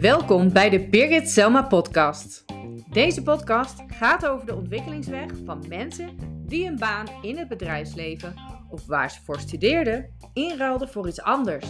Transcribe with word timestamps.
Welkom 0.00 0.52
bij 0.52 0.70
de 0.70 0.88
Birgit 0.90 1.30
Selma 1.30 1.62
podcast. 1.62 2.44
Deze 2.90 3.22
podcast 3.22 3.82
gaat 3.86 4.26
over 4.26 4.46
de 4.46 4.54
ontwikkelingsweg 4.54 5.30
van 5.44 5.64
mensen 5.68 6.10
die 6.46 6.66
een 6.66 6.78
baan 6.78 7.06
in 7.22 7.38
het 7.38 7.48
bedrijfsleven 7.48 8.34
of 8.70 8.86
waar 8.86 9.10
ze 9.10 9.20
voor 9.24 9.40
studeerden 9.40 10.16
inruilden 10.32 10.88
voor 10.88 11.08
iets 11.08 11.22
anders. 11.22 11.66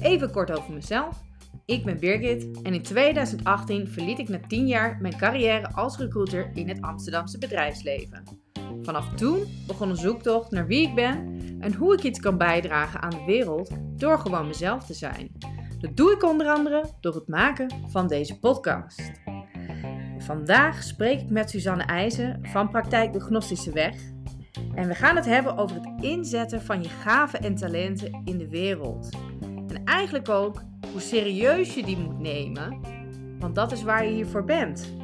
Even 0.00 0.30
kort 0.30 0.58
over 0.58 0.72
mezelf. 0.72 1.22
Ik 1.64 1.84
ben 1.84 1.98
Birgit 1.98 2.62
en 2.62 2.74
in 2.74 2.82
2018 2.82 3.88
verliet 3.88 4.18
ik 4.18 4.28
na 4.28 4.40
10 4.48 4.66
jaar 4.66 4.98
mijn 5.00 5.16
carrière 5.16 5.72
als 5.72 5.98
recruiter 5.98 6.50
in 6.54 6.68
het 6.68 6.80
Amsterdamse 6.80 7.38
bedrijfsleven. 7.38 8.45
Vanaf 8.82 9.14
toen 9.14 9.44
begon 9.66 9.90
een 9.90 9.96
zoektocht 9.96 10.50
naar 10.50 10.66
wie 10.66 10.88
ik 10.88 10.94
ben 10.94 11.38
en 11.60 11.74
hoe 11.74 11.94
ik 11.94 12.02
iets 12.02 12.20
kan 12.20 12.38
bijdragen 12.38 13.02
aan 13.02 13.10
de 13.10 13.24
wereld 13.26 13.70
door 13.96 14.18
gewoon 14.18 14.46
mezelf 14.46 14.86
te 14.86 14.94
zijn. 14.94 15.32
Dat 15.80 15.96
doe 15.96 16.12
ik 16.12 16.22
onder 16.22 16.46
andere 16.46 16.84
door 17.00 17.14
het 17.14 17.28
maken 17.28 17.70
van 17.86 18.06
deze 18.06 18.38
podcast. 18.38 19.12
Vandaag 20.18 20.82
spreek 20.82 21.20
ik 21.20 21.30
met 21.30 21.50
Suzanne 21.50 21.84
IJzen 21.84 22.38
van 22.42 22.70
Praktijk 22.70 23.12
de 23.12 23.20
Gnostische 23.20 23.72
Weg. 23.72 23.96
En 24.74 24.88
we 24.88 24.94
gaan 24.94 25.16
het 25.16 25.24
hebben 25.24 25.56
over 25.56 25.76
het 25.76 26.04
inzetten 26.04 26.62
van 26.62 26.82
je 26.82 26.88
gaven 26.88 27.40
en 27.40 27.54
talenten 27.54 28.20
in 28.24 28.38
de 28.38 28.48
wereld. 28.48 29.08
En 29.68 29.84
eigenlijk 29.84 30.28
ook 30.28 30.62
hoe 30.92 31.00
serieus 31.00 31.74
je 31.74 31.84
die 31.84 31.98
moet 31.98 32.18
nemen, 32.18 32.80
want 33.38 33.54
dat 33.54 33.72
is 33.72 33.82
waar 33.82 34.06
je 34.06 34.14
hiervoor 34.14 34.44
bent. 34.44 34.95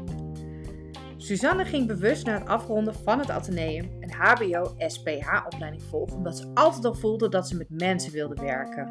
Suzanne 1.22 1.64
ging 1.64 1.86
bewust 1.86 2.26
na 2.26 2.38
het 2.38 2.48
afronden 2.48 2.94
van 2.94 3.18
het 3.18 3.30
ateneum 3.30 3.90
een 4.00 4.12
HBO-SPH-opleiding 4.12 5.82
volgen, 5.82 6.16
omdat 6.16 6.38
ze 6.38 6.50
altijd 6.54 6.84
al 6.84 6.94
voelde 6.94 7.28
dat 7.28 7.48
ze 7.48 7.56
met 7.56 7.70
mensen 7.70 8.12
wilde 8.12 8.42
werken. 8.42 8.90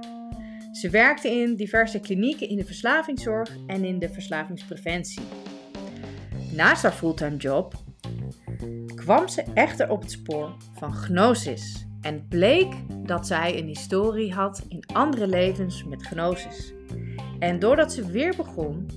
Ze 0.72 0.90
werkte 0.90 1.30
in 1.30 1.56
diverse 1.56 2.00
klinieken 2.00 2.50
in 2.50 2.58
de 2.58 2.66
verslavingszorg 2.66 3.58
en 3.68 3.86
in 3.86 4.00
de 4.00 4.10
verslavingspreventie. 4.10 5.22
Naast 6.56 6.84
haar 6.84 6.92
fulltime 6.92 7.38
job 7.38 7.74
kwam 8.96 9.28
ze 9.28 9.44
echter 9.54 9.90
op 9.90 10.02
het 10.02 10.12
spoor 10.12 10.56
van 10.74 10.94
gnosis 10.94 11.88
en 12.02 12.28
bleek 12.28 12.74
dat 13.06 13.28
zij 13.28 13.58
een 13.58 13.68
historie 13.68 14.34
had 14.34 14.66
in 14.68 14.86
andere 14.94 15.28
levens 15.28 15.84
met 15.84 16.08
gnosis. 16.08 16.74
En 17.40 17.60
doordat 17.60 17.94
ze 17.94 18.12
weer 18.12 18.36
begon 18.36 18.90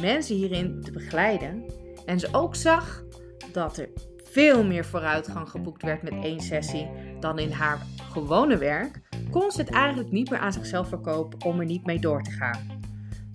mensen 0.00 0.36
hierin 0.36 0.80
te 0.80 0.90
begeleiden 0.90 1.64
en 2.06 2.20
ze 2.20 2.28
ook 2.32 2.54
zag 2.54 3.04
dat 3.52 3.76
er 3.76 3.88
veel 4.24 4.64
meer 4.64 4.84
vooruitgang 4.84 5.48
geboekt 5.48 5.82
werd 5.82 6.02
met 6.02 6.12
één 6.12 6.40
sessie 6.40 6.88
dan 7.20 7.38
in 7.38 7.50
haar 7.50 7.78
gewone 8.12 8.56
werk, 8.56 9.00
kon 9.30 9.50
ze 9.50 9.60
het 9.60 9.70
eigenlijk 9.70 10.10
niet 10.10 10.30
meer 10.30 10.38
aan 10.38 10.52
zichzelf 10.52 10.88
verkopen 10.88 11.44
om 11.44 11.60
er 11.60 11.66
niet 11.66 11.86
mee 11.86 11.98
door 11.98 12.22
te 12.22 12.30
gaan. 12.30 12.80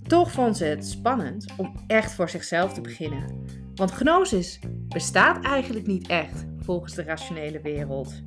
Toch 0.08 0.32
vond 0.32 0.58
ze 0.58 0.66
het 0.66 0.88
spannend 0.88 1.46
om 1.58 1.74
echt 1.88 2.14
voor 2.14 2.30
zichzelf 2.30 2.74
te 2.74 2.82
beginnen. 2.82 3.46
Want 3.76 3.92
gnosis 3.92 4.60
bestaat 4.88 5.44
eigenlijk 5.46 5.88
niet 5.88 6.08
echt 6.08 6.46
volgens 6.60 6.94
de 6.94 7.04
rationele 7.04 7.62
wereld. 7.62 8.22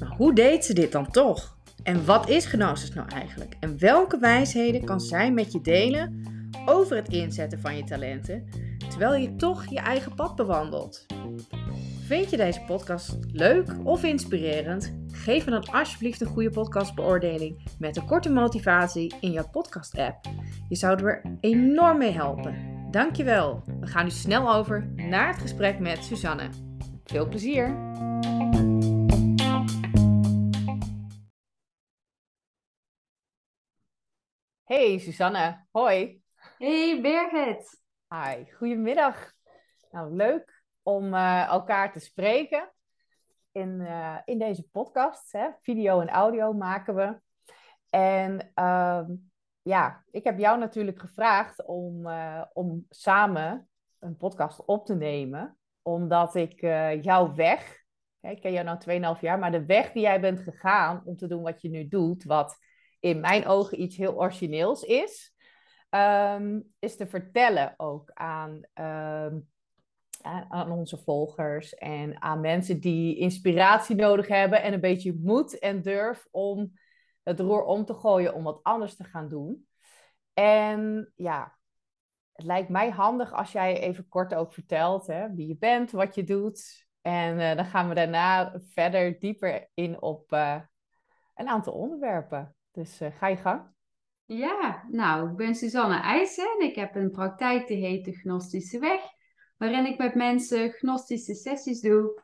Maar 0.00 0.14
hoe 0.16 0.34
deed 0.34 0.64
ze 0.64 0.74
dit 0.74 0.92
dan 0.92 1.10
toch? 1.10 1.56
En 1.82 2.04
wat 2.04 2.28
is 2.28 2.46
gnosis 2.46 2.94
nou 2.94 3.08
eigenlijk? 3.08 3.56
En 3.60 3.78
welke 3.78 4.18
wijsheden 4.18 4.84
kan 4.84 5.00
zij 5.00 5.32
met 5.32 5.52
je 5.52 5.60
delen 5.60 6.22
over 6.66 6.96
het 6.96 7.08
inzetten 7.08 7.60
van 7.60 7.76
je 7.76 7.84
talenten, 7.84 8.48
terwijl 8.88 9.14
je 9.14 9.36
toch 9.36 9.66
je 9.66 9.78
eigen 9.78 10.14
pad 10.14 10.36
bewandelt? 10.36 11.06
Vind 12.06 12.30
je 12.30 12.36
deze 12.36 12.60
podcast 12.60 13.16
leuk 13.32 13.68
of 13.84 14.04
inspirerend? 14.04 14.96
Geef 15.12 15.44
dan 15.44 15.70
alsjeblieft 15.70 16.20
een 16.20 16.26
goede 16.26 16.50
podcastbeoordeling 16.50 17.68
met 17.78 17.96
een 17.96 18.06
korte 18.06 18.30
motivatie 18.30 19.14
in 19.20 19.30
jouw 19.30 19.48
podcast-app. 19.50 20.16
Je 20.68 20.76
zou 20.76 21.04
er 21.04 21.22
enorm 21.40 21.98
mee 21.98 22.12
helpen. 22.12 22.74
Dankjewel. 22.90 23.62
We 23.80 23.86
gaan 23.86 24.04
nu 24.04 24.10
snel 24.10 24.54
over 24.54 24.92
naar 24.96 25.28
het 25.28 25.40
gesprek 25.40 25.78
met 25.78 26.04
Suzanne. 26.04 26.48
Veel 27.04 27.28
plezier! 27.28 27.94
Hey 34.64 34.98
Suzanne, 34.98 35.66
hoi. 35.70 36.20
Hey 36.58 37.00
Birgit. 37.00 37.84
Hi, 38.14 38.44
goedemiddag. 38.56 39.32
Nou, 39.90 40.14
leuk 40.14 40.62
om 40.82 41.14
uh, 41.14 41.46
elkaar 41.46 41.92
te 41.92 41.98
spreken 41.98 42.72
in, 43.52 43.80
uh, 43.80 44.16
in 44.24 44.38
deze 44.38 44.68
podcast. 44.68 45.32
Hè? 45.32 45.48
Video 45.62 46.00
en 46.00 46.08
audio 46.08 46.52
maken 46.52 46.94
we. 46.94 47.20
En 47.90 48.52
uh, 48.54 49.02
ja, 49.62 50.04
ik 50.10 50.24
heb 50.24 50.38
jou 50.38 50.58
natuurlijk 50.58 51.00
gevraagd 51.00 51.64
om, 51.64 52.06
uh, 52.06 52.42
om 52.52 52.86
samen 52.88 53.68
een 53.98 54.16
podcast 54.16 54.64
op 54.64 54.86
te 54.86 54.94
nemen. 54.94 55.58
Omdat 55.82 56.34
ik 56.34 56.60
jouw 57.02 57.34
weg, 57.34 57.84
hè, 58.20 58.30
ik 58.30 58.40
ken 58.40 58.52
jou 58.52 58.64
nou 58.64 59.14
2,5 59.16 59.20
jaar, 59.20 59.38
maar 59.38 59.52
de 59.52 59.66
weg 59.66 59.92
die 59.92 60.02
jij 60.02 60.20
bent 60.20 60.40
gegaan 60.40 61.02
om 61.04 61.16
te 61.16 61.26
doen 61.26 61.42
wat 61.42 61.62
je 61.62 61.68
nu 61.68 61.88
doet, 61.88 62.24
wat 62.24 62.56
in 63.00 63.20
mijn 63.20 63.46
ogen 63.46 63.80
iets 63.80 63.96
heel 63.96 64.14
origineels 64.14 64.82
is, 64.82 65.35
um, 65.90 66.74
is 66.78 66.96
te 66.96 67.06
vertellen 67.06 67.74
ook 67.76 68.10
aan, 68.14 68.60
um, 68.74 69.48
aan 70.48 70.70
onze 70.70 70.98
volgers 70.98 71.74
en 71.74 72.22
aan 72.22 72.40
mensen 72.40 72.80
die 72.80 73.16
inspiratie 73.16 73.96
nodig 73.96 74.28
hebben 74.28 74.62
en 74.62 74.72
een 74.72 74.80
beetje 74.80 75.18
moed 75.22 75.58
en 75.58 75.82
durf 75.82 76.26
om 76.30 76.72
het 77.22 77.40
roer 77.40 77.64
om 77.64 77.84
te 77.84 77.94
gooien 77.94 78.34
om 78.34 78.42
wat 78.42 78.62
anders 78.62 78.96
te 78.96 79.04
gaan 79.04 79.28
doen. 79.28 79.66
En 80.34 81.12
ja, 81.14 81.56
het 82.32 82.46
lijkt 82.46 82.68
mij 82.68 82.90
handig 82.90 83.32
als 83.32 83.52
jij 83.52 83.80
even 83.80 84.08
kort 84.08 84.34
ook 84.34 84.52
vertelt 84.52 85.06
hè, 85.06 85.34
wie 85.34 85.46
je 85.46 85.56
bent, 85.56 85.90
wat 85.90 86.14
je 86.14 86.24
doet. 86.24 86.86
En 87.02 87.38
uh, 87.38 87.54
dan 87.54 87.64
gaan 87.64 87.88
we 87.88 87.94
daarna 87.94 88.60
verder 88.60 89.18
dieper 89.18 89.70
in 89.74 90.02
op 90.02 90.32
uh, 90.32 90.60
een 91.34 91.48
aantal 91.48 91.72
onderwerpen. 91.72 92.56
Dus 92.70 93.00
uh, 93.00 93.08
ga 93.18 93.26
je 93.26 93.36
gang. 93.36 93.75
Ja, 94.26 94.84
nou, 94.90 95.30
ik 95.30 95.36
ben 95.36 95.54
Suzanne 95.54 96.00
IJssen 96.00 96.56
en 96.58 96.66
ik 96.66 96.74
heb 96.74 96.94
een 96.94 97.10
praktijk 97.10 97.66
die 97.66 97.86
heet 97.86 98.04
de 98.04 98.12
Gnostische 98.12 98.78
Weg, 98.78 99.00
waarin 99.56 99.86
ik 99.86 99.98
met 99.98 100.14
mensen 100.14 100.70
gnostische 100.70 101.34
sessies 101.34 101.80
doe 101.80 102.22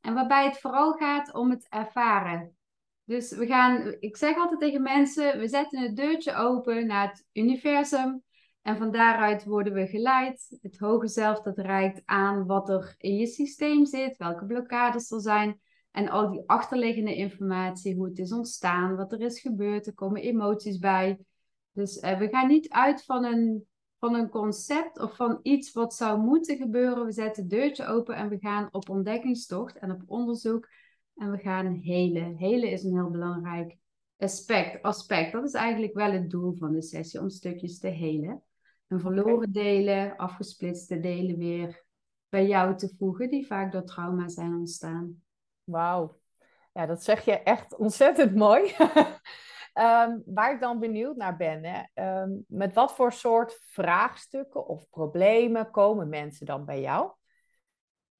en 0.00 0.14
waarbij 0.14 0.44
het 0.44 0.58
vooral 0.58 0.92
gaat 0.92 1.34
om 1.34 1.50
het 1.50 1.66
ervaren. 1.68 2.56
Dus 3.04 3.30
we 3.36 3.46
gaan, 3.46 3.96
ik 4.00 4.16
zeg 4.16 4.36
altijd 4.36 4.60
tegen 4.60 4.82
mensen, 4.82 5.38
we 5.38 5.48
zetten 5.48 5.82
het 5.82 5.96
deurtje 5.96 6.34
open 6.34 6.86
naar 6.86 7.08
het 7.08 7.26
universum. 7.32 8.22
En 8.62 8.76
van 8.76 8.90
daaruit 8.90 9.44
worden 9.44 9.72
we 9.72 9.86
geleid. 9.86 10.58
Het 10.62 10.78
hoge 10.78 11.08
zelf 11.08 11.40
dat 11.40 11.58
reikt 11.58 12.02
aan 12.04 12.46
wat 12.46 12.68
er 12.68 12.94
in 12.98 13.16
je 13.16 13.26
systeem 13.26 13.86
zit, 13.86 14.16
welke 14.16 14.44
blokkades 14.44 15.10
er 15.10 15.20
zijn. 15.20 15.60
En 15.90 16.08
al 16.08 16.30
die 16.30 16.42
achterliggende 16.46 17.14
informatie, 17.14 17.94
hoe 17.94 18.06
het 18.06 18.18
is 18.18 18.32
ontstaan, 18.32 18.96
wat 18.96 19.12
er 19.12 19.20
is 19.20 19.40
gebeurd. 19.40 19.86
Er 19.86 19.94
komen 19.94 20.22
emoties 20.22 20.78
bij. 20.78 21.18
Dus 21.72 22.02
uh, 22.02 22.18
we 22.18 22.28
gaan 22.28 22.48
niet 22.48 22.70
uit 22.70 23.04
van 23.04 23.24
een, 23.24 23.66
van 23.98 24.14
een 24.14 24.28
concept 24.28 24.98
of 24.98 25.16
van 25.16 25.38
iets 25.42 25.72
wat 25.72 25.94
zou 25.94 26.20
moeten 26.20 26.56
gebeuren. 26.56 27.04
We 27.04 27.12
zetten 27.12 27.42
het 27.42 27.50
deurtje 27.50 27.86
open 27.86 28.14
en 28.14 28.28
we 28.28 28.38
gaan 28.38 28.68
op 28.70 28.88
ontdekkingstocht 28.88 29.78
en 29.78 29.90
op 29.90 30.02
onderzoek 30.06 30.68
en 31.14 31.30
we 31.30 31.38
gaan 31.38 31.74
helen. 31.74 32.36
Helen 32.36 32.70
is 32.70 32.82
een 32.82 32.94
heel 32.94 33.10
belangrijk 33.10 33.76
aspect. 34.18 34.82
aspect. 34.82 35.32
Dat 35.32 35.44
is 35.44 35.52
eigenlijk 35.52 35.94
wel 35.94 36.12
het 36.12 36.30
doel 36.30 36.54
van 36.58 36.72
de 36.72 36.82
sessie, 36.82 37.20
om 37.20 37.30
stukjes 37.30 37.78
te 37.78 37.88
helen. 37.88 38.42
En 38.88 39.00
verloren 39.00 39.52
delen, 39.52 40.16
afgesplitste 40.16 41.00
delen 41.00 41.38
weer 41.38 41.84
bij 42.28 42.46
jou 42.46 42.76
te 42.76 42.94
voegen, 42.98 43.30
die 43.30 43.46
vaak 43.46 43.72
door 43.72 43.84
trauma 43.84 44.28
zijn 44.28 44.54
ontstaan. 44.54 45.22
Wauw. 45.64 46.20
Ja, 46.72 46.86
dat 46.86 47.04
zeg 47.04 47.24
je 47.24 47.38
echt 47.38 47.76
ontzettend 47.76 48.34
mooi. 48.34 48.62
um, 49.74 50.22
waar 50.26 50.54
ik 50.54 50.60
dan 50.60 50.78
benieuwd 50.78 51.16
naar 51.16 51.36
ben, 51.36 51.64
hè? 51.64 52.04
Um, 52.22 52.44
met 52.48 52.74
wat 52.74 52.94
voor 52.94 53.12
soort 53.12 53.58
vraagstukken 53.60 54.66
of 54.66 54.88
problemen 54.90 55.70
komen 55.70 56.08
mensen 56.08 56.46
dan 56.46 56.64
bij 56.64 56.80
jou? 56.80 57.10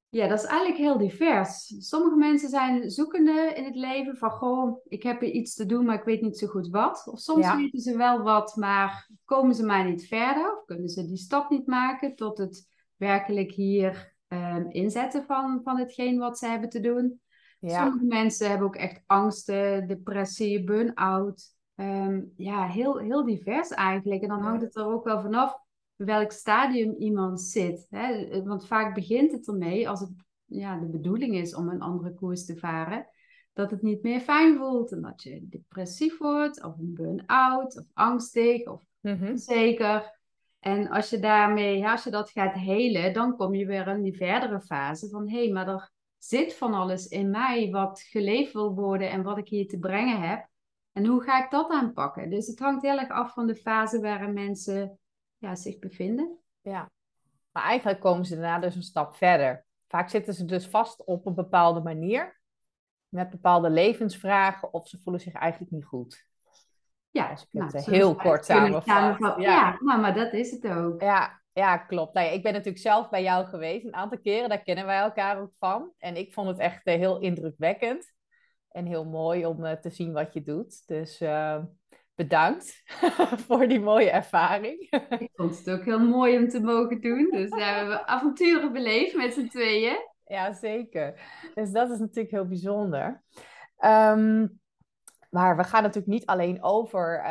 Ja, 0.09 0.29
dat 0.29 0.39
is 0.39 0.45
eigenlijk 0.45 0.81
heel 0.81 0.99
divers. 0.99 1.75
Sommige 1.79 2.17
mensen 2.17 2.49
zijn 2.49 2.91
zoekende 2.91 3.53
in 3.55 3.65
het 3.65 3.75
leven 3.75 4.17
van, 4.17 4.31
goh, 4.31 4.81
ik 4.85 5.03
heb 5.03 5.23
iets 5.23 5.55
te 5.55 5.67
doen, 5.67 5.85
maar 5.85 5.99
ik 5.99 6.05
weet 6.05 6.21
niet 6.21 6.39
zo 6.39 6.47
goed 6.47 6.69
wat. 6.69 7.09
Of 7.11 7.19
soms 7.19 7.45
ja. 7.45 7.57
weten 7.57 7.81
ze 7.81 7.97
wel 7.97 8.23
wat, 8.23 8.57
maar 8.57 9.11
komen 9.25 9.55
ze 9.55 9.65
maar 9.65 9.85
niet 9.85 10.07
verder. 10.07 10.57
Of 10.57 10.65
kunnen 10.65 10.89
ze 10.89 11.07
die 11.07 11.17
stap 11.17 11.51
niet 11.51 11.67
maken 11.67 12.17
tot 12.17 12.39
het 12.39 12.69
werkelijk 12.97 13.53
hier 13.53 14.15
um, 14.29 14.71
inzetten 14.71 15.25
van, 15.25 15.61
van 15.65 15.79
hetgeen 15.79 16.19
wat 16.19 16.39
ze 16.39 16.47
hebben 16.47 16.69
te 16.69 16.81
doen. 16.81 17.21
Ja. 17.71 17.85
Sommige 17.85 18.05
mensen 18.05 18.49
hebben 18.49 18.67
ook 18.67 18.77
echt 18.77 19.03
angsten, 19.07 19.87
depressie, 19.87 20.65
burn-out. 20.65 21.55
Um, 21.75 22.33
ja, 22.37 22.67
heel, 22.67 22.99
heel 22.99 23.25
divers 23.25 23.69
eigenlijk. 23.69 24.23
En 24.23 24.29
dan 24.29 24.43
hangt 24.43 24.63
het 24.63 24.77
er 24.77 24.87
ook 24.87 25.05
wel 25.05 25.21
vanaf 25.21 25.55
welk 25.97 26.33
stadium 26.33 26.95
iemand 26.95 27.41
zit. 27.41 27.87
Hè? 27.91 28.43
Want 28.45 28.67
vaak 28.67 28.95
begint 28.95 29.33
het 29.33 29.49
ermee, 29.49 29.89
als 29.89 30.01
het 30.01 30.11
ja, 30.45 30.79
de 30.79 30.87
bedoeling 30.87 31.35
is 31.35 31.55
om 31.55 31.69
een 31.69 31.81
andere 31.81 32.15
koers 32.15 32.45
te 32.45 32.57
varen, 32.57 33.07
dat 33.53 33.71
het 33.71 33.83
niet 33.83 34.03
meer 34.03 34.21
fijn 34.21 34.57
voelt 34.57 34.93
en 34.93 35.01
dat 35.03 35.23
je 35.23 35.49
depressief 35.49 36.19
wordt 36.19 36.65
of 36.65 36.79
een 36.79 36.95
burn-out 36.95 37.79
of 37.79 37.85
angstig 37.93 38.67
of 38.67 38.83
Mhm. 39.01 39.37
zeker. 39.37 40.21
En 40.59 40.89
als 40.89 41.11
je 41.11 41.19
daarmee, 41.19 41.79
ja, 41.79 41.91
als 41.93 42.05
je 42.05 42.11
dat 42.11 42.31
gaat 42.31 42.55
helen, 42.55 43.13
dan 43.13 43.37
kom 43.37 43.55
je 43.55 43.67
weer 43.67 43.89
in 43.89 44.03
die 44.03 44.17
verdere 44.17 44.61
fase 44.61 45.09
van 45.09 45.29
hé, 45.29 45.43
hey, 45.45 45.53
maar 45.53 45.69
er 45.69 45.92
zit 46.25 46.55
van 46.55 46.75
alles 46.75 47.07
in 47.07 47.31
mij 47.31 47.71
wat 47.71 48.01
geleefd 48.01 48.53
wil 48.53 48.75
worden 48.75 49.11
en 49.11 49.23
wat 49.23 49.39
ik 49.39 49.49
hier 49.49 49.69
te 49.69 49.79
brengen 49.79 50.21
heb. 50.21 50.49
En 50.93 51.07
hoe 51.07 51.23
ga 51.23 51.45
ik 51.45 51.51
dat 51.51 51.71
aanpakken? 51.71 52.31
Dus 52.31 52.47
het 52.47 52.59
hangt 52.59 52.83
heel 52.83 52.99
erg 52.99 53.09
af 53.09 53.33
van 53.33 53.47
de 53.47 53.57
fase 53.57 54.01
waarin 54.01 54.33
mensen 54.33 54.99
ja, 55.39 55.55
zich 55.55 55.79
bevinden. 55.79 56.39
Ja, 56.61 56.91
maar 57.53 57.63
eigenlijk 57.63 58.01
komen 58.01 58.25
ze 58.25 58.35
daarna 58.35 58.59
dus 58.59 58.75
een 58.75 58.83
stap 58.83 59.15
verder. 59.15 59.65
Vaak 59.89 60.09
zitten 60.09 60.35
ze 60.35 60.45
dus 60.45 60.67
vast 60.67 61.05
op 61.05 61.27
een 61.27 61.35
bepaalde 61.35 61.81
manier, 61.81 62.41
met 63.09 63.31
bepaalde 63.31 63.71
levensvragen, 63.71 64.73
of 64.73 64.89
ze 64.89 65.01
voelen 65.01 65.21
zich 65.23 65.33
eigenlijk 65.33 65.73
niet 65.73 65.85
goed. 65.85 66.27
Ja, 67.11 67.31
Als 67.31 67.43
ik 67.43 67.61
het, 67.61 67.73
nou, 67.73 67.91
heel 67.91 68.15
kort 68.15 68.45
samenvatten. 68.45 69.43
Ja. 69.43 69.51
Ja. 69.51 69.77
nou, 69.81 70.01
maar 70.01 70.15
dat 70.15 70.33
is 70.33 70.51
het 70.51 70.69
ook. 70.69 71.01
Ja, 71.01 71.42
ja, 71.53 71.77
klopt. 71.77 72.15
Nou 72.15 72.27
ja, 72.27 72.33
ik 72.33 72.43
ben 72.43 72.53
natuurlijk 72.53 72.83
zelf 72.83 73.09
bij 73.09 73.23
jou 73.23 73.47
geweest 73.47 73.85
een 73.85 73.95
aantal 73.95 74.19
keren, 74.19 74.49
daar 74.49 74.63
kennen 74.63 74.87
wij 74.87 74.99
elkaar 74.99 75.41
ook 75.41 75.53
van. 75.59 75.93
En 75.99 76.17
ik 76.17 76.33
vond 76.33 76.49
het 76.49 76.59
echt 76.59 76.85
eh, 76.85 76.95
heel 76.95 77.21
indrukwekkend 77.21 78.13
en 78.69 78.87
heel 78.87 79.05
mooi 79.05 79.47
om 79.47 79.65
eh, 79.65 79.77
te 79.77 79.91
zien 79.91 80.13
wat 80.13 80.33
je 80.33 80.43
doet. 80.43 80.87
Dus 80.87 81.21
eh, 81.21 81.63
bedankt 82.15 82.83
voor 83.47 83.69
die 83.69 83.81
mooie 83.81 84.11
ervaring. 84.11 84.91
Ik 85.19 85.31
vond 85.35 85.59
het 85.59 85.71
ook 85.71 85.85
heel 85.85 85.99
mooi 85.99 86.39
om 86.39 86.49
te 86.49 86.61
mogen 86.61 87.01
doen. 87.01 87.29
Dus 87.31 87.51
we 87.51 87.63
hebben 87.63 88.07
avonturen 88.07 88.73
beleefd 88.73 89.17
met 89.17 89.33
z'n 89.33 89.49
tweeën. 89.49 90.11
Ja, 90.25 90.53
zeker. 90.53 91.21
Dus 91.55 91.71
dat 91.71 91.91
is 91.91 91.99
natuurlijk 91.99 92.31
heel 92.31 92.47
bijzonder. 92.47 93.23
Ehm, 93.77 94.47
maar 95.31 95.57
we 95.57 95.65
gaan 95.65 95.83
natuurlijk 95.83 96.13
niet 96.13 96.27
alleen 96.27 96.63
over 96.63 97.25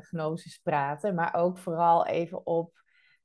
gnosis 0.00 0.58
praten, 0.58 1.14
maar 1.14 1.34
ook 1.34 1.58
vooral 1.58 2.06
even 2.06 2.46
op 2.46 2.81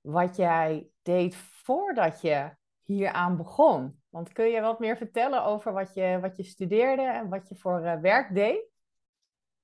wat 0.08 0.36
jij 0.36 0.88
deed 1.02 1.36
voordat 1.36 2.22
je 2.22 2.50
hieraan 2.84 3.38
begon. 3.38 4.02
Want 4.10 4.32
kun 4.32 4.48
je 4.48 4.62
wat 4.62 4.80
meer 4.80 4.98
vertellen 4.98 5.44
over 5.44 5.74
wat 5.74 5.94
je, 5.94 6.18
wat 6.22 6.38
je 6.38 6.44
studeerde 6.44 7.02
en 7.02 7.30
wat 7.30 7.50
je 7.50 7.56
voor 7.56 7.82
eh, 7.82 8.00
werk 8.00 8.34
deed? 8.36 8.70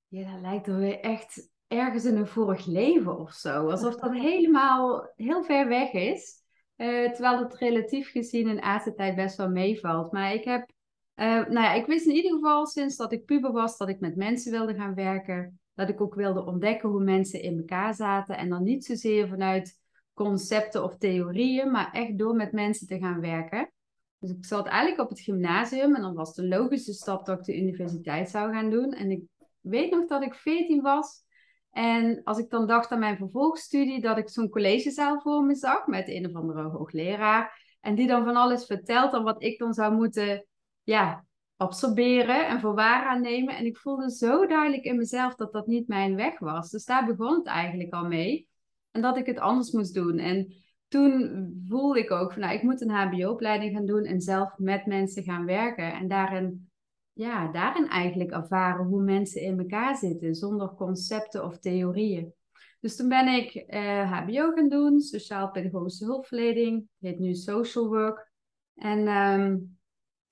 Ja, 0.08 0.32
dat 0.32 0.40
lijkt 0.40 0.66
er 0.66 0.76
weer 0.76 1.00
echt 1.00 1.50
ergens 1.66 2.04
in 2.04 2.16
een 2.16 2.26
vorig 2.26 2.66
leven 2.66 3.18
of 3.18 3.32
zo. 3.32 3.70
Alsof 3.70 3.96
dat 3.96 4.12
helemaal 4.12 5.12
heel 5.16 5.44
ver 5.44 5.68
weg 5.68 5.92
is. 5.92 6.42
Eh, 6.76 7.10
terwijl 7.10 7.38
het 7.38 7.54
relatief 7.54 8.10
gezien 8.10 8.48
in 8.48 8.62
aardse 8.62 8.94
tijd 8.94 9.16
best 9.16 9.36
wel 9.36 9.48
meevalt. 9.48 10.12
Maar 10.12 10.34
ik 10.34 10.44
heb, 10.44 10.70
eh, 11.14 11.26
nou 11.26 11.52
ja, 11.52 11.72
ik 11.72 11.86
wist 11.86 12.06
in 12.06 12.14
ieder 12.14 12.32
geval 12.32 12.66
sinds 12.66 12.96
dat 12.96 13.12
ik 13.12 13.24
puber 13.24 13.52
was 13.52 13.76
dat 13.76 13.88
ik 13.88 14.00
met 14.00 14.16
mensen 14.16 14.52
wilde 14.52 14.74
gaan 14.74 14.94
werken. 14.94 15.60
Dat 15.74 15.88
ik 15.88 16.00
ook 16.00 16.14
wilde 16.14 16.44
ontdekken 16.44 16.88
hoe 16.88 17.04
mensen 17.04 17.42
in 17.42 17.58
elkaar 17.58 17.94
zaten. 17.94 18.36
En 18.36 18.48
dan 18.48 18.62
niet 18.62 18.84
zozeer 18.84 19.28
vanuit 19.28 19.82
concepten 20.14 20.84
of 20.84 20.96
theorieën, 20.96 21.70
maar 21.70 21.92
echt 21.92 22.18
door 22.18 22.34
met 22.34 22.52
mensen 22.52 22.86
te 22.86 22.98
gaan 22.98 23.20
werken. 23.20 23.72
Dus 24.18 24.30
ik 24.30 24.44
zat 24.44 24.66
eigenlijk 24.66 25.00
op 25.00 25.08
het 25.08 25.20
gymnasium 25.20 25.94
en 25.94 26.02
dan 26.02 26.14
was 26.14 26.34
de 26.34 26.48
logische 26.48 26.92
stap 26.92 27.26
dat 27.26 27.38
ik 27.38 27.44
de 27.44 27.56
universiteit 27.56 28.30
zou 28.30 28.52
gaan 28.52 28.70
doen. 28.70 28.92
En 28.92 29.10
ik 29.10 29.22
weet 29.60 29.90
nog 29.90 30.06
dat 30.06 30.22
ik 30.22 30.34
14 30.34 30.82
was. 30.82 31.22
En 31.70 32.22
als 32.22 32.38
ik 32.38 32.50
dan 32.50 32.66
dacht 32.66 32.90
aan 32.90 32.98
mijn 32.98 33.16
vervolgstudie, 33.16 34.00
dat 34.00 34.18
ik 34.18 34.28
zo'n 34.28 34.48
collegezaal 34.48 35.20
voor 35.20 35.44
me 35.44 35.54
zag 35.54 35.86
met 35.86 36.08
een 36.08 36.26
of 36.26 36.34
andere 36.34 36.62
hoogleraar. 36.62 37.76
En 37.80 37.94
die 37.94 38.06
dan 38.06 38.24
van 38.24 38.36
alles 38.36 38.66
vertelt 38.66 39.10
dan 39.10 39.24
wat 39.24 39.42
ik 39.42 39.58
dan 39.58 39.72
zou 39.72 39.94
moeten 39.94 40.46
ja, 40.82 41.24
absorberen 41.56 42.46
en 42.46 42.60
voor 42.60 42.74
waar 42.74 43.04
aannemen. 43.04 43.56
En 43.56 43.66
ik 43.66 43.78
voelde 43.78 44.10
zo 44.10 44.46
duidelijk 44.46 44.84
in 44.84 44.96
mezelf 44.96 45.34
dat 45.34 45.52
dat 45.52 45.66
niet 45.66 45.88
mijn 45.88 46.16
weg 46.16 46.38
was. 46.38 46.70
Dus 46.70 46.84
daar 46.84 47.06
begon 47.06 47.34
het 47.34 47.46
eigenlijk 47.46 47.92
al 47.92 48.04
mee. 48.04 48.48
En 48.94 49.00
dat 49.00 49.16
ik 49.16 49.26
het 49.26 49.38
anders 49.38 49.70
moest 49.70 49.94
doen. 49.94 50.18
En 50.18 50.54
toen 50.88 51.64
voelde 51.68 51.98
ik 51.98 52.10
ook 52.10 52.32
van, 52.32 52.42
nou, 52.42 52.54
ik 52.54 52.62
moet 52.62 52.80
een 52.80 52.90
HBO-opleiding 52.90 53.76
gaan 53.76 53.86
doen 53.86 54.04
en 54.04 54.20
zelf 54.20 54.58
met 54.58 54.86
mensen 54.86 55.22
gaan 55.22 55.44
werken. 55.44 55.92
En 55.92 56.08
daarin 56.08 56.68
ja, 57.14 57.52
daarin 57.52 57.88
eigenlijk 57.88 58.30
ervaren 58.30 58.86
hoe 58.86 59.02
mensen 59.02 59.42
in 59.42 59.58
elkaar 59.58 59.96
zitten, 59.96 60.34
zonder 60.34 60.74
concepten 60.74 61.44
of 61.44 61.58
theorieën. 61.58 62.32
Dus 62.80 62.96
toen 62.96 63.08
ben 63.08 63.26
ik 63.28 63.54
eh, 63.54 64.12
HBO 64.12 64.50
gaan 64.50 64.68
doen, 64.68 65.00
sociaal-pedagogische 65.00 66.04
hulpverlening, 66.04 66.88
heet 67.00 67.18
nu 67.18 67.34
social 67.34 67.86
work. 67.86 68.32
En 68.74 69.06
ehm, 69.06 69.58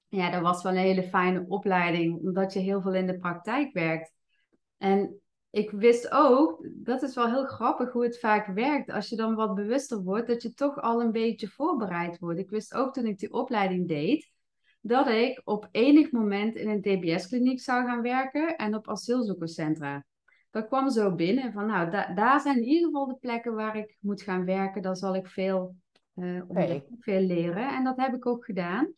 ja, 0.08 0.30
dat 0.30 0.42
was 0.42 0.62
wel 0.62 0.72
een 0.72 0.78
hele 0.78 1.02
fijne 1.02 1.44
opleiding, 1.48 2.20
omdat 2.20 2.52
je 2.52 2.58
heel 2.58 2.80
veel 2.80 2.94
in 2.94 3.06
de 3.06 3.18
praktijk 3.18 3.72
werkt. 3.72 4.12
En 4.76 5.21
ik 5.52 5.70
wist 5.70 6.10
ook, 6.10 6.66
dat 6.72 7.02
is 7.02 7.14
wel 7.14 7.30
heel 7.30 7.44
grappig 7.44 7.92
hoe 7.92 8.04
het 8.04 8.18
vaak 8.18 8.46
werkt, 8.46 8.90
als 8.90 9.08
je 9.08 9.16
dan 9.16 9.34
wat 9.34 9.54
bewuster 9.54 10.02
wordt, 10.02 10.26
dat 10.26 10.42
je 10.42 10.54
toch 10.54 10.80
al 10.80 11.00
een 11.00 11.12
beetje 11.12 11.48
voorbereid 11.48 12.18
wordt. 12.18 12.38
Ik 12.38 12.50
wist 12.50 12.74
ook 12.74 12.92
toen 12.92 13.06
ik 13.06 13.18
die 13.18 13.32
opleiding 13.32 13.88
deed, 13.88 14.30
dat 14.80 15.06
ik 15.08 15.40
op 15.44 15.68
enig 15.70 16.10
moment 16.10 16.54
in 16.56 16.68
een 16.68 16.80
DBS-kliniek 16.80 17.60
zou 17.60 17.84
gaan 17.84 18.02
werken 18.02 18.56
en 18.56 18.74
op 18.74 18.88
asielzoekerscentra. 18.88 20.04
Dat 20.50 20.66
kwam 20.66 20.90
zo 20.90 21.14
binnen 21.14 21.52
van, 21.52 21.66
nou, 21.66 21.90
da 21.90 22.14
daar 22.14 22.40
zijn 22.40 22.56
in 22.56 22.64
ieder 22.68 22.86
geval 22.86 23.06
de 23.06 23.16
plekken 23.16 23.54
waar 23.54 23.76
ik 23.76 23.96
moet 24.00 24.22
gaan 24.22 24.44
werken. 24.44 24.82
Daar 24.82 24.96
zal 24.96 25.14
ik 25.14 25.26
veel, 25.26 25.76
uh, 26.14 26.42
veel 26.98 27.20
leren. 27.20 27.68
En 27.68 27.84
dat 27.84 27.96
heb 27.96 28.14
ik 28.14 28.26
ook 28.26 28.44
gedaan. 28.44 28.92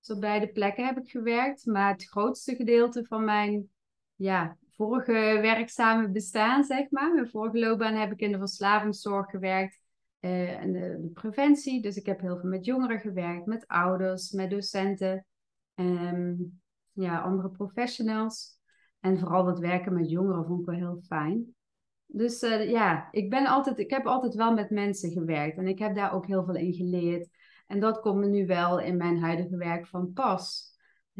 Dus 0.00 0.10
op 0.10 0.20
beide 0.20 0.48
plekken 0.48 0.86
heb 0.86 0.98
ik 0.98 1.10
gewerkt. 1.10 1.66
Maar 1.66 1.92
het 1.92 2.04
grootste 2.04 2.54
gedeelte 2.54 3.04
van 3.04 3.24
mijn 3.24 3.70
ja, 4.14 4.56
vorige 4.78 5.38
werkzame 5.40 6.10
bestaan, 6.10 6.64
zeg 6.64 6.90
maar, 6.90 7.14
mijn 7.14 7.28
vorige 7.28 7.58
loopbaan, 7.58 7.94
heb 7.94 8.12
ik 8.12 8.20
in 8.20 8.32
de 8.32 8.38
verslavingszorg 8.38 9.30
gewerkt. 9.30 9.78
Uh, 10.20 10.60
en 10.60 10.72
de, 10.72 11.10
preventie. 11.14 11.82
Dus 11.82 11.96
ik 11.96 12.06
heb 12.06 12.20
heel 12.20 12.38
veel 12.38 12.48
met 12.48 12.64
jongeren 12.64 13.00
gewerkt, 13.00 13.46
met 13.46 13.66
ouders, 13.66 14.30
met 14.30 14.50
docenten, 14.50 15.26
um, 15.74 16.60
ja, 16.92 17.20
andere 17.20 17.50
professionals. 17.50 18.56
En 19.00 19.18
vooral 19.18 19.44
dat 19.44 19.58
werken 19.58 19.94
met 19.94 20.10
jongeren 20.10 20.44
vond 20.44 20.60
ik 20.60 20.66
wel 20.66 20.74
heel 20.74 21.00
fijn. 21.06 21.54
Dus 22.06 22.42
uh, 22.42 22.70
ja, 22.70 23.08
ik, 23.10 23.30
ben 23.30 23.46
altijd, 23.46 23.78
ik 23.78 23.90
heb 23.90 24.06
altijd 24.06 24.34
wel 24.34 24.52
met 24.54 24.70
mensen 24.70 25.10
gewerkt 25.10 25.58
en 25.58 25.68
ik 25.68 25.78
heb 25.78 25.94
daar 25.94 26.12
ook 26.12 26.26
heel 26.26 26.44
veel 26.44 26.56
in 26.56 26.72
geleerd. 26.72 27.28
En 27.66 27.80
dat 27.80 28.00
komt 28.00 28.18
me 28.18 28.26
nu 28.26 28.46
wel 28.46 28.80
in 28.80 28.96
mijn 28.96 29.18
huidige 29.20 29.56
werk 29.56 29.86
van 29.86 30.12
pas. 30.12 30.76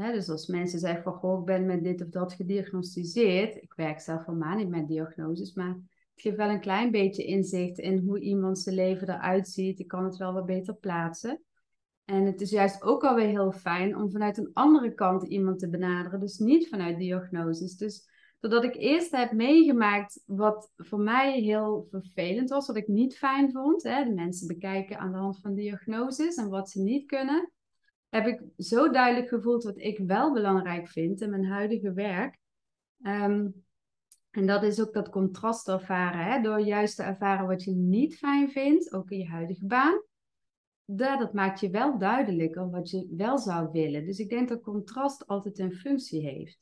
Dus 0.07 0.29
als 0.29 0.47
mensen 0.47 0.79
zeggen 0.79 1.03
van, 1.03 1.13
goh, 1.13 1.41
ik 1.41 1.45
ben 1.45 1.67
met 1.67 1.85
dit 1.85 2.03
of 2.03 2.09
dat 2.09 2.33
gediagnosticeerd. 2.33 3.57
Ik 3.57 3.73
werk 3.77 4.01
zelf 4.01 4.27
helemaal 4.27 4.57
niet 4.57 4.69
met 4.69 4.89
diagnoses, 4.89 5.55
maar 5.55 5.69
het 6.13 6.23
geeft 6.23 6.37
wel 6.37 6.49
een 6.49 6.61
klein 6.61 6.91
beetje 6.91 7.25
inzicht 7.25 7.79
in 7.79 7.99
hoe 7.99 8.21
iemand 8.21 8.59
zijn 8.59 8.75
leven 8.75 9.09
eruit 9.09 9.49
ziet. 9.49 9.79
Ik 9.79 9.89
kan 9.89 10.05
het 10.05 10.17
wel 10.17 10.33
wat 10.33 10.47
beter 10.47 10.75
plaatsen. 10.75 11.43
En 12.05 12.25
het 12.25 12.41
is 12.41 12.51
juist 12.51 12.83
ook 12.83 13.05
alweer 13.05 13.27
heel 13.27 13.53
fijn 13.53 13.97
om 13.97 14.11
vanuit 14.11 14.39
een 14.39 14.51
andere 14.53 14.95
kant 14.95 15.23
iemand 15.23 15.59
te 15.59 15.69
benaderen. 15.69 16.21
Dus 16.21 16.39
niet 16.39 16.69
vanuit 16.69 16.99
diagnoses. 16.99 17.77
Dus 17.77 18.09
doordat 18.41 18.65
ik 18.65 18.77
eerst 18.77 19.11
heb 19.11 19.33
meegemaakt 19.33 20.23
wat 20.27 20.73
voor 20.77 21.01
mij 21.01 21.41
heel 21.41 21.87
vervelend 21.91 22.51
was, 22.51 22.67
wat 22.67 22.77
ik 22.77 22.89
niet 22.89 23.17
fijn 23.17 23.53
vond. 23.53 23.83
Hè, 23.83 24.05
de 24.05 24.15
mensen 24.15 24.47
bekijken 24.47 24.99
aan 24.99 25.13
de 25.13 25.19
hand 25.19 25.41
van 25.41 25.55
diagnoses 25.55 26.35
en 26.35 26.49
wat 26.49 26.71
ze 26.71 26.83
niet 26.83 27.07
kunnen. 27.07 27.53
Heb 28.09 28.27
ik 28.27 28.43
zo 28.57 28.91
duidelijk 28.91 29.29
gevoeld 29.29 29.65
wat 29.65 29.79
ik 29.79 29.99
wel 29.99 30.33
belangrijk 30.33 30.89
vind 30.89 31.21
in 31.21 31.31
mijn 31.31 31.47
huidige 31.47 31.93
werk. 31.93 32.39
Um, 33.03 33.67
en 34.31 34.47
dat 34.47 34.63
is 34.63 34.81
ook 34.81 34.93
dat 34.93 35.09
contrast 35.09 35.69
ervaren. 35.69 36.25
Hè? 36.25 36.41
Door 36.41 36.61
juist 36.61 36.97
te 36.97 37.03
ervaren 37.03 37.47
wat 37.47 37.65
je 37.65 37.75
niet 37.75 38.17
fijn 38.17 38.51
vindt, 38.51 38.93
ook 38.93 39.11
in 39.11 39.19
je 39.19 39.29
huidige 39.29 39.67
baan. 39.67 40.03
Dat, 40.85 41.19
dat 41.19 41.33
maakt 41.33 41.61
je 41.61 41.71
wel 41.71 41.99
duidelijker 41.99 42.71
wat 42.71 42.91
je 42.91 43.15
wel 43.17 43.39
zou 43.39 43.71
willen. 43.73 44.05
Dus 44.05 44.19
ik 44.19 44.29
denk 44.29 44.49
dat 44.49 44.61
contrast 44.61 45.27
altijd 45.27 45.59
een 45.59 45.75
functie 45.75 46.23
heeft. 46.23 46.59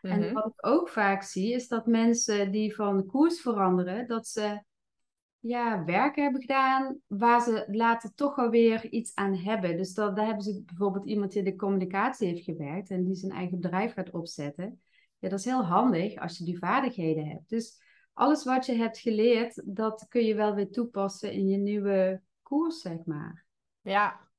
Mm 0.00 0.10
-hmm. 0.10 0.22
En 0.22 0.32
wat 0.32 0.46
ik 0.46 0.66
ook 0.66 0.88
vaak 0.88 1.22
zie, 1.22 1.52
is 1.52 1.68
dat 1.68 1.86
mensen 1.86 2.50
die 2.50 2.74
van 2.74 3.06
koers 3.06 3.40
veranderen, 3.40 4.06
dat 4.06 4.26
ze 4.26 4.62
ja, 5.40 5.84
werk 5.84 6.16
hebben 6.16 6.40
gedaan 6.40 6.98
waar 7.06 7.42
ze 7.42 7.64
later 7.70 8.14
toch 8.14 8.36
alweer 8.36 8.90
iets 8.90 9.14
aan 9.14 9.34
hebben. 9.34 9.76
Dus 9.76 9.94
dat, 9.94 10.16
daar 10.16 10.26
hebben 10.26 10.44
ze 10.44 10.62
bijvoorbeeld 10.66 11.06
iemand 11.06 11.32
die 11.32 11.42
in 11.42 11.50
de 11.50 11.56
communicatie 11.56 12.28
heeft 12.28 12.44
gewerkt 12.44 12.90
en 12.90 13.04
die 13.04 13.14
zijn 13.14 13.32
eigen 13.32 13.60
bedrijf 13.60 13.92
gaat 13.92 14.10
opzetten. 14.10 14.80
Ja, 15.18 15.28
dat 15.28 15.38
is 15.38 15.44
heel 15.44 15.64
handig 15.64 16.16
als 16.16 16.38
je 16.38 16.44
die 16.44 16.58
vaardigheden 16.58 17.26
hebt. 17.26 17.48
Dus 17.48 17.82
alles 18.12 18.44
wat 18.44 18.66
je 18.66 18.74
hebt 18.74 18.98
geleerd, 18.98 19.62
dat 19.64 20.06
kun 20.08 20.24
je 20.24 20.34
wel 20.34 20.54
weer 20.54 20.70
toepassen 20.70 21.32
in 21.32 21.48
je 21.48 21.56
nieuwe 21.56 22.22
koers, 22.42 22.80
zeg 22.80 23.04
maar. 23.04 23.46
Ja, 23.80 24.29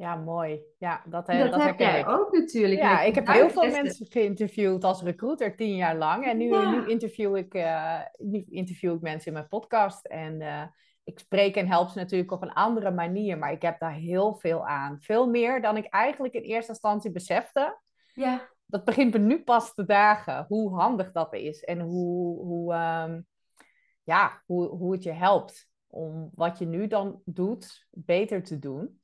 ja 0.00 0.16
mooi. 0.16 0.62
Ja, 0.78 1.02
dat, 1.06 1.26
dat, 1.26 1.50
dat 1.50 1.62
heb 1.62 1.78
jij 1.78 2.00
ik. 2.00 2.08
ook 2.08 2.32
natuurlijk. 2.32 2.80
Ja, 2.80 3.02
ik 3.02 3.14
heb 3.14 3.26
heel 3.26 3.50
veel 3.50 3.70
mensen 3.70 4.06
geïnterviewd 4.06 4.84
als 4.84 5.02
recruiter 5.02 5.56
tien 5.56 5.76
jaar 5.76 5.96
lang. 5.96 6.24
En 6.24 6.36
nu, 6.36 6.48
Ja. 6.48 6.70
nu, 6.70 6.88
interview, 6.88 7.36
ik, 7.36 7.54
eh, 7.54 8.00
nu 8.18 8.44
interview 8.48 8.94
ik 8.94 9.00
mensen 9.00 9.26
in 9.26 9.32
mijn 9.32 9.48
podcast. 9.48 10.06
En 10.06 10.40
eh, 10.40 10.62
ik 11.04 11.18
spreek 11.18 11.56
en 11.56 11.66
help 11.68 11.88
ze 11.88 11.98
natuurlijk 11.98 12.32
op 12.32 12.42
een 12.42 12.52
andere 12.52 12.90
manier. 12.90 13.38
Maar 13.38 13.52
ik 13.52 13.62
heb 13.62 13.78
daar 13.78 13.94
heel 13.94 14.34
veel 14.34 14.66
aan. 14.66 15.00
Veel 15.00 15.26
meer 15.28 15.62
dan 15.62 15.76
ik 15.76 15.86
eigenlijk 15.86 16.34
in 16.34 16.42
eerste 16.42 16.70
instantie 16.72 17.10
besefte. 17.10 17.78
Ja, 18.14 18.48
dat 18.66 18.84
begint 18.84 19.12
me 19.12 19.18
nu 19.18 19.42
pas 19.42 19.74
te 19.74 19.84
dagen, 19.84 20.44
hoe 20.48 20.74
handig 20.74 21.12
dat 21.12 21.34
is 21.34 21.60
en 21.60 21.80
hoe, 21.80 22.44
hoe, 22.44 22.74
ehm, 22.74 23.20
ja, 24.02 24.42
hoe, 24.46 24.66
hoe 24.68 24.92
het 24.92 25.02
je 25.02 25.12
helpt 25.12 25.68
om 25.86 26.30
wat 26.34 26.58
je 26.58 26.66
nu 26.66 26.86
dan 26.86 27.22
doet 27.24 27.86
beter 27.90 28.42
te 28.42 28.58
doen. 28.58 28.99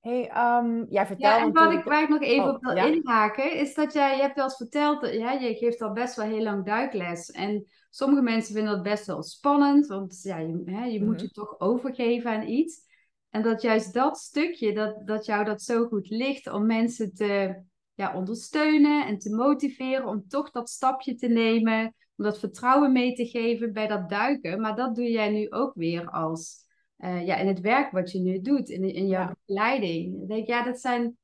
Hey, 0.00 0.30
um, 0.58 0.86
jij 0.88 1.06
ja, 1.16 1.42
en 1.42 1.52
wat 1.52 1.72
ik, 1.72 1.84
waar 1.84 2.02
ik 2.02 2.08
nog 2.08 2.22
even 2.22 2.44
oh, 2.48 2.54
op 2.54 2.62
wil 2.62 2.76
ja? 2.76 2.84
inhaken, 2.84 3.52
is 3.56 3.74
dat 3.74 3.92
jij, 3.92 4.16
je 4.16 4.22
hebt 4.22 4.34
wel 4.36 4.44
eens 4.44 4.56
verteld, 4.56 5.00
dat- 5.00 5.12
ja, 5.14 5.32
je 5.32 5.54
geeft 5.54 5.80
al 5.82 5.92
best 5.92 6.16
wel 6.16 6.26
heel 6.26 6.42
lang 6.42 6.64
duikles. 6.64 7.30
En 7.30 7.66
sommige 7.90 8.22
mensen 8.22 8.54
vinden 8.54 8.72
dat 8.74 8.82
best 8.82 9.06
wel 9.06 9.22
spannend, 9.22 9.86
want 9.86 10.20
ja, 10.22 10.38
je, 10.38 10.62
hè, 10.64 10.84
je 10.84 11.04
moet 11.04 11.14
Mhm. 11.14 11.22
je 11.24 11.30
toch 11.30 11.60
overgeven 11.60 12.30
aan 12.30 12.46
iets. 12.48 12.86
En 13.30 13.42
dat 13.42 13.62
juist 13.62 13.94
dat 13.94 14.18
stukje, 14.18 14.72
dat, 14.74 15.06
dat 15.06 15.26
jou 15.26 15.44
dat 15.44 15.62
zo 15.62 15.86
goed 15.86 16.08
ligt 16.10 16.46
om 16.46 16.66
mensen 16.66 17.14
te 17.14 17.62
ja, 17.94 18.14
ondersteunen 18.14 19.06
en 19.06 19.18
te 19.18 19.34
motiveren 19.34 20.06
om 20.06 20.28
toch 20.28 20.50
dat 20.50 20.68
stapje 20.70 21.14
te 21.14 21.28
nemen, 21.28 21.94
om 22.16 22.24
dat 22.24 22.38
vertrouwen 22.38 22.92
mee 22.92 23.14
te 23.14 23.26
geven 23.26 23.72
bij 23.72 23.86
dat 23.86 24.08
duiken. 24.08 24.60
Maar 24.60 24.76
dat 24.76 24.94
doe 24.94 25.10
jij 25.10 25.30
nu 25.30 25.50
ook 25.50 25.74
weer 25.74 26.10
als 26.10 26.66
eh, 26.98 27.26
ja, 27.26 27.36
in 27.36 27.46
het 27.46 27.60
werk 27.60 27.90
wat 27.90 28.12
je 28.12 28.18
nu 28.20 28.40
doet, 28.40 28.68
in, 28.68 28.94
in 28.94 29.06
jouw 29.06 29.20
Ja. 29.28 29.34
begeleiding. 29.46 30.18
Dan 30.18 30.26
denk 30.26 30.40
ik, 30.42 30.46
ja, 30.48 30.62
dat 30.64 30.80
zijn, 30.80 31.16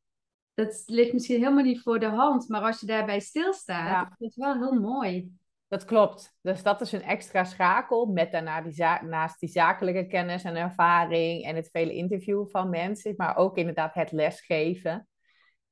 dat 0.54 0.83
ligt 0.87 1.12
misschien 1.12 1.40
helemaal 1.40 1.64
niet 1.64 1.83
voor 1.83 1.99
de 2.00 2.07
hand, 2.07 2.49
maar 2.49 2.61
als 2.62 2.81
je 2.81 2.87
daarbij 2.87 3.21
stilstaat, 3.21 3.88
Ja. 3.88 4.14
is 4.19 4.35
het 4.35 4.45
wel 4.45 4.54
heel 4.54 4.81
mooi. 4.81 5.33
Dat 5.69 5.85
klopt. 5.85 6.35
Dus 6.40 6.62
dat 6.62 6.81
is 6.81 6.93
een 6.93 7.02
extra 7.02 7.45
schakel 7.45 8.07
met 8.07 8.33
daarna 8.33 8.61
die 8.61 8.73
za- 8.73 9.02
naast 9.02 9.40
die 9.40 9.49
zakelijke 9.49 10.07
kennis 10.07 10.45
en 10.45 10.57
ervaring 10.57 11.45
en 11.45 11.57
het 11.57 11.69
vele 11.73 11.95
interviewen 11.95 12.49
van 12.49 12.69
mensen, 12.71 13.14
maar 13.16 13.37
ook 13.37 13.57
inderdaad 13.57 13.95
het 13.95 14.12
lesgeven. 14.12 15.09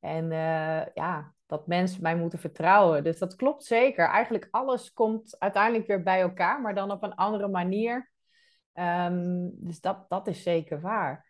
En 0.01 0.33
eh, 0.33 0.87
ja, 0.95 1.33
dat 1.47 1.67
mensen 1.67 2.03
mij 2.03 2.17
moeten 2.17 2.39
vertrouwen. 2.39 3.05
Dus 3.05 3.19
dat 3.19 3.37
klopt 3.37 3.65
zeker. 3.65 4.09
Eigenlijk 4.09 4.49
alles 4.51 4.93
komt 4.93 5.37
uiteindelijk 5.39 5.87
weer 5.87 6.03
bij 6.03 6.21
elkaar, 6.21 6.61
maar 6.61 6.75
dan 6.75 6.91
op 6.91 7.03
een 7.03 7.15
andere 7.15 7.49
manier. 7.49 8.12
Ehm, 8.73 9.49
dus 9.53 9.81
dat, 9.81 10.05
dat 10.09 10.27
is 10.27 10.43
zeker 10.43 10.81
waar. 10.81 11.27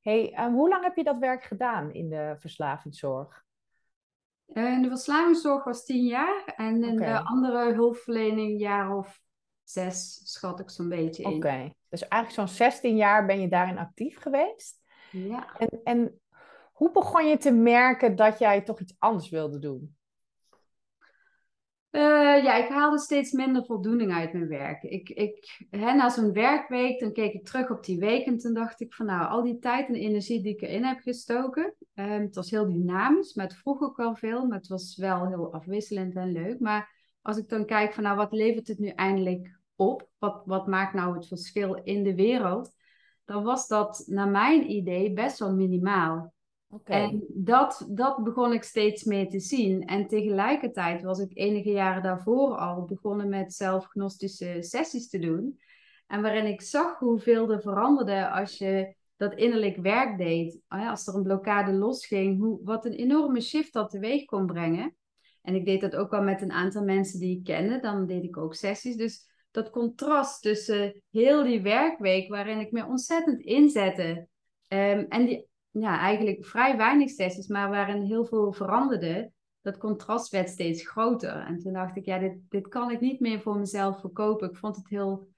Hey, 0.00 0.32
ehm, 0.32 0.52
hoe 0.52 0.68
lang 0.68 0.82
heb 0.82 0.96
je 0.96 1.04
dat 1.04 1.18
werk 1.18 1.42
gedaan 1.42 1.92
in 1.92 2.08
de 2.08 2.34
verslavingszorg? 2.38 3.44
Eh, 4.46 4.72
in 4.72 4.82
de 4.82 4.88
verslavingszorg 4.88 5.64
was 5.64 5.84
tien 5.84 6.04
jaar 6.04 6.52
en 6.56 6.84
in 6.84 6.96
de 6.96 7.24
andere 7.24 7.74
hulpverlening 7.74 8.50
een 8.50 8.58
jaar 8.58 8.96
of 8.96 9.20
zes, 9.62 10.20
schat 10.32 10.60
ik 10.60 10.70
zo'n 10.70 10.88
beetje 10.88 11.22
in. 11.22 11.34
Oké, 11.34 11.72
dus 11.88 12.08
eigenlijk 12.08 12.32
zo'n 12.32 12.56
16 12.56 12.96
jaar 12.96 13.26
ben 13.26 13.40
je 13.40 13.48
daarin 13.48 13.78
actief 13.78 14.18
geweest. 14.18 14.80
Ja. 15.10 15.56
En, 15.58 15.80
en 15.84 16.20
hoe 16.72 16.90
begon 16.90 17.26
je 17.26 17.36
te 17.36 17.50
merken 17.50 18.16
dat 18.16 18.38
jij 18.38 18.62
toch 18.62 18.80
iets 18.80 18.94
anders 18.98 19.28
wilde 19.28 19.58
doen? 19.58 19.96
Eh, 21.96 22.42
ja, 22.42 22.54
ik 22.54 22.68
haalde 22.68 22.98
steeds 22.98 23.32
minder 23.32 23.64
voldoening 23.64 24.12
uit 24.12 24.32
mijn 24.32 24.48
werk. 24.48 24.82
Ik, 24.82 25.08
ik, 25.08 25.66
hè, 25.70 25.94
na 25.94 26.08
zo'n 26.08 26.32
werkweek, 26.32 27.00
dan 27.00 27.12
keek 27.12 27.32
ik 27.32 27.44
terug 27.44 27.70
op 27.70 27.84
die 27.84 27.98
week 27.98 28.26
en 28.26 28.38
toen 28.38 28.54
dacht 28.54 28.80
ik 28.80 28.94
van 28.94 29.06
nou, 29.06 29.28
al 29.28 29.42
die 29.42 29.58
tijd 29.58 29.88
en 29.88 29.94
energie 29.94 30.42
die 30.42 30.52
ik 30.52 30.60
erin 30.60 30.84
heb 30.84 31.00
gestoken, 31.00 31.74
ehm, 31.94 32.20
het 32.20 32.34
was 32.34 32.50
heel 32.50 32.72
dynamisch, 32.72 33.34
maar 33.34 33.46
het 33.46 33.56
vroeg 33.56 33.80
ook 33.80 33.96
wel 33.96 34.14
veel, 34.14 34.46
maar 34.46 34.58
het 34.58 34.68
was 34.68 34.96
wel 34.96 35.26
heel 35.26 35.52
afwisselend 35.52 36.16
en 36.16 36.32
leuk. 36.32 36.60
Maar 36.60 37.14
als 37.22 37.36
ik 37.36 37.48
dan 37.48 37.66
kijk 37.66 37.92
van 37.92 38.02
nou, 38.02 38.16
wat 38.16 38.32
levert 38.32 38.68
het 38.68 38.78
nu 38.78 38.88
eindelijk 38.88 39.60
op? 39.76 40.08
Wat, 40.18 40.42
wat 40.44 40.66
maakt 40.66 40.94
nou 40.94 41.14
het 41.14 41.26
verschil 41.26 41.74
in 41.74 42.02
de 42.02 42.14
wereld? 42.14 42.70
Dan 43.24 43.42
was 43.42 43.68
dat 43.68 44.04
naar 44.06 44.28
mijn 44.28 44.70
idee 44.70 45.12
best 45.12 45.38
wel 45.38 45.54
minimaal. 45.54 46.34
En 46.84 47.24
dat, 47.28 47.86
dat 47.90 48.24
begon 48.24 48.52
ik 48.52 48.62
steeds 48.62 49.04
meer 49.04 49.28
te 49.28 49.40
zien. 49.40 49.84
En 49.84 50.06
tegelijkertijd 50.06 51.02
was 51.02 51.18
ik 51.18 51.30
enige 51.36 51.70
jaren 51.70 52.02
daarvoor 52.02 52.56
al 52.56 52.84
begonnen 52.84 53.28
met 53.28 53.54
zelfgnostische 53.54 54.56
sessies 54.60 55.08
te 55.08 55.18
doen. 55.18 55.60
En 56.06 56.22
waarin 56.22 56.46
ik 56.46 56.60
zag 56.62 56.98
hoeveel 56.98 57.50
er 57.50 57.60
veranderde 57.60 58.30
als 58.30 58.58
je 58.58 58.94
dat 59.16 59.34
innerlijk 59.34 59.76
werk 59.76 60.18
deed. 60.18 60.60
Ah 60.68 60.90
Als 60.90 61.06
er 61.06 61.14
een 61.14 61.22
blokkade 61.22 61.72
losging, 61.72 62.38
hoe, 62.40 62.60
wat 62.62 62.84
een 62.84 62.92
enorme 62.92 63.40
shift 63.40 63.72
dat 63.72 63.90
teweeg 63.90 64.24
kon 64.24 64.46
brengen. 64.46 64.96
En 65.42 65.54
ik 65.54 65.64
deed 65.64 65.80
dat 65.80 65.96
ook 65.96 66.10
wel 66.10 66.22
met 66.22 66.42
een 66.42 66.52
aantal 66.52 66.84
mensen 66.84 67.20
die 67.20 67.38
ik 67.38 67.44
kende. 67.44 67.80
Dan 67.80 68.06
deed 68.06 68.24
ik 68.24 68.36
ook 68.36 68.54
sessies. 68.54 68.96
Dus 68.96 69.26
dat 69.50 69.70
contrast 69.70 70.42
tussen 70.42 71.02
heel 71.10 71.42
die 71.42 71.62
werkweek, 71.62 72.28
waarin 72.28 72.60
ik 72.60 72.72
me 72.72 72.86
ontzettend 72.86 73.40
inzette. 73.40 74.28
ehm, 74.68 75.04
en 75.08 75.26
die 75.26 75.48
ja, 75.80 75.98
eigenlijk 75.98 76.46
vrij 76.46 76.76
weinig 76.76 77.10
sessies, 77.10 77.46
maar 77.46 77.70
waarin 77.70 78.02
heel 78.02 78.24
veel 78.26 78.52
veranderde. 78.52 79.30
Dat 79.60 79.78
contrast 79.78 80.30
werd 80.30 80.48
steeds 80.48 80.88
groter. 80.88 81.44
En 81.46 81.58
toen 81.58 81.72
dacht 81.72 81.96
ik, 81.96 82.04
ja, 82.04 82.18
dit, 82.18 82.38
dit 82.48 82.68
kan 82.68 82.90
ik 82.90 83.00
niet 83.00 83.20
meer 83.20 83.40
voor 83.40 83.58
mezelf 83.58 84.00
verkopen. 84.00 84.50
Ik 84.50 84.56
vond 84.56 84.76
het 84.76 84.88
heel 84.88 85.28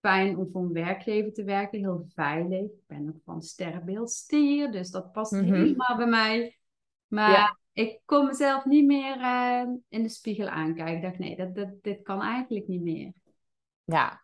fijn 0.00 0.36
om 0.36 0.48
voor 0.52 0.62
een 0.62 0.72
werkgever 0.72 1.32
te 1.32 1.44
werken, 1.44 1.78
heel 1.78 2.04
veilig. 2.14 2.60
Ik 2.60 2.86
ben 2.86 3.08
ook 3.08 3.20
van 3.24 3.42
sterrenbeeld 3.42 4.10
stier, 4.10 4.70
dus 4.72 4.90
dat 4.90 5.12
past 5.12 5.32
Mhm. 5.32 5.52
helemaal 5.52 5.96
bij 5.96 6.06
mij. 6.06 6.58
Maar 7.06 7.30
Ja. 7.30 7.58
ik 7.72 8.00
kon 8.04 8.26
mezelf 8.26 8.64
niet 8.64 8.86
meer 8.86 9.20
eh, 9.20 9.62
in 9.88 10.02
de 10.02 10.08
spiegel 10.08 10.48
aankijken. 10.48 10.96
Ik 10.96 11.02
dacht, 11.02 11.18
nee, 11.18 11.36
dat, 11.36 11.54
dat, 11.54 11.68
dit 11.82 12.02
kan 12.02 12.22
eigenlijk 12.22 12.66
niet 12.66 12.82
meer. 12.82 13.12
Ja. 13.84 14.22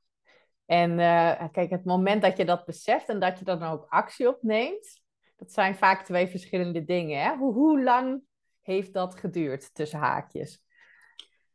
En 0.67 0.99
eh, 0.99 1.45
kijk, 1.53 1.71
het 1.71 1.85
moment 1.85 2.23
dat 2.23 2.37
je 2.37 2.45
dat 2.45 2.65
beseft 2.65 3.09
en 3.09 3.21
dat 3.21 3.39
je 3.39 3.45
dan 3.45 3.63
ook 3.63 3.87
actie 3.89 4.29
opneemt, 4.29 5.03
dat 5.45 5.53
zijn 5.53 5.77
vaak 5.77 6.05
twee 6.05 6.27
verschillende 6.27 6.85
dingen. 6.85 7.23
Hè? 7.23 7.37
Hoe, 7.37 7.53
hoe 7.53 7.83
lang 7.83 8.23
heeft 8.61 8.93
dat 8.93 9.15
geduurd 9.15 9.75
tussen 9.75 9.99
haakjes? 9.99 10.63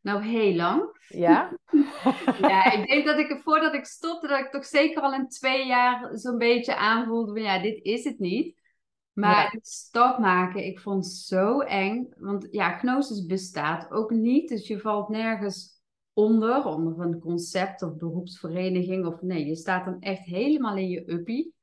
Nou, 0.02 0.24
heel 0.24 0.54
lang. 0.54 0.98
Ja? 1.08 1.58
Ja, 2.40 2.72
ik 2.72 2.88
denk 2.88 3.06
dat 3.06 3.18
ik 3.18 3.40
voordat 3.44 3.74
ik 3.74 3.86
stopte, 3.86 4.28
dat 4.28 4.40
ik 4.40 4.52
toch 4.52 4.66
zeker 4.66 5.02
al 5.02 5.14
in 5.14 5.28
twee 5.28 5.68
jaar 5.68 6.10
zo'n 6.18 6.38
beetje 6.38 6.76
aanvoelde 6.76 7.32
van 7.32 7.42
ja, 7.42 7.62
dit 7.62 7.84
is 7.84 8.04
het 8.04 8.20
niet. 8.20 8.58
Maar 9.14 9.44
Ja. 9.44 9.50
het 9.50 9.68
stap 9.68 10.20
maken, 10.20 10.66
ik 10.66 10.80
vond 10.80 11.06
het 11.06 11.14
zo 11.14 11.60
eng. 11.60 12.08
Want 12.18 12.48
ja, 12.52 12.78
gnosis 12.78 13.26
bestaat 13.26 13.92
ook 13.92 14.10
niet. 14.12 14.50
Dus 14.50 14.68
je 14.68 14.80
valt 14.80 15.10
nergens 15.10 15.82
onder, 16.14 16.66
onder 16.66 17.00
een 17.06 17.20
concept 17.20 17.82
of 17.82 17.98
beroepsvereniging. 17.98 19.06
Of 19.06 19.22
nee, 19.22 19.46
je 19.46 19.56
staat 19.56 19.86
dan 19.86 20.00
echt 20.00 20.24
helemaal 20.24 20.78
in 20.78 20.90
je 20.90 21.12
uppie. 21.12 21.54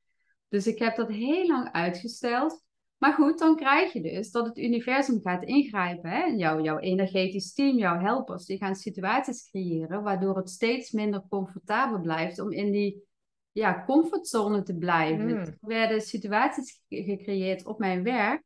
Dus 0.48 0.66
ik 0.66 0.78
heb 0.78 0.96
dat 0.96 1.08
heel 1.08 1.46
lang 1.46 1.72
uitgesteld. 1.72 2.64
Maar 2.98 3.12
goed, 3.12 3.38
dan 3.38 3.56
krijg 3.56 3.92
je 3.92 4.00
dus 4.00 4.30
dat 4.30 4.46
het 4.46 4.58
universum 4.58 5.20
gaat 5.20 5.44
ingrijpen. 5.44 6.10
Hè? 6.10 6.24
Jouw, 6.24 6.60
jouw 6.60 6.78
energetisch 6.78 7.52
team, 7.52 7.76
jouw 7.78 7.98
helpers, 7.98 8.44
die 8.44 8.56
gaan 8.58 8.74
situaties 8.74 9.48
creëren 9.50 10.02
waardoor 10.02 10.36
het 10.36 10.50
steeds 10.50 10.90
minder 10.90 11.22
comfortabel 11.28 12.00
blijft 12.00 12.38
om 12.40 12.52
in 12.52 12.70
die 12.70 13.04
ja, 13.52 13.84
comfortzone 13.84 14.62
te 14.62 14.76
blijven. 14.76 15.26
Mm. 15.26 15.36
Er 15.36 15.56
werden 15.60 16.00
situaties 16.00 16.80
ge- 16.88 17.02
gecreëerd 17.02 17.66
op 17.66 17.78
mijn 17.78 18.02
werk 18.02 18.42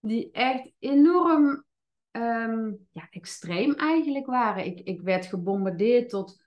die 0.00 0.30
echt 0.30 0.72
enorm 0.78 1.64
ehm, 2.10 2.72
ja, 2.92 3.06
extreem 3.10 3.74
eigenlijk 3.74 4.26
waren. 4.26 4.64
Ik, 4.64 4.80
ik 4.80 5.00
werd 5.00 5.26
gebombardeerd 5.26 6.08
tot 6.08 6.45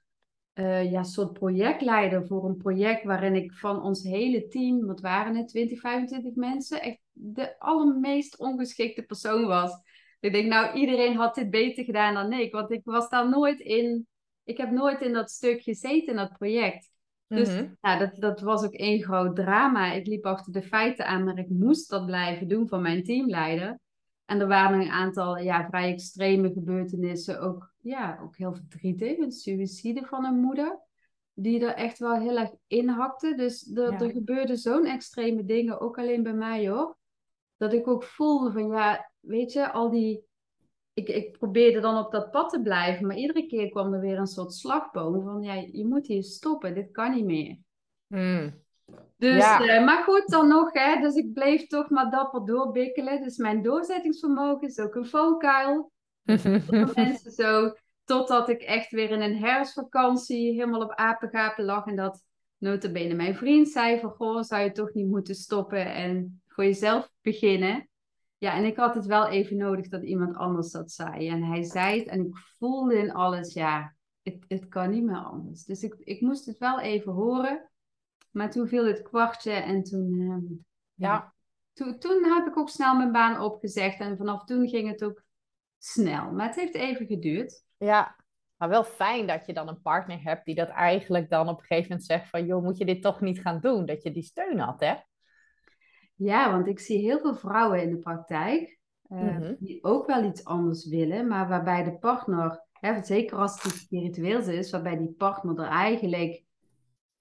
eh, 0.59 0.91
ja, 0.91 1.03
soort 1.03 1.33
projectleider 1.33 2.27
voor 2.27 2.45
een 2.45 2.57
project 2.57 3.03
waarin 3.03 3.35
ik 3.35 3.53
van 3.53 3.83
ons 3.83 4.03
hele 4.03 4.47
team, 4.47 4.85
wat 4.85 5.01
waren 5.01 5.35
het, 5.35 5.47
20, 5.47 5.79
25 5.79 6.35
mensen, 6.35 6.81
echt 6.81 6.99
de 7.11 7.59
allermeest 7.59 8.39
ongeschikte 8.39 9.01
persoon 9.01 9.47
was. 9.47 9.71
Ik 10.19 10.33
denk, 10.33 10.47
nou, 10.47 10.79
iedereen 10.79 11.15
had 11.15 11.35
dit 11.35 11.49
beter 11.49 11.83
gedaan 11.83 12.13
dan 12.13 12.39
ik, 12.39 12.51
want 12.51 12.71
ik 12.71 12.81
was 12.83 13.09
daar 13.09 13.29
nooit 13.29 13.59
in, 13.59 14.07
ik 14.43 14.57
heb 14.57 14.71
nooit 14.71 15.01
in 15.01 15.13
dat 15.13 15.31
stuk 15.31 15.61
gezeten 15.61 16.07
in 16.07 16.15
dat 16.15 16.37
project. 16.37 16.89
Dus 17.27 17.49
Mhm. 17.49 17.65
nou, 17.81 17.99
dat, 17.99 18.15
dat 18.15 18.41
was 18.41 18.63
ook 18.63 18.73
één 18.73 19.03
groot 19.03 19.35
drama. 19.35 19.91
Ik 19.93 20.07
liep 20.07 20.25
achter 20.25 20.53
de 20.53 20.61
feiten 20.61 21.05
aan, 21.05 21.23
maar 21.23 21.37
ik 21.37 21.49
moest 21.49 21.89
dat 21.89 22.05
blijven 22.05 22.47
doen 22.47 22.67
van 22.67 22.81
mijn 22.81 23.03
teamleider. 23.03 23.79
En 24.25 24.39
er 24.39 24.47
waren 24.47 24.81
een 24.81 24.91
aantal 24.91 25.37
ja, 25.37 25.67
vrij 25.67 25.91
extreme 25.91 26.51
gebeurtenissen, 26.53 27.41
ook, 27.41 27.73
ja, 27.89 28.19
ook 28.23 28.37
heel 28.37 28.53
verdrietig. 28.53 29.17
Een 29.17 29.31
suïcide 29.31 30.05
van 30.05 30.25
een 30.25 30.39
moeder, 30.39 30.79
die 31.33 31.65
er 31.65 31.73
echt 31.75 31.99
wel 31.99 32.15
heel 32.15 32.37
erg 32.37 32.51
inhakte. 32.67 33.35
Dus 33.35 33.71
er, 33.75 33.91
Ja. 33.91 33.99
er 33.99 34.11
gebeurden 34.11 34.57
zo'n 34.57 34.85
extreme 34.85 35.45
dingen, 35.45 35.79
ook 35.79 35.97
alleen 35.97 36.23
bij 36.23 36.33
mij 36.33 36.69
hoor. 36.69 36.97
Dat 37.57 37.73
ik 37.73 37.87
ook 37.87 38.03
voelde 38.03 38.51
van, 38.51 38.67
ja, 38.67 39.11
weet 39.19 39.53
je, 39.53 39.71
al 39.71 39.89
die... 39.89 40.27
Ik, 40.93 41.07
ik 41.07 41.37
probeerde 41.37 41.79
dan 41.79 41.97
op 42.05 42.11
dat 42.11 42.31
pad 42.31 42.49
te 42.49 42.61
blijven, 42.61 43.07
maar 43.07 43.17
iedere 43.17 43.45
keer 43.45 43.69
kwam 43.69 43.93
er 43.93 43.99
weer 43.99 44.17
een 44.17 44.27
soort 44.27 44.53
slagboom 44.53 45.23
van, 45.23 45.41
ja, 45.41 45.53
je 45.53 45.85
moet 45.85 46.07
hier 46.07 46.23
stoppen, 46.23 46.73
dit 46.73 46.91
kan 46.91 47.11
niet 47.11 47.25
meer. 47.25 47.57
Mm. 48.07 48.63
Dus, 49.17 49.37
Ja. 49.37 49.67
eh, 49.67 49.85
maar 49.85 50.03
goed, 50.03 50.27
dan 50.27 50.47
nog, 50.47 50.73
hè. 50.73 51.01
Dus 51.01 51.15
ik 51.15 51.33
bleef 51.33 51.67
toch 51.67 51.89
maar 51.89 52.11
dapper 52.11 52.45
doorbikkelen. 52.45 53.21
Dus 53.23 53.37
mijn 53.37 53.61
doorzettingsvermogen 53.61 54.67
is 54.67 54.79
ook 54.79 54.95
een 54.95 55.05
valkuil. 55.05 55.91
Mensen 56.95 57.31
zo. 57.31 57.73
Totdat 58.03 58.49
ik 58.49 58.61
echt 58.61 58.91
weer 58.91 59.09
in 59.09 59.21
een 59.21 59.37
herfstvakantie 59.37 60.51
helemaal 60.53 60.81
op 60.81 60.91
apengapen 60.91 61.65
lag. 61.65 61.85
En 61.85 61.95
dat 61.95 62.23
notabene 62.57 63.13
mijn 63.13 63.35
vriend 63.35 63.69
zei 63.69 63.99
van... 63.99 64.09
Goh, 64.09 64.41
zou 64.41 64.63
je 64.63 64.71
toch 64.71 64.93
niet 64.93 65.07
moeten 65.07 65.35
stoppen 65.35 65.93
en 65.93 66.41
voor 66.47 66.63
jezelf 66.63 67.11
beginnen? 67.21 67.89
Ja, 68.37 68.53
en 68.55 68.65
ik 68.65 68.75
had 68.75 68.95
het 68.95 69.05
wel 69.05 69.27
even 69.27 69.57
nodig 69.57 69.87
dat 69.87 70.03
iemand 70.03 70.35
anders 70.35 70.71
dat 70.71 70.91
zei. 70.91 71.27
En 71.27 71.43
hij 71.43 71.63
zei 71.63 71.99
het 71.99 72.07
en 72.07 72.25
ik 72.25 72.37
voelde 72.57 72.97
in 72.97 73.13
alles, 73.13 73.53
ja, 73.53 73.95
het, 74.21 74.45
het 74.47 74.67
kan 74.67 74.89
niet 74.89 75.03
meer 75.03 75.23
anders. 75.23 75.63
Dus 75.63 75.83
ik, 75.83 75.95
ik 75.99 76.21
moest 76.21 76.45
het 76.45 76.57
wel 76.57 76.79
even 76.79 77.11
horen. 77.11 77.69
Maar 78.31 78.51
toen 78.51 78.67
viel 78.67 78.85
het 78.85 79.01
kwartje 79.01 79.51
en 79.51 79.83
toen, 79.83 80.19
ehm, 80.19 80.53
Ja, 80.93 81.33
toen, 81.73 81.99
toen 81.99 82.23
heb 82.23 82.47
ik 82.47 82.57
ook 82.57 82.69
snel 82.69 82.95
mijn 82.95 83.11
baan 83.11 83.41
opgezegd. 83.41 83.99
En 83.99 84.17
vanaf 84.17 84.43
toen 84.43 84.67
ging 84.67 84.87
het 84.89 85.03
ook 85.03 85.23
snel. 85.79 86.31
Maar 86.31 86.45
het 86.47 86.55
heeft 86.55 86.75
even 86.75 87.05
geduurd. 87.05 87.63
ja. 87.77 88.17
Maar 88.57 88.69
wel 88.69 88.83
fijn 88.83 89.27
dat 89.27 89.45
je 89.45 89.53
dan 89.53 89.67
een 89.67 89.81
partner 89.81 90.19
hebt 90.23 90.45
die 90.45 90.55
dat 90.55 90.67
eigenlijk 90.69 91.29
dan 91.29 91.47
op 91.49 91.59
een 91.59 91.65
gegeven 91.65 91.89
moment 91.89 92.07
zegt 92.07 92.29
van, 92.29 92.45
joh, 92.45 92.63
moet 92.63 92.77
je 92.77 92.85
dit 92.85 93.01
toch 93.01 93.21
niet 93.21 93.39
gaan 93.41 93.59
doen? 93.59 93.85
Dat 93.85 94.03
je 94.03 94.11
die 94.11 94.23
steun 94.23 94.59
had, 94.59 94.79
hè? 94.79 94.93
Ja, 96.15 96.51
want 96.51 96.67
ik 96.67 96.79
zie 96.79 96.97
heel 96.97 97.19
veel 97.19 97.35
vrouwen 97.35 97.81
in 97.81 97.89
de 97.89 97.97
praktijk 97.97 98.79
eh, 99.09 99.17
Mhm. 99.21 99.55
die 99.59 99.83
ook 99.83 100.07
wel 100.07 100.23
iets 100.23 100.43
anders 100.43 100.87
willen, 100.87 101.27
maar 101.27 101.47
waarbij 101.47 101.83
de 101.83 101.97
partner, 101.97 102.65
hè, 102.71 103.03
zeker 103.03 103.37
als 103.37 103.55
het 103.63 103.71
iets 103.73 103.81
spiritueels 103.81 104.47
is, 104.47 104.71
waarbij 104.71 104.97
die 104.97 105.13
partner 105.17 105.59
er 105.59 105.69
eigenlijk 105.69 106.43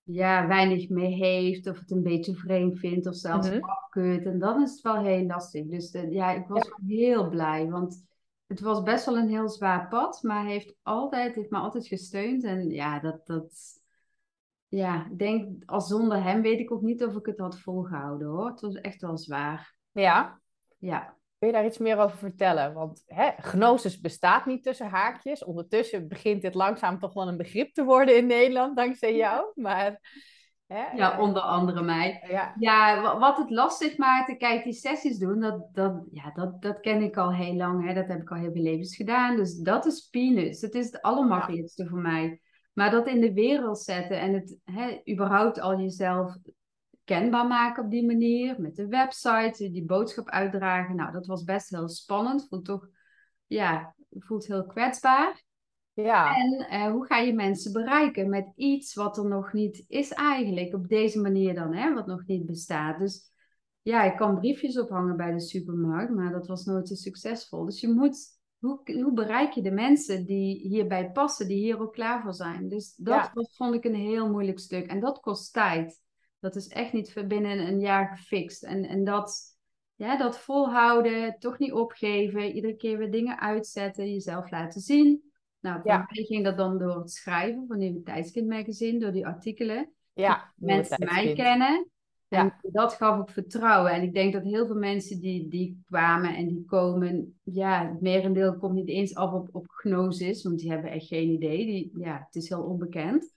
ja, 0.02 0.46
weinig 0.46 0.88
mee 0.88 1.12
heeft 1.14 1.66
of 1.66 1.78
het 1.78 1.90
een 1.90 2.02
beetje 2.02 2.34
vreemd 2.34 2.78
vindt 2.78 3.06
of 3.06 3.14
zelfs 3.14 3.50
Mhm. 3.50 3.60
afkeurt. 3.64 4.24
En 4.24 4.38
dan 4.38 4.62
is 4.62 4.70
het 4.70 4.80
wel 4.80 5.04
heel 5.04 5.22
lastig. 5.26 5.66
Dus 5.66 5.90
de- 5.90 6.10
ja, 6.10 6.30
ik 6.32 6.46
was 6.46 6.64
Ja. 6.66 6.86
heel 6.86 7.28
blij, 7.28 7.68
want 7.68 8.06
het 8.48 8.60
was 8.60 8.82
best 8.82 9.04
wel 9.04 9.16
een 9.16 9.28
heel 9.28 9.48
zwaar 9.48 9.88
pad, 9.88 10.22
maar 10.22 10.42
hij 10.42 10.52
heeft 10.52 10.74
altijd, 10.82 11.34
heeft 11.34 11.50
me 11.50 11.58
altijd 11.58 11.86
gesteund. 11.86 12.44
En 12.44 12.70
ja, 12.70 13.00
dat, 13.00 13.26
dat, 13.26 13.82
ja, 14.68 15.06
ik 15.10 15.18
denk, 15.18 15.62
als 15.66 15.88
zonder 15.88 16.22
hem 16.22 16.42
weet 16.42 16.60
ik 16.60 16.72
ook 16.72 16.82
niet 16.82 17.04
of 17.04 17.14
ik 17.14 17.26
het 17.26 17.38
had 17.38 17.58
volgehouden 17.58 18.28
hoor. 18.28 18.48
Het 18.50 18.60
was 18.60 18.74
echt 18.74 19.00
wel 19.00 19.16
zwaar. 19.18 19.74
Ja. 19.92 20.40
Ja. 20.78 21.16
Kun 21.38 21.48
je 21.48 21.54
daar 21.54 21.66
iets 21.66 21.78
meer 21.78 21.98
over 21.98 22.18
vertellen? 22.18 22.74
Want 22.74 23.02
hè, 23.06 23.30
gnosis 23.38 24.00
bestaat 24.00 24.46
niet 24.46 24.62
tussen 24.62 24.88
haakjes. 24.88 25.44
Ondertussen 25.44 26.08
begint 26.08 26.42
dit 26.42 26.54
langzaam 26.54 26.98
toch 26.98 27.14
wel 27.14 27.28
een 27.28 27.36
begrip 27.36 27.74
te 27.74 27.84
worden 27.84 28.16
in 28.16 28.26
Nederland, 28.26 28.76
dankzij 28.76 29.16
jou. 29.16 29.52
Maar 29.54 30.00
hè, 30.68 30.86
Ja, 30.96 31.12
eh, 31.12 31.18
onder 31.20 31.42
andere 31.42 31.82
mij. 31.82 32.24
ja, 32.28 32.54
Ja, 32.58 33.02
wa- 33.02 33.18
wat 33.18 33.36
het 33.36 33.50
lastig 33.50 33.96
maakte, 33.98 34.34
kijk, 34.36 34.64
die 34.64 34.72
sessies 34.72 35.18
doen, 35.18 35.40
dat, 35.40 35.68
dat, 35.72 36.02
ja, 36.10 36.30
dat, 36.30 36.62
dat 36.62 36.80
ken 36.80 37.02
ik 37.02 37.16
al 37.16 37.32
heel 37.34 37.54
lang. 37.54 37.86
Hè? 37.86 37.94
Dat 37.94 38.06
heb 38.08 38.20
ik 38.20 38.30
al 38.30 38.36
heel 38.36 38.52
veel 38.52 38.62
levens 38.62 38.96
gedaan. 38.96 39.36
Dus 39.36 39.56
dat 39.56 39.86
is 39.86 40.08
peanuts. 40.10 40.60
Het 40.60 40.74
is 40.74 40.86
het 40.86 41.02
allermakkelijkste 41.02 41.86
voor 41.86 41.98
mij. 42.00 42.40
Maar 42.72 42.90
dat 42.90 43.06
in 43.08 43.20
de 43.20 43.32
wereld 43.32 43.78
zetten 43.78 44.20
en 44.20 44.32
het 44.34 44.56
hè, 44.64 45.00
überhaupt 45.10 45.60
al 45.60 45.78
jezelf 45.80 46.36
kenbaar 47.04 47.46
maken 47.46 47.84
op 47.84 47.90
die 47.90 48.06
manier. 48.06 48.60
Met 48.60 48.76
de 48.76 48.86
website, 48.86 49.70
die 49.70 49.84
boodschap 49.84 50.28
uitdragen. 50.28 50.96
Nou, 50.96 51.12
dat 51.12 51.26
was 51.26 51.44
best 51.44 51.70
heel 51.70 51.88
spannend. 51.88 52.46
Voelt 52.48 52.64
toch, 52.64 52.88
ja, 53.46 53.94
voelt 54.10 54.46
heel 54.46 54.66
kwetsbaar. 54.66 55.42
Ja, 56.02 56.36
En 56.36 56.68
eh, 56.68 56.90
hoe 56.90 57.06
ga 57.06 57.18
je 57.18 57.34
mensen 57.34 57.72
bereiken 57.72 58.28
met 58.28 58.52
iets 58.56 58.94
wat 58.94 59.16
er 59.18 59.28
nog 59.28 59.52
niet 59.52 59.84
is 59.88 60.12
eigenlijk, 60.12 60.74
op 60.74 60.88
deze 60.88 61.20
manier 61.20 61.54
dan, 61.54 61.74
hè, 61.74 61.94
wat 61.94 62.06
nog 62.06 62.26
niet 62.26 62.46
bestaat. 62.46 62.98
Dus 62.98 63.32
ja, 63.82 64.02
ik 64.02 64.16
kan 64.16 64.38
briefjes 64.38 64.78
ophangen 64.78 65.16
bij 65.16 65.32
de 65.32 65.40
supermarkt, 65.40 66.12
maar 66.14 66.32
dat 66.32 66.46
was 66.46 66.64
nooit 66.64 66.88
zo 66.88 66.94
succesvol. 66.94 67.64
Dus 67.64 67.80
je 67.80 67.88
moet, 67.88 68.16
hoe, 68.58 68.80
hoe 69.02 69.12
bereik 69.12 69.52
je 69.52 69.62
de 69.62 69.70
mensen 69.70 70.26
die 70.26 70.68
hierbij 70.68 71.10
passen, 71.10 71.48
die 71.48 71.58
hier 71.58 71.80
ook 71.80 71.92
klaar 71.92 72.22
voor 72.22 72.34
zijn? 72.34 72.68
Dus 72.68 72.94
dat 72.96 73.14
Ja. 73.14 73.30
was, 73.34 73.56
vond 73.56 73.74
ik 73.74 73.84
een 73.84 73.94
heel 73.94 74.30
moeilijk 74.30 74.58
stuk. 74.58 74.86
En 74.86 75.00
dat 75.00 75.20
kost 75.20 75.52
tijd. 75.52 76.00
Dat 76.40 76.56
is 76.56 76.68
echt 76.68 76.92
niet 76.92 77.24
binnen 77.28 77.66
een 77.66 77.80
jaar 77.80 78.16
gefixt. 78.16 78.64
En, 78.64 78.84
en 78.84 79.04
dat, 79.04 79.56
ja, 79.94 80.16
dat 80.16 80.38
volhouden, 80.38 81.38
toch 81.38 81.58
niet 81.58 81.72
opgeven, 81.72 82.52
iedere 82.52 82.76
keer 82.76 82.98
weer 82.98 83.10
dingen 83.10 83.40
uitzetten, 83.40 84.12
jezelf 84.12 84.50
laten 84.50 84.80
zien. 84.80 85.27
Nou, 85.60 85.80
voor 85.80 85.90
Ja. 85.90 86.06
mij 86.10 86.24
ging 86.24 86.44
dat 86.44 86.56
dan 86.56 86.78
door 86.78 86.98
het 86.98 87.10
schrijven 87.10 87.64
van 87.68 87.78
Nieuwe 87.78 88.02
Tijdskind 88.02 88.48
magazine, 88.48 88.98
door 88.98 89.12
die 89.12 89.26
artikelen. 89.26 89.90
ja. 90.12 90.52
Mensen 90.56 91.04
mij 91.04 91.32
kennen. 91.34 91.88
En 92.28 92.44
Ja. 92.44 92.58
dat 92.62 92.92
gaf 92.94 93.18
ook 93.18 93.30
vertrouwen. 93.30 93.92
En 93.92 94.02
ik 94.02 94.14
denk 94.14 94.32
dat 94.32 94.42
heel 94.42 94.66
veel 94.66 94.76
mensen 94.76 95.20
die, 95.20 95.48
die 95.48 95.82
kwamen 95.86 96.36
en 96.36 96.48
die 96.48 96.64
komen, 96.64 97.38
ja, 97.42 97.88
het 97.88 98.00
merendeel 98.00 98.56
komt 98.58 98.74
niet 98.74 98.88
eens 98.88 99.14
af 99.14 99.32
op, 99.32 99.48
op 99.52 99.64
gnosis, 99.68 100.42
want 100.42 100.58
die 100.58 100.70
hebben 100.70 100.90
echt 100.90 101.06
geen 101.06 101.28
idee. 101.28 101.66
Die, 101.66 101.90
ja, 101.94 102.22
het 102.26 102.34
is 102.34 102.48
heel 102.48 102.62
onbekend. 102.62 103.34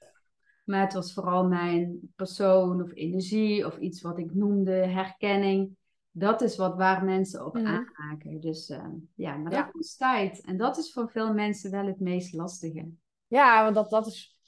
Maar 0.65 0.81
het 0.81 0.93
was 0.93 1.13
vooral 1.13 1.47
mijn 1.47 1.99
persoon 2.15 2.81
of 2.81 2.91
energie 2.93 3.65
of 3.65 3.77
iets 3.77 4.01
wat 4.01 4.17
ik 4.17 4.34
noemde, 4.34 4.71
herkenning. 4.71 5.75
Dat 6.12 6.41
is 6.41 6.58
wat 6.58 6.76
waar 6.76 7.04
mensen 7.04 7.45
op 7.45 7.54
Mhm. 7.54 7.65
aanhaken. 7.65 8.39
Dus 8.39 8.69
eh, 8.69 8.86
ja, 9.15 9.36
maar 9.36 9.52
dat 9.52 9.76
is 9.80 9.95
tijd. 9.95 10.41
En 10.41 10.58
dat 10.58 10.78
is 10.78 10.93
voor 10.93 11.10
veel 11.10 11.34
mensen 11.34 11.71
wel 11.71 11.86
het 11.86 12.00
meest 12.00 12.34
lastige. 12.34 12.89
Ja, 13.28 13.63
want 13.63 13.76
dat, 13.76 13.89
dat 13.89 14.08
is. 14.08 14.39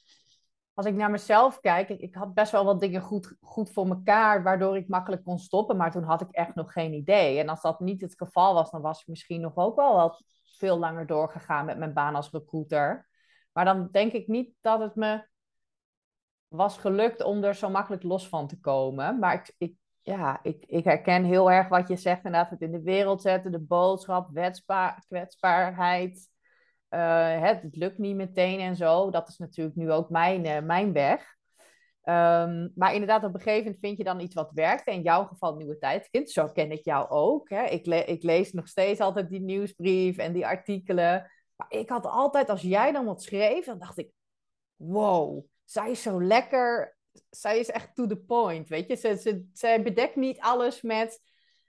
Als 0.74 0.86
ik 0.86 0.96
naar 0.96 1.12
mezelf 1.12 1.60
kijk, 1.60 1.90
ik, 1.90 2.00
ik 2.00 2.16
had 2.16 2.34
best 2.34 2.52
wel 2.52 2.66
wat 2.66 2.80
dingen 2.80 3.02
goed, 3.02 3.36
goed 3.42 3.72
voor 3.72 3.88
mekaar, 3.88 4.44
waardoor 4.44 4.78
ik 4.78 4.88
makkelijk 4.88 5.24
kon 5.24 5.40
stoppen, 5.40 5.78
maar 5.78 5.92
toen 5.92 6.04
had 6.04 6.22
ik 6.22 6.32
echt 6.32 6.56
nog 6.56 6.72
geen 6.74 6.94
idee. 6.94 7.40
En 7.40 7.50
als 7.50 7.62
dat 7.62 7.80
niet 7.80 8.02
het 8.02 8.14
geval 8.18 8.54
was, 8.54 8.72
dan 8.72 8.82
was 8.82 9.02
ik 9.02 9.08
misschien 9.08 9.42
nog 9.42 9.56
ook 9.56 9.76
wel 9.76 9.96
wat 9.96 10.24
veel 10.58 10.78
langer 10.80 11.06
doorgegaan 11.06 11.66
met 11.66 11.78
mijn 11.78 11.94
baan 11.94 12.16
als 12.16 12.32
recruiter. 12.32 13.08
Maar 13.52 13.66
dan 13.66 13.90
denk 13.92 14.12
ik 14.12 14.28
niet 14.28 14.54
dat 14.62 14.80
het 14.80 14.96
me 14.96 15.28
was 16.48 16.78
gelukt 16.78 17.24
om 17.24 17.44
er 17.44 17.56
zo 17.56 17.70
makkelijk 17.70 18.04
los 18.04 18.30
van 18.30 18.48
te 18.48 18.60
komen. 18.60 19.20
Maar 19.20 19.34
ik, 19.34 19.56
ik, 19.58 19.76
ja, 20.04 20.40
ik, 20.44 20.64
ik 20.68 20.84
herken 20.84 21.24
heel 21.24 21.52
erg 21.52 21.68
wat 21.68 21.88
je 21.88 21.96
zegt, 21.96 22.26
inderdaad, 22.26 22.50
het 22.50 22.62
in 22.62 22.72
de 22.72 22.82
wereld 22.82 23.22
zetten, 23.22 23.52
de 23.52 23.60
boodschap, 23.60 24.30
wetsbaar, 24.32 25.04
kwetsbaarheid. 25.08 26.32
Eh, 26.90 27.42
het, 27.42 27.76
lukt 27.76 27.98
niet 27.98 28.16
meteen 28.16 28.60
en 28.60 28.76
zo. 28.76 29.12
Dat 29.12 29.30
is 29.30 29.38
natuurlijk 29.38 29.76
nu 29.76 29.92
ook 29.92 30.10
mijn, 30.10 30.46
eh, 30.46 30.62
mijn 30.62 30.94
weg. 30.94 31.36
Ehm, 32.02 32.68
maar 32.76 32.94
inderdaad, 32.94 33.24
op 33.24 33.34
een 33.34 33.40
gegeven 33.40 33.64
moment 33.64 33.80
vind 33.80 33.98
je 33.98 34.04
dan 34.04 34.20
iets 34.20 34.36
wat 34.36 34.52
werkt. 34.54 34.88
In 34.88 35.02
jouw 35.02 35.26
geval 35.26 35.56
Nieuwe 35.56 35.78
Tijdskind. 35.78 36.32
Zo 36.32 36.48
ken 36.48 36.72
ik 36.72 36.84
jou 36.84 37.10
ook. 37.10 37.50
Hè. 37.50 37.64
Ik, 37.64 37.88
ik 37.88 38.24
lees 38.24 38.52
nog 38.52 38.68
steeds 38.68 39.00
altijd 39.00 39.30
die 39.30 39.42
nieuwsbrief 39.42 40.18
en 40.18 40.34
die 40.34 40.48
artikelen. 40.48 41.32
Maar 41.56 41.68
ik 41.70 41.90
had 41.90 42.06
altijd, 42.06 42.50
als 42.50 42.62
jij 42.62 42.92
dan 42.92 43.06
wat 43.06 43.24
schreef, 43.24 43.66
dan 43.66 43.80
dacht 43.80 43.98
ik... 43.98 44.12
Wow, 44.76 45.46
zij 45.64 45.92
is 45.92 46.02
zo 46.02 46.24
lekker. 46.24 46.98
Zij 47.30 47.60
is 47.60 47.70
echt 47.70 47.96
to 47.96 48.08
the 48.08 48.18
point, 48.18 48.70
weet 48.70 48.88
je. 48.88 48.96
Ze, 48.96 49.18
ze, 49.18 49.50
zij 49.54 49.84
bedekt 49.84 50.16
niet 50.16 50.40
alles 50.40 50.82
met... 50.82 51.22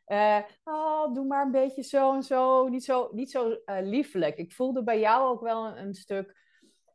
eh, 0.04 0.38
oh, 0.64 1.14
doe 1.14 1.26
maar 1.26 1.44
een 1.44 1.50
beetje 1.50 1.82
zo 1.82 2.14
en 2.14 2.22
zo. 2.22 2.68
Niet 2.68 2.84
zo, 2.84 3.08
niet 3.12 3.30
zo 3.30 3.50
eh, 3.64 3.76
liefelijk. 3.80 4.36
Ik 4.36 4.52
voelde 4.52 4.82
bij 4.82 5.00
jou 5.00 5.28
ook 5.28 5.40
wel 5.40 5.76
een, 5.76 5.94
stuk 5.94 6.42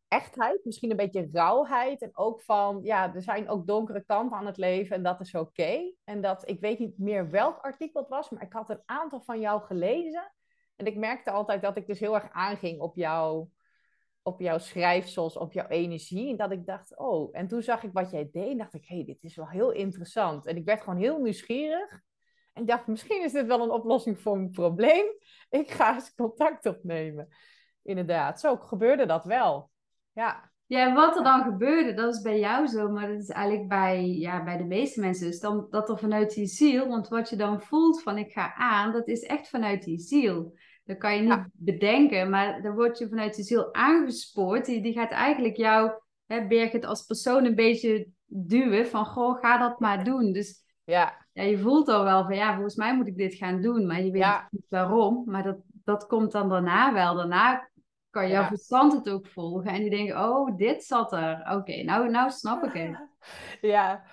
echtheid, 0.07 0.65
misschien 0.65 0.89
een 0.91 0.97
beetje 0.97 1.29
rauwheid. 1.31 2.01
En 2.01 2.11
ook 2.13 2.41
van, 2.41 2.79
ja, 2.83 3.13
er 3.13 3.21
zijn 3.21 3.49
ook 3.49 3.67
donkere 3.67 4.03
kanten 4.05 4.37
aan 4.37 4.45
het 4.45 4.57
leven 4.57 4.95
en 4.95 5.03
dat 5.03 5.19
is 5.19 5.35
oké. 5.35 5.93
En 6.03 6.21
dat, 6.21 6.49
ik 6.49 6.59
weet 6.59 6.79
niet 6.79 6.97
meer 6.97 7.29
welk 7.29 7.57
artikel 7.57 8.01
het 8.01 8.09
was, 8.09 8.29
maar 8.29 8.43
ik 8.43 8.53
had 8.53 8.69
een 8.69 8.81
aantal 8.85 9.21
van 9.21 9.39
jou 9.39 9.61
gelezen. 9.61 10.31
En 10.75 10.85
ik 10.85 10.97
merkte 10.97 11.31
altijd 11.31 11.61
dat 11.61 11.77
ik 11.77 11.87
dus 11.87 11.99
heel 11.99 12.15
erg 12.15 12.29
aanging 12.31 12.79
op 12.79 12.95
jouw, 12.95 13.49
op 14.29 14.39
jouw 14.39 14.57
schrijfsels, 14.57 15.37
op 15.37 15.53
jouw 15.53 15.67
energie. 15.67 16.29
En 16.29 16.37
dat 16.37 16.51
ik 16.51 16.65
dacht, 16.65 16.97
oh, 16.97 17.29
en 17.31 17.47
toen 17.47 17.61
zag 17.61 17.83
ik 17.83 17.93
wat 17.93 18.11
jij 18.11 18.29
deed 18.31 18.51
en 18.51 18.57
dacht 18.57 18.73
ik, 18.73 18.85
hé, 18.85 18.95
hey, 18.95 19.05
dit 19.05 19.23
is 19.23 19.35
wel 19.35 19.49
heel 19.49 19.71
interessant. 19.71 20.45
En 20.45 20.55
ik 20.55 20.65
werd 20.65 20.81
gewoon 20.81 20.99
heel 20.99 21.19
nieuwsgierig. 21.19 22.01
En 22.53 22.65
dacht, 22.65 22.87
misschien 22.87 23.23
is 23.23 23.31
dit 23.31 23.45
wel 23.45 23.63
een 23.63 23.71
oplossing 23.71 24.19
voor 24.19 24.37
mijn 24.37 24.51
probleem. 24.51 25.05
Ik 25.49 25.71
ga 25.71 25.93
eens 25.93 26.15
contact 26.15 26.65
opnemen. 26.65 27.27
Inderdaad, 27.83 28.39
zo 28.39 28.55
gebeurde 28.55 29.05
dat 29.05 29.25
wel. 29.25 29.69
Ja, 30.11 30.51
Ja, 30.65 30.93
wat 30.93 31.17
er 31.17 31.23
dan 31.23 31.43
gebeurde, 31.43 31.93
dat 31.93 32.15
is 32.15 32.21
bij 32.21 32.39
jou 32.39 32.67
zo, 32.67 32.89
maar 32.89 33.07
dat 33.07 33.19
is 33.19 33.29
eigenlijk 33.29 33.67
bij, 33.67 34.05
ja, 34.07 34.43
bij 34.43 34.57
de 34.57 34.63
meeste 34.63 34.99
mensen. 34.99 35.27
Dus 35.27 35.39
dan, 35.39 35.67
dat 35.69 35.89
er 35.89 35.97
vanuit 35.97 36.33
die 36.33 36.45
ziel, 36.45 36.87
want 36.87 37.07
wat 37.07 37.29
je 37.29 37.35
dan 37.35 37.61
voelt 37.61 38.01
van 38.01 38.17
ik 38.17 38.31
ga 38.31 38.53
aan, 38.53 38.91
dat 38.91 39.07
is 39.07 39.23
echt 39.23 39.49
vanuit 39.49 39.83
die 39.83 39.99
ziel. 39.99 40.53
Dat 40.89 40.97
kan 40.97 41.13
je 41.15 41.19
niet 41.21 41.29
Ja. 41.29 41.49
bedenken, 41.53 42.29
maar 42.29 42.61
dan 42.61 42.75
word 42.75 42.97
je 42.97 43.09
vanuit 43.09 43.35
die 43.35 43.43
ziel 43.45 43.73
aangespoord. 43.73 44.65
Die, 44.65 44.81
die 44.81 44.93
gaat 44.93 45.11
eigenlijk 45.11 45.55
jou, 45.57 45.91
hè, 46.25 46.47
Birgit, 46.47 46.85
als 46.85 47.05
persoon 47.05 47.45
een 47.45 47.55
beetje 47.55 48.07
duwen 48.25 48.87
van, 48.87 49.05
goh, 49.05 49.39
ga 49.39 49.57
dat 49.57 49.79
maar 49.79 50.03
doen. 50.03 50.31
Dus 50.31 50.63
ja, 50.83 51.25
ja, 51.33 51.43
je 51.43 51.57
voelt 51.57 51.87
al 51.87 52.03
wel 52.03 52.23
van, 52.23 52.35
ja, 52.35 52.53
volgens 52.53 52.75
mij 52.75 52.95
moet 52.95 53.07
ik 53.07 53.17
dit 53.17 53.33
gaan 53.35 53.61
doen, 53.61 53.85
maar 53.87 54.01
je 54.01 54.11
weet 54.11 54.21
Ja. 54.21 54.47
niet 54.51 54.65
waarom. 54.69 55.23
Maar 55.25 55.43
dat, 55.43 55.57
dat 55.83 56.07
komt 56.07 56.31
dan 56.31 56.49
daarna 56.49 56.93
wel. 56.93 57.15
Daarna 57.15 57.69
kan 58.09 58.29
jouw 58.29 58.43
verstand 58.43 58.93
het 58.93 59.09
ook 59.09 59.27
volgen 59.27 59.71
en 59.71 59.81
die 59.81 59.89
denken, 59.89 60.17
oh, 60.29 60.57
dit 60.57 60.83
zat 60.83 61.13
er. 61.13 61.49
Oké, 61.55 61.83
nou, 61.83 62.09
nou 62.09 62.29
snap 62.31 62.63
ik 62.63 62.73
het. 62.73 63.07
Ja, 63.61 64.03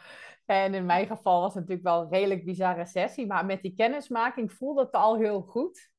en 0.45 0.75
in 0.75 0.87
mijn 0.87 1.07
geval 1.07 1.41
was 1.41 1.55
het 1.55 1.69
natuurlijk 1.69 1.89
wel 1.89 2.03
een 2.03 2.11
redelijk 2.11 2.45
bizarre 2.45 2.87
sessie, 2.87 3.27
maar 3.27 3.47
met 3.47 3.63
die 3.63 3.75
kennismaking 3.75 4.53
voelde 4.53 4.81
het 4.81 4.93
al 4.93 5.17
heel 5.17 5.41
goed. 5.41 5.91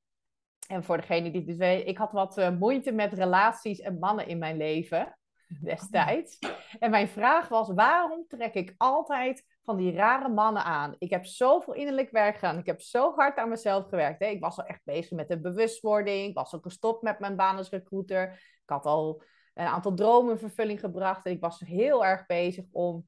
En 0.67 0.83
voor 0.83 0.97
degene 0.97 1.31
die 1.31 1.45
dus 1.45 1.55
weet, 1.55 1.87
ik 1.87 1.97
had 1.97 2.11
wat 2.11 2.37
eh, 2.37 2.49
moeite 2.49 2.91
met 2.91 3.13
relaties 3.13 3.79
en 3.79 3.99
mannen 3.99 4.27
in 4.27 4.37
mijn 4.37 4.57
leven. 4.57 5.17
destijds. 5.61 6.39
En 6.79 6.91
mijn 6.91 7.07
vraag 7.07 7.47
was, 7.47 7.69
waarom 7.73 8.25
trek 8.27 8.53
ik 8.53 8.73
altijd 8.77 9.45
van 9.63 9.77
die 9.77 9.91
rare 9.91 10.29
mannen 10.29 10.63
aan? 10.63 10.95
Ik 10.97 11.09
heb 11.09 11.25
zoveel 11.25 11.73
innerlijk 11.73 12.11
werk 12.11 12.35
gedaan. 12.35 12.57
Ik 12.57 12.65
heb 12.65 12.81
zo 12.81 13.13
hard 13.15 13.37
aan 13.37 13.49
mezelf 13.49 13.87
gewerkt. 13.87 14.19
Hè? 14.19 14.25
Ik 14.25 14.41
was 14.41 14.57
al 14.57 14.65
echt 14.65 14.81
bezig 14.83 15.11
met 15.11 15.27
de 15.27 15.39
bewustwording. 15.39 16.29
Ik 16.29 16.35
was 16.35 16.55
ook 16.55 16.63
gestopt 16.63 17.01
met 17.01 17.19
mijn 17.19 17.35
baan 17.35 17.57
als 17.57 17.69
recruiter. 17.69 18.31
Ik 18.63 18.69
had 18.69 18.85
al 18.85 19.23
een 19.53 19.65
aantal 19.65 19.93
dromen 19.93 20.31
in 20.31 20.39
vervulling 20.39 20.79
gebracht. 20.79 21.25
En 21.25 21.31
ik 21.31 21.41
was 21.41 21.59
heel 21.59 22.05
erg 22.05 22.25
bezig 22.25 22.65
om 22.71 23.05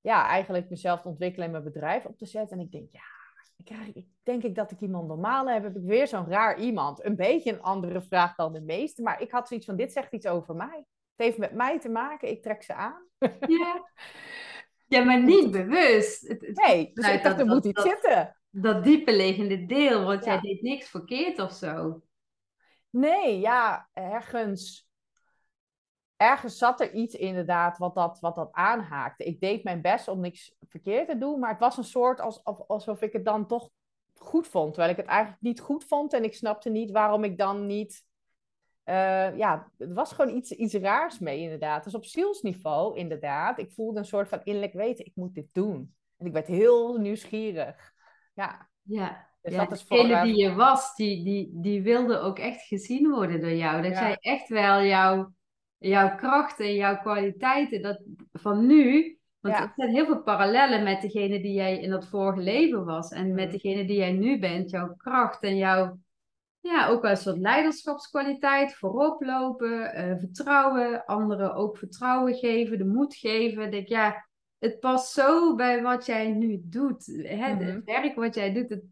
ja, 0.00 0.26
eigenlijk 0.26 0.70
mezelf 0.70 1.00
te 1.00 1.08
ontwikkelen 1.08 1.46
en 1.46 1.52
mijn 1.52 1.64
bedrijf 1.64 2.04
op 2.04 2.18
te 2.18 2.26
zetten. 2.26 2.58
En 2.58 2.64
ik 2.64 2.72
denk, 2.72 2.92
ja, 2.92 3.17
krijg, 3.64 3.94
ik 3.94 4.06
denk 4.22 4.42
ik 4.42 4.54
dat 4.54 4.70
ik 4.70 4.80
iemand 4.80 5.08
normaal 5.08 5.48
heb, 5.48 5.62
heb 5.62 5.76
ik 5.76 5.82
weer 5.82 6.06
zo'n 6.06 6.28
raar 6.28 6.60
iemand. 6.60 7.04
Een 7.04 7.16
beetje 7.16 7.52
een 7.52 7.62
andere 7.62 8.02
vraag 8.02 8.34
dan 8.34 8.52
de 8.52 8.60
meeste, 8.60 9.02
maar 9.02 9.20
ik 9.20 9.30
had 9.30 9.48
zoiets 9.48 9.66
van, 9.66 9.76
dit 9.76 9.92
zegt 9.92 10.12
iets 10.12 10.26
over 10.26 10.54
mij. 10.54 10.84
Het 11.16 11.26
heeft 11.26 11.38
met 11.38 11.52
mij 11.52 11.80
te 11.80 11.88
maken, 11.88 12.28
ik 12.28 12.42
trek 12.42 12.62
ze 12.62 12.74
aan. 12.74 13.06
Ja, 13.46 13.84
ja 14.94 15.04
maar 15.04 15.22
niet 15.22 15.50
bewust. 15.50 16.28
Het, 16.28 16.60
nee, 16.66 16.90
dus 16.94 17.08
ik 17.08 17.22
dacht, 17.22 17.40
er 17.40 17.46
moet 17.46 17.64
iets 17.64 17.82
zitten. 17.82 18.36
Dat 18.50 18.84
diepe 18.84 19.16
liggende 19.16 19.66
deel, 19.66 20.04
want 20.04 20.24
jij 20.24 20.40
deed 20.40 20.62
niks 20.62 20.88
verkeerd 20.88 21.38
of 21.38 21.52
zo. 21.52 22.02
Nee, 22.90 23.38
ja, 23.38 23.88
ergens 23.92 24.87
ergens 26.18 26.58
zat 26.58 26.80
er 26.80 26.92
iets 26.92 27.14
inderdaad 27.14 27.78
wat 27.78 27.94
dat, 27.94 28.20
wat 28.20 28.34
dat 28.34 28.48
aanhaakte. 28.52 29.24
Ik 29.24 29.40
deed 29.40 29.64
mijn 29.64 29.82
best 29.82 30.08
om 30.08 30.20
niks 30.20 30.54
verkeerd 30.68 31.08
te 31.08 31.18
doen, 31.18 31.40
maar 31.40 31.50
het 31.50 31.60
was 31.60 31.76
een 31.76 31.84
soort 31.84 32.20
alsof, 32.20 32.60
alsof 32.66 33.02
ik 33.02 33.12
het 33.12 33.24
dan 33.24 33.46
toch 33.46 33.70
goed 34.14 34.48
vond. 34.48 34.68
Terwijl 34.74 34.92
ik 34.92 35.00
het 35.00 35.06
eigenlijk 35.06 35.42
niet 35.42 35.60
goed 35.60 35.84
vond 35.84 36.12
en 36.12 36.24
ik 36.24 36.34
snapte 36.34 36.70
niet 36.70 36.90
waarom 36.90 37.24
ik 37.24 37.38
dan 37.38 37.66
niet. 37.66 38.06
Uh, 38.84 39.36
ja, 39.36 39.70
het 39.78 39.92
was 39.92 40.12
gewoon 40.12 40.36
iets, 40.36 40.50
iets 40.50 40.74
raars 40.74 41.18
mee, 41.18 41.40
inderdaad. 41.40 41.84
Dus 41.84 41.94
op 41.94 42.04
zielsniveau, 42.04 42.96
inderdaad. 42.96 43.58
Ik 43.58 43.72
voelde 43.72 43.98
een 43.98 44.04
soort 44.04 44.28
van 44.28 44.40
innerlijk 44.44 44.72
weten, 44.72 45.06
ik 45.06 45.12
moet 45.14 45.34
dit 45.34 45.48
doen. 45.52 45.94
En 46.16 46.26
ik 46.26 46.32
werd 46.32 46.46
heel 46.46 46.96
nieuwsgierig. 46.96 47.92
Ja. 48.34 48.68
Ja. 48.82 49.26
Dus 49.42 49.52
ja, 49.52 49.64
dat 49.64 49.72
is 49.72 49.86
degene 49.86 50.22
die 50.22 50.36
je 50.36 50.54
was, 50.54 50.94
die, 50.94 51.24
die, 51.24 51.50
die 51.52 51.82
wilde 51.82 52.18
ook 52.18 52.38
echt 52.38 52.62
gezien 52.62 53.10
worden 53.10 53.40
door 53.40 53.52
jou. 53.52 53.82
Dat 53.82 53.92
jij 53.92 54.16
echt 54.20 54.48
wel 54.48 54.82
jouw 54.82 55.32
jouw 55.78 56.16
krachten 56.16 56.66
en 56.66 56.74
jouw 56.74 56.98
kwaliteiten 56.98 57.82
dat, 57.82 58.02
van 58.32 58.66
nu. 58.66 59.18
Want 59.40 59.54
er 59.54 59.72
zijn 59.76 59.90
heel 59.90 60.06
veel 60.06 60.22
parallellen 60.22 60.82
met 60.82 61.00
degene 61.00 61.40
die 61.40 61.52
jij 61.52 61.80
in 61.80 61.90
dat 61.90 62.06
vorige 62.06 62.40
leven 62.40 62.84
was. 62.84 63.10
En 63.10 63.34
met 63.34 63.50
degene 63.50 63.84
die 63.84 63.96
jij 63.96 64.12
nu 64.12 64.38
bent. 64.38 64.70
Jouw 64.70 64.94
kracht 64.96 65.42
en 65.42 65.56
jouw, 65.56 65.98
ja, 66.60 66.88
ook 66.88 67.02
wel 67.02 67.10
een 67.10 67.16
soort 67.16 67.38
leiderschapskwaliteit. 67.38 68.74
Voorop 68.74 69.22
lopen, 69.22 69.70
uh, 69.70 70.18
vertrouwen. 70.18 71.04
Anderen 71.04 71.54
ook 71.54 71.76
vertrouwen 71.78 72.34
geven, 72.34 72.78
de 72.78 72.84
moed 72.84 73.14
geven. 73.14 73.70
Denk, 73.70 73.88
ja, 73.88 74.28
het 74.58 74.80
past 74.80 75.12
zo 75.12 75.54
bij 75.54 75.82
wat 75.82 76.06
jij 76.06 76.32
nu 76.32 76.60
doet. 76.64 77.06
Hè? 77.06 77.36
Het 77.36 77.60
mhm. 77.60 77.80
werk 77.84 78.14
wat 78.14 78.34
jij 78.34 78.52
doet, 78.52 78.68
het, 78.68 78.84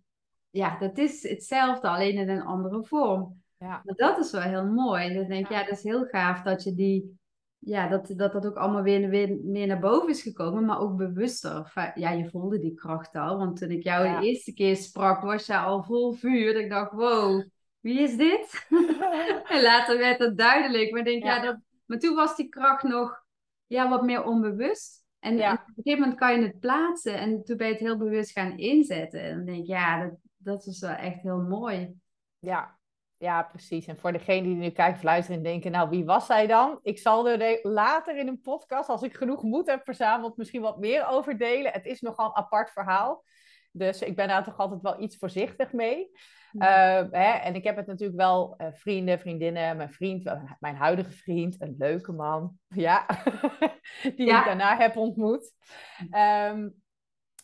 ja, 0.51 0.79
dat 0.79 0.99
is 0.99 1.23
hetzelfde, 1.23 1.89
alleen 1.89 2.17
in 2.17 2.29
een 2.29 2.43
andere 2.43 2.85
vorm. 2.85 3.43
Ja. 3.59 3.83
Maar 3.85 3.95
dat 3.95 4.19
is 4.19 4.31
wel 4.31 4.41
heel 4.41 4.67
mooi. 4.67 5.15
Dan 5.15 5.29
denk 5.29 5.45
ik, 5.45 5.53
ja. 5.53 5.65
dat 5.65 5.77
is 5.77 5.83
heel 5.83 6.05
gaaf 6.05 6.43
dat 6.43 6.63
je 6.63 6.75
die, 6.75 7.19
ja, 7.59 7.89
dat 7.89 8.13
dat, 8.17 8.33
dat 8.33 8.47
ook 8.47 8.57
allemaal 8.57 8.83
weer, 8.83 9.09
weer 9.09 9.39
meer 9.43 9.67
naar 9.67 9.79
boven 9.79 10.09
is 10.09 10.23
gekomen, 10.23 10.65
maar 10.65 10.81
ook 10.81 10.97
bewuster. 10.97 11.73
Ja, 11.95 12.11
je 12.11 12.31
voelde 12.31 12.59
die 12.59 12.75
kracht 12.75 13.15
al. 13.15 13.39
Want 13.39 13.57
toen 13.57 13.71
ik 13.71 13.83
jou 13.83 14.19
de 14.19 14.27
eerste 14.27 14.53
keer 14.53 14.77
sprak, 14.77 15.23
was 15.23 15.47
je 15.47 15.59
al 15.59 15.83
vol 15.83 16.13
vuur. 16.13 16.53
Dat 16.53 16.63
ik 16.63 16.71
dacht, 16.71 16.93
wow, 16.93 17.45
wie 17.81 18.01
is 18.01 18.17
dit? 18.17 18.67
en 19.53 19.63
later 19.63 19.99
werd 19.99 20.19
het 20.19 20.39
duidelijk. 20.39 20.93
Maar, 20.93 21.05
denk, 21.05 21.23
ja. 21.23 21.41
dat, 21.41 21.59
maar 21.87 21.99
toen 21.99 22.15
was 22.15 22.37
die 22.37 22.49
kracht 22.49 22.83
nog 22.83 23.25
ja, 23.67 23.89
wat 23.89 24.03
meer 24.03 24.25
onbewust. 24.25 25.05
En, 25.19 25.41
en, 25.41 25.53
op 25.53 25.59
een 25.67 25.75
gegeven 25.75 26.01
moment 26.01 26.19
kan 26.19 26.41
je 26.41 26.47
het 26.47 26.61
plaatsen. 26.61 27.19
En 27.19 27.45
toen 27.45 27.57
ben 27.57 27.67
je 27.67 27.73
het 27.73 27.83
heel 27.83 27.99
bewust 27.99 28.31
gaan 28.31 28.59
inzetten. 28.59 29.21
En 29.21 29.37
dan 29.37 29.45
denk 29.45 29.59
ik, 29.59 29.67
ja, 29.67 30.05
dat, 30.05 30.17
dat 30.37 30.67
is 30.67 30.81
wel 30.81 30.91
echt 30.91 31.23
heel 31.23 31.41
mooi. 31.41 31.95
Ja, 32.39 32.79
ja, 33.19 33.43
precies. 33.43 33.87
En 33.87 33.99
voor 33.99 34.13
degene 34.13 34.43
die 34.43 34.55
nu 34.55 34.71
kijken 34.71 34.97
of 34.97 35.03
luisteren 35.03 35.37
en 35.37 35.45
denken, 35.45 35.71
nou, 35.71 35.89
wie 35.89 36.05
was 36.05 36.27
zij 36.27 36.47
dan? 36.47 36.79
Ik 36.83 36.99
zal 36.99 37.29
er 37.29 37.59
later 37.63 38.17
in 38.17 38.29
een 38.29 38.41
podcast, 38.41 38.89
als 38.89 39.03
ik 39.03 39.15
genoeg 39.15 39.43
moed 39.43 39.67
heb 39.67 39.85
verzameld, 39.85 40.37
misschien 40.37 40.63
wat 40.63 40.79
meer 40.79 41.09
over 41.09 41.39
delen. 41.39 41.73
Het 41.73 41.87
is 41.87 42.01
nogal 42.01 42.27
een 42.27 42.37
apart 42.37 42.71
verhaal. 42.71 43.25
Dus 43.73 44.03
ik 44.03 44.17
ben 44.17 44.29
daar 44.29 44.45
toch 44.45 44.59
altijd 44.59 44.81
wel 44.83 45.01
iets 45.01 45.17
voorzichtig 45.17 45.73
mee. 45.73 46.11
Uh, 46.53 46.63
hè, 47.11 47.31
en 47.31 47.55
ik 47.55 47.65
heb 47.65 47.77
het 47.77 47.87
natuurlijk 47.87 48.19
wel 48.19 48.55
uh, 48.59 48.67
vrienden, 48.73 49.19
vriendinnen, 49.19 49.77
mijn 49.77 49.93
vriend, 49.93 50.25
mijn 50.61 50.77
huidige 50.77 51.13
vriend, 51.13 51.61
een 51.61 51.75
leuke 51.79 52.13
man, 52.13 52.59
ja, 52.69 53.07
die 54.17 54.27
ik 54.27 54.45
daarna 54.45 54.77
heb 54.77 54.97
ontmoet. 54.97 55.53
Um, 56.51 56.75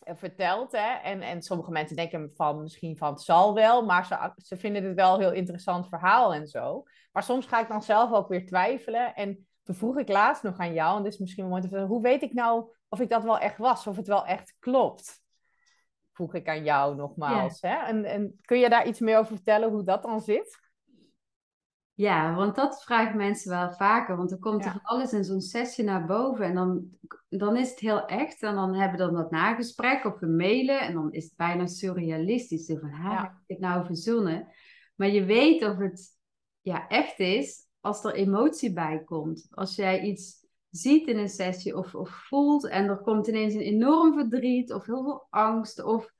verteld. 0.05 0.73
Hè? 0.73 0.93
En, 1.03 1.23
en 1.23 1.43
sommige 1.43 1.71
mensen 1.71 1.97
denken 1.97 2.31
van 2.35 2.62
misschien 2.62 2.97
van 2.97 3.12
het 3.12 3.23
zal 3.23 3.55
wel, 3.55 3.85
maar 3.85 4.07
ze, 4.07 4.33
ze 4.37 4.57
vinden 4.57 4.85
het 4.85 4.95
wel 4.95 5.15
een 5.15 5.21
heel 5.21 5.33
interessant 5.33 5.88
verhaal 5.88 6.35
en 6.35 6.47
zo. 6.47 6.83
Maar 7.12 7.23
soms 7.23 7.47
ga 7.47 7.61
ik 7.61 7.69
dan 7.69 7.83
zelf 7.83 8.12
ook 8.12 8.29
weer 8.29 8.47
twijfelen. 8.47 9.15
En 9.15 9.47
toen 9.62 9.75
vroeg 9.75 9.99
ik 9.99 10.09
laatst 10.09 10.43
nog 10.43 10.59
aan 10.59 10.73
jou, 10.73 10.97
en 10.97 11.03
dit 11.03 11.12
is 11.12 11.19
misschien 11.19 11.45
een 11.45 11.51
mooi 11.51 11.85
hoe 11.85 12.03
weet 12.03 12.23
ik 12.23 12.33
nou 12.33 12.75
of 12.88 13.01
ik 13.01 13.09
dat 13.09 13.23
wel 13.23 13.38
echt 13.38 13.59
was, 13.59 13.87
of 13.87 13.97
het 13.97 14.07
wel 14.07 14.27
echt 14.27 14.57
klopt? 14.59 15.21
Vroeg 16.12 16.35
ik 16.35 16.49
aan 16.49 16.65
jou 16.65 16.97
nogmaals. 16.97 17.61
Hè? 17.61 17.77
En, 17.77 18.05
en 18.05 18.38
kun 18.41 18.59
je 18.59 18.69
daar 18.69 18.87
iets 18.87 19.01
meer 19.01 19.19
over 19.19 19.35
vertellen 19.35 19.71
hoe 19.71 19.85
dat 19.85 20.03
dan 20.03 20.21
zit? 20.21 20.71
Ja, 21.94 22.35
want 22.35 22.55
dat 22.55 22.83
vragen 22.83 23.16
mensen 23.16 23.50
wel 23.50 23.72
vaker. 23.72 24.16
Want 24.16 24.31
er 24.31 24.38
komt 24.38 24.64
er 24.64 24.81
alles 24.83 25.12
in 25.12 25.24
zo'n 25.24 25.40
sessie 25.40 25.85
naar 25.85 26.07
boven. 26.07 26.44
En 26.44 26.55
dan, 26.55 26.88
dan 27.28 27.57
is 27.57 27.70
het 27.70 27.78
heel 27.78 28.07
echt. 28.07 28.42
En 28.42 28.55
dan 28.55 28.74
hebben 28.74 28.98
we 28.98 29.05
dan 29.05 29.14
dat 29.14 29.31
nagesprek 29.31 30.05
of 30.05 30.18
we 30.18 30.26
mailen. 30.26 30.81
En 30.81 30.94
dan 30.94 31.12
is 31.12 31.24
het 31.24 31.37
bijna 31.37 31.66
surrealistisch. 31.66 32.66
Van, 32.81 32.90
ha, 32.90 33.22
heb 33.22 33.31
ik 33.31 33.38
het 33.46 33.59
nou 33.59 33.87
verzonnen? 33.87 34.48
Maar 34.96 35.09
je 35.09 35.24
weet 35.24 35.64
of 35.64 35.76
het 35.76 36.16
ja, 36.61 36.88
echt 36.88 37.18
is 37.18 37.66
als 37.81 38.05
er 38.05 38.14
emotie 38.14 38.72
bij 38.72 39.02
komt. 39.05 39.46
Als 39.50 39.74
jij 39.74 40.00
iets 40.00 40.46
ziet 40.70 41.07
in 41.07 41.18
een 41.18 41.28
sessie 41.28 41.76
of, 41.76 41.94
of 41.94 42.11
voelt 42.11 42.68
en 42.68 42.88
er 42.88 42.98
komt 42.98 43.26
ineens 43.26 43.55
een 43.55 43.61
enorm 43.61 44.14
verdriet 44.14 44.72
of 44.72 44.87
heel 44.87 45.02
veel 45.02 45.26
angst 45.31 45.83
of 45.85 46.12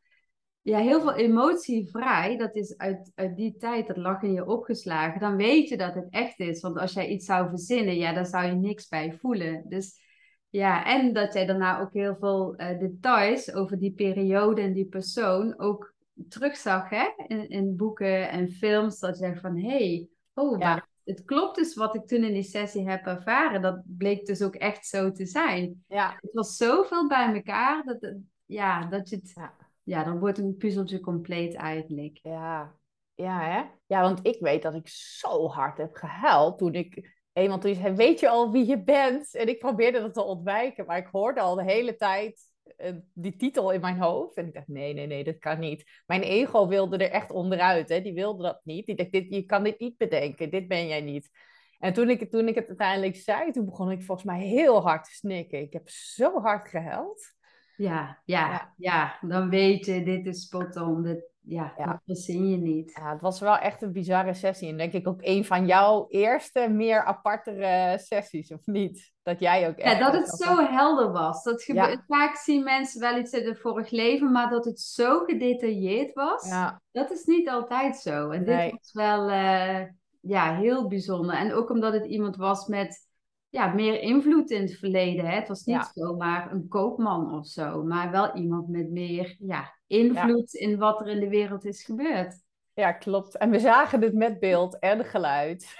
ja, 0.63 0.79
heel 0.79 1.01
veel 1.01 1.15
emotie 1.15 1.91
vrij, 1.91 2.37
dat 2.37 2.57
is 2.57 2.77
uit, 2.77 3.13
uit 3.15 3.37
die 3.37 3.57
tijd, 3.57 3.87
dat 3.87 3.97
lag 3.97 4.23
in 4.23 4.33
je 4.33 4.47
opgeslagen, 4.47 5.21
dan 5.21 5.37
weet 5.37 5.69
je 5.69 5.77
dat 5.77 5.95
het 5.95 6.07
echt 6.11 6.41
is. 6.41 6.61
Want 6.61 6.79
als 6.79 6.93
jij 6.93 7.09
iets 7.09 7.27
zou 7.27 7.49
verzinnen, 7.49 7.97
ja, 7.97 8.13
dan 8.13 8.27
zou 8.27 8.47
je 8.47 8.53
niks 8.53 8.89
bij 8.89 9.13
voelen. 9.13 9.65
Dus 9.69 10.01
ja, 10.49 10.85
en 10.85 11.13
dat 11.13 11.33
jij 11.33 11.47
daarna 11.47 11.81
ook 11.81 11.93
heel 11.93 12.17
veel 12.19 12.55
uh, 12.61 12.79
details 12.79 13.53
over 13.53 13.79
die 13.79 13.93
periode 13.93 14.61
en 14.61 14.73
die 14.73 14.87
persoon 14.87 15.59
ook 15.59 15.95
terugzag 16.29 16.89
hè? 16.89 17.09
In, 17.27 17.49
in 17.49 17.77
boeken 17.77 18.31
en 18.31 18.51
films. 18.51 18.99
Dat 18.99 19.19
je 19.19 19.37
van, 19.37 19.57
hé, 19.57 19.69
hey, 19.69 20.09
oh, 20.35 20.59
maar 20.59 20.89
het 21.05 21.25
klopt 21.25 21.57
dus 21.57 21.75
wat 21.75 21.95
ik 21.95 22.07
toen 22.07 22.25
in 22.25 22.33
die 22.33 22.43
sessie 22.43 22.89
heb 22.89 23.07
ervaren. 23.07 23.63
Dat 23.63 23.83
bleek 23.85 24.27
dus 24.27 24.43
ook 24.43 24.55
echt 24.55 24.87
zo 24.87 25.13
te 25.13 25.27
zijn. 25.27 25.85
Ja. 25.89 26.19
Het 26.21 26.33
was 26.33 26.57
zoveel 26.57 27.09
bij 27.09 27.35
elkaar, 27.35 27.85
dat, 27.85 28.15
ja, 28.47 28.87
dat 28.87 29.09
je 29.09 29.17
het... 29.17 29.33
Ja 29.35 29.62
ja, 29.83 30.05
dan 30.05 30.19
wordt 30.19 30.39
een 30.39 30.57
puzzeltje 30.57 31.01
compleet 31.01 31.55
eigenlijk. 31.55 32.19
Ja, 32.23 32.77
ja 33.15 33.41
hè? 33.41 33.63
Ja, 33.87 34.01
want 34.01 34.27
ik 34.27 34.41
weet 34.41 34.63
dat 34.63 34.75
ik 34.75 34.89
zo 34.89 35.49
hard 35.49 35.79
heb 35.79 35.95
gehuild 35.95 36.59
toen 36.59 36.75
ik 36.75 37.21
eenmaal 37.33 37.59
toen 37.59 37.75
zei, 37.75 37.95
weet 37.95 38.21
je 38.21 38.29
al 38.29 38.53
wie 38.53 38.67
je 38.67 38.83
bent? 38.83 39.35
En 39.35 39.49
ik 39.49 39.59
probeerde 39.59 40.01
dat 40.01 40.15
te 40.15 40.23
ontwijken, 40.23 40.87
maar 40.87 40.99
ik 40.99 41.09
hoorde 41.13 41.41
al 41.41 41.55
de 41.55 41.65
hele 41.65 41.97
tijd 41.97 42.41
uh, 42.79 42.93
die 43.15 43.37
titel 43.37 43.71
in 43.71 43.81
mijn 43.81 44.01
hoofd. 44.01 44.37
En 44.37 44.47
ik 44.47 44.55
dacht, 44.55 44.69
nee, 44.69 44.95
nee, 44.95 45.07
nee, 45.07 45.25
dat 45.25 45.39
kan 45.39 45.59
niet. 45.59 46.03
Mijn 46.07 46.23
ego 46.23 46.69
wilde 46.69 46.97
er 46.97 47.11
echt 47.11 47.31
onderuit, 47.31 47.89
hè? 47.89 48.01
die 48.01 48.15
wilde 48.15 48.43
dat 48.43 48.61
niet. 48.65 48.87
Die 48.87 48.95
dacht, 48.95 49.13
dit, 49.13 49.27
je 49.29 49.45
kan 49.45 49.63
dit 49.63 49.79
niet 49.79 49.97
bedenken, 49.97 50.51
dit 50.51 50.69
ben 50.69 50.87
jij 50.87 51.01
niet. 51.01 51.31
En 51.79 51.93
toen 51.93 52.11
ik, 52.11 52.31
toen 52.31 52.49
ik 52.49 52.55
het 52.55 52.69
uiteindelijk 52.69 53.17
zei, 53.17 53.53
toen 53.53 53.65
begon 53.65 53.91
ik 53.91 54.03
volgens 54.03 54.27
mij 54.27 54.41
heel 54.41 54.83
hard 54.83 55.05
te 55.05 55.15
snikken. 55.15 55.61
Ik 55.61 55.73
heb 55.73 55.89
zo 55.89 56.41
hard 56.41 56.69
gehuild. 56.69 57.35
Ja, 57.83 58.19
ja, 58.25 58.73
ja, 58.77 59.19
dan 59.21 59.49
weet 59.49 59.87
je, 59.87 60.03
dit 60.03 60.27
is 60.27 60.43
spot 60.43 60.77
on. 60.77 61.03
Dit, 61.03 61.31
ja, 61.41 61.73
ja, 61.77 62.03
dat 62.05 62.19
zie 62.19 62.49
je 62.49 62.57
niet. 62.57 62.93
Ja, 62.95 63.13
het 63.13 63.21
was 63.21 63.41
wel 63.41 63.57
echt 63.57 63.83
een 63.83 63.93
bizarre 63.93 64.35
sessie. 64.35 64.69
En 64.69 64.77
denk 64.77 64.93
ik 64.93 65.09
ook 65.09 65.21
een 65.23 65.45
van 65.45 65.67
jouw 65.67 66.07
eerste, 66.09 66.69
meer 66.69 67.05
apartere 67.05 67.99
sessies, 67.99 68.53
of 68.53 68.67
niet? 68.67 69.13
Dat 69.23 69.41
jij 69.41 69.69
ook 69.69 69.77
echt... 69.77 69.99
Ja, 69.99 70.11
dat 70.11 70.13
het 70.13 70.29
zo 70.29 70.67
helder 70.67 71.13
was. 71.13 71.43
Dat 71.43 71.63
gebeurt, 71.63 72.05
Vaak 72.07 72.37
zien 72.37 72.65
mensen 72.65 73.01
wel 73.01 73.19
iets 73.19 73.33
in 73.33 73.47
het 73.47 73.61
vorig 73.61 73.91
leven, 73.91 74.33
maar 74.33 74.51
dat 74.51 74.65
het 74.65 74.81
zo 74.81 75.25
gedetailleerd 75.25 76.13
was, 76.13 76.49
ja. 76.49 76.83
dat 76.93 77.11
is 77.11 77.25
niet 77.25 77.49
altijd 77.49 77.97
zo. 77.97 78.31
En 78.31 78.45
dit 78.45 78.71
was 78.71 78.93
wel 78.93 79.31
uh, 79.31 79.81
ja, 80.21 80.57
heel 80.57 80.89
bijzonder. 80.89 81.35
En 81.35 81.53
ook 81.55 81.71
omdat 81.71 81.93
het 81.93 82.05
iemand 82.05 82.37
was 82.37 82.67
met 82.67 83.11
ja, 83.53 83.73
meer 83.73 84.01
invloed 84.01 84.51
in 84.51 84.63
het 84.63 84.79
verleden. 84.79 85.25
Hè? 85.25 85.35
Het 85.35 85.49
was 85.49 85.65
niet 85.65 85.91
zomaar 85.95 86.53
een 86.53 86.69
koopman 86.69 87.35
of 87.35 87.47
zo, 87.47 87.83
maar 87.83 88.11
wel 88.11 88.37
iemand 88.37 88.69
met 88.69 88.91
meer 88.91 89.37
ja, 89.39 89.75
invloed 89.87 90.55
in 90.55 90.79
wat 90.79 91.01
er 91.01 91.09
in 91.09 91.21
de 91.21 91.29
wereld 91.29 91.65
is 91.65 91.85
gebeurd. 91.85 92.41
Ja, 92.75 92.93
klopt. 92.93 93.37
En 93.37 93.51
we 93.51 93.59
zagen 93.59 94.03
het 94.03 94.15
met 94.15 94.41
beeld 94.41 94.79
en 94.79 95.05
geluid. 95.05 95.75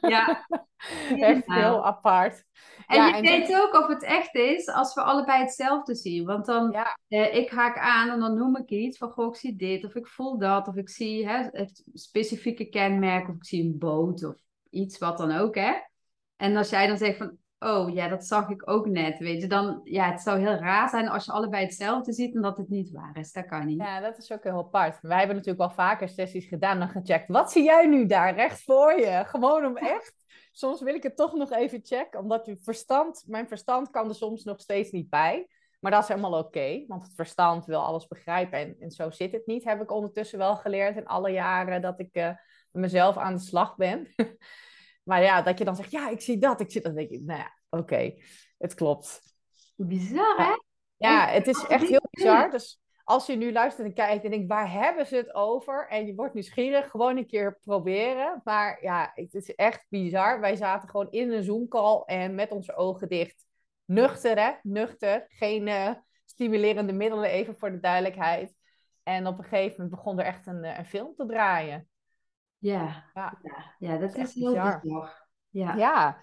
Ja. 0.00 0.46
echt 1.30 1.46
heel 1.46 1.86
apart. 1.86 2.44
En 2.86 3.16
je 3.16 3.22
weet 3.22 3.54
ook 3.54 3.74
of 3.74 3.86
het 3.86 4.02
echt 4.02 4.34
is 4.34 4.66
als 4.66 4.94
we 4.94 5.02
allebei 5.02 5.42
hetzelfde 5.42 5.94
zien. 5.94 6.24
Want 6.24 6.46
dan, 6.46 6.70
ja. 6.70 6.98
eh, 7.08 7.34
ik 7.34 7.50
haak 7.50 7.78
aan 7.78 8.10
en 8.10 8.20
dan 8.20 8.34
noem 8.34 8.56
ik 8.56 8.70
iets 8.70 8.98
van, 8.98 9.10
goh, 9.10 9.26
ik 9.26 9.36
zie 9.36 9.56
dit, 9.56 9.84
of 9.84 9.94
ik 9.94 10.06
voel 10.06 10.38
dat, 10.38 10.68
of 10.68 10.76
ik 10.76 10.88
zie 10.88 11.28
hè, 11.28 11.48
het 11.50 11.82
specifieke 11.92 12.68
kenmerk, 12.68 13.28
of 13.28 13.34
ik 13.34 13.44
zie 13.44 13.64
een 13.64 13.78
boot, 13.78 14.24
of 14.24 14.36
iets 14.70 14.98
wat 14.98 15.18
dan 15.18 15.32
ook, 15.32 15.54
hè. 15.54 15.72
En 16.36 16.56
als 16.56 16.70
jij 16.70 16.86
dan 16.86 16.96
zegt 16.96 17.16
van, 17.16 17.38
oh 17.58 17.94
ja, 17.94 18.08
dat 18.08 18.24
zag 18.24 18.48
ik 18.48 18.70
ook 18.70 18.86
net, 18.86 19.18
weet 19.18 19.40
je, 19.40 19.48
dan, 19.48 19.80
ja, 19.84 20.10
het 20.10 20.20
zou 20.20 20.38
heel 20.38 20.54
raar 20.54 20.88
zijn 20.88 21.08
als 21.08 21.24
je 21.24 21.32
allebei 21.32 21.64
hetzelfde 21.64 22.12
ziet 22.12 22.34
en 22.34 22.42
dat 22.42 22.56
het 22.56 22.68
niet 22.68 22.90
waar 22.90 23.16
is. 23.18 23.32
Dat 23.32 23.46
kan 23.46 23.66
niet. 23.66 23.80
Ja, 23.80 24.00
dat 24.00 24.18
is 24.18 24.32
ook 24.32 24.42
heel 24.42 24.58
apart. 24.58 24.98
Wij 25.00 25.18
hebben 25.18 25.36
natuurlijk 25.36 25.70
al 25.70 25.76
vaker 25.76 26.08
sessies 26.08 26.46
gedaan 26.46 26.80
en 26.80 26.88
gecheckt. 26.88 27.28
Wat 27.28 27.52
zie 27.52 27.64
jij 27.64 27.86
nu 27.86 28.06
daar 28.06 28.34
recht 28.34 28.62
voor 28.62 29.00
je? 29.00 29.22
Gewoon 29.26 29.64
om 29.64 29.76
echt 29.76 30.14
soms 30.52 30.82
wil 30.82 30.94
ik 30.94 31.02
het 31.02 31.16
toch 31.16 31.34
nog 31.34 31.52
even 31.52 31.80
checken, 31.82 32.20
omdat 32.20 32.46
je 32.46 32.56
verstand, 32.56 33.24
mijn 33.26 33.48
verstand 33.48 33.90
kan 33.90 34.08
er 34.08 34.14
soms 34.14 34.44
nog 34.44 34.60
steeds 34.60 34.90
niet 34.90 35.08
bij. 35.08 35.48
Maar 35.80 35.90
dat 35.90 36.02
is 36.02 36.08
helemaal 36.08 36.38
oké, 36.38 36.84
want 36.86 37.02
het 37.02 37.14
verstand 37.14 37.64
wil 37.64 37.84
alles 37.84 38.06
begrijpen 38.06 38.58
en, 38.58 38.76
en 38.78 38.90
zo 38.90 39.10
zit 39.10 39.32
het 39.32 39.46
niet. 39.46 39.64
Heb 39.64 39.82
ik 39.82 39.90
ondertussen 39.90 40.38
wel 40.38 40.56
geleerd 40.56 40.96
in 40.96 41.06
alle 41.06 41.30
jaren 41.30 41.82
dat 41.82 42.00
ik 42.00 42.16
uh, 42.16 42.30
mezelf 42.70 43.16
aan 43.16 43.34
de 43.34 43.40
slag 43.40 43.76
ben. 43.76 44.06
maar 45.06 45.22
ja, 45.22 45.42
dat 45.42 45.58
je 45.58 45.64
dan 45.64 45.76
zegt, 45.76 45.90
ja, 45.90 46.08
ik 46.08 46.20
zie 46.20 46.38
dat, 46.38 46.60
ik 46.60 46.70
zie 46.70 46.80
dat. 46.80 46.94
Dan 46.94 47.04
denk 47.04 47.20
ik, 47.20 47.26
nou 47.26 47.38
ja, 47.38 47.52
oké, 47.70 48.14
het 48.58 48.74
klopt. 48.74 49.20
Bizar, 49.76 50.36
hè? 50.36 50.54
Ja, 50.96 51.26
het 51.26 51.46
is 51.46 51.64
echt 51.66 51.88
heel 51.88 52.08
bizar. 52.10 52.50
Dus 52.50 52.80
als 53.04 53.26
je 53.26 53.36
nu 53.36 53.52
luistert 53.52 53.86
en 53.86 53.94
kijkt 53.94 54.24
en 54.24 54.30
denkt, 54.30 54.48
waar 54.48 54.72
hebben 54.72 55.06
ze 55.06 55.16
het 55.16 55.34
over? 55.34 55.88
En 55.88 56.06
je 56.06 56.14
wordt 56.14 56.34
nieuwsgierig, 56.34 56.90
gewoon 56.90 57.16
een 57.16 57.26
keer 57.26 57.58
proberen. 57.60 58.40
Maar 58.44 58.78
ja, 58.82 59.10
het 59.14 59.34
is 59.34 59.54
echt 59.54 59.86
bizar. 59.88 60.40
Wij 60.40 60.56
zaten 60.56 60.88
gewoon 60.88 61.10
in 61.10 61.32
een 61.32 61.42
Zoom-call 61.42 62.02
en 62.06 62.34
met 62.34 62.50
onze 62.50 62.74
ogen 62.74 63.08
dicht. 63.08 63.46
Nuchter, 63.84 64.38
hè? 64.38 64.52
Nuchter. 64.62 65.24
Geen 65.28 65.66
uh, 65.66 65.90
stimulerende 66.24 66.92
middelen, 66.92 67.30
even 67.30 67.58
voor 67.58 67.70
de 67.70 67.80
duidelijkheid. 67.80 68.54
En 69.02 69.26
op 69.26 69.38
een 69.38 69.44
gegeven 69.44 69.72
moment 69.72 69.90
begon 69.90 70.18
er 70.18 70.24
echt 70.24 70.46
een, 70.46 70.64
eh, 70.64 70.78
een 70.78 70.86
film 70.86 71.14
te 71.16 71.26
draaien. 71.26 71.88
Ja, 72.58 73.04
ja. 73.14 73.38
ja, 73.78 73.96
dat, 73.98 74.14
is, 74.14 74.34
heel 74.34 74.52
bizar. 74.52 74.80
bizar. 74.80 75.28
Ja. 75.48 75.74
ja. 75.74 76.18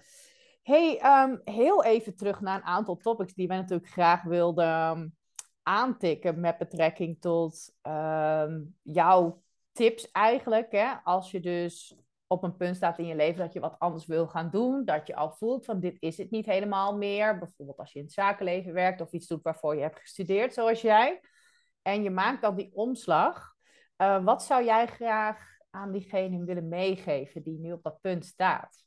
Hey, 0.62 1.22
um, 1.22 1.40
heel 1.44 1.84
even 1.84 2.16
terug 2.16 2.40
naar 2.40 2.56
een 2.56 2.66
aantal 2.66 2.96
topics 2.96 3.34
die 3.34 3.46
wij 3.46 3.56
natuurlijk 3.56 3.90
graag 3.90 4.22
wilden 4.22 5.16
aantikken 5.62 6.40
met 6.40 6.58
betrekking 6.58 7.20
tot 7.20 7.74
uh, 7.82 8.46
jouw 8.82 9.42
tips 9.72 10.10
eigenlijk. 10.10 10.72
Hè? 10.72 10.92
Als 11.04 11.30
je 11.30 11.40
dus 11.40 11.96
op 12.26 12.42
een 12.42 12.56
punt 12.56 12.76
staat 12.76 12.98
in 12.98 13.06
je 13.06 13.14
leven 13.14 13.40
dat 13.40 13.52
je 13.52 13.60
wat 13.60 13.78
anders 13.78 14.06
wil 14.06 14.26
gaan 14.26 14.50
doen, 14.50 14.84
dat 14.84 15.06
je 15.06 15.16
al 15.16 15.30
voelt 15.30 15.64
van 15.64 15.80
dit 15.80 15.96
is 15.98 16.18
het 16.18 16.30
niet 16.30 16.46
helemaal 16.46 16.96
meer. 16.96 17.38
Bijvoorbeeld 17.38 17.78
als 17.78 17.92
je 17.92 17.98
in 17.98 18.04
het 18.04 18.14
zakenleven 18.14 18.72
werkt 18.72 19.00
of 19.00 19.12
iets 19.12 19.26
doet 19.26 19.42
waarvoor 19.42 19.74
je 19.74 19.82
hebt 19.82 20.00
gestudeerd, 20.00 20.54
zoals 20.54 20.80
jij. 20.80 21.20
En 21.82 22.02
je 22.02 22.10
maakt 22.10 22.42
dan 22.42 22.56
die 22.56 22.70
omslag. 22.74 23.52
Uh, 23.96 24.24
wat 24.24 24.42
zou 24.42 24.64
jij 24.64 24.86
graag 24.86 25.53
aan 25.74 25.92
diegene 25.92 26.44
willen 26.44 26.68
meegeven 26.68 27.42
die 27.42 27.58
nu 27.58 27.72
op 27.72 27.82
dat 27.82 28.00
punt 28.00 28.24
staat? 28.24 28.82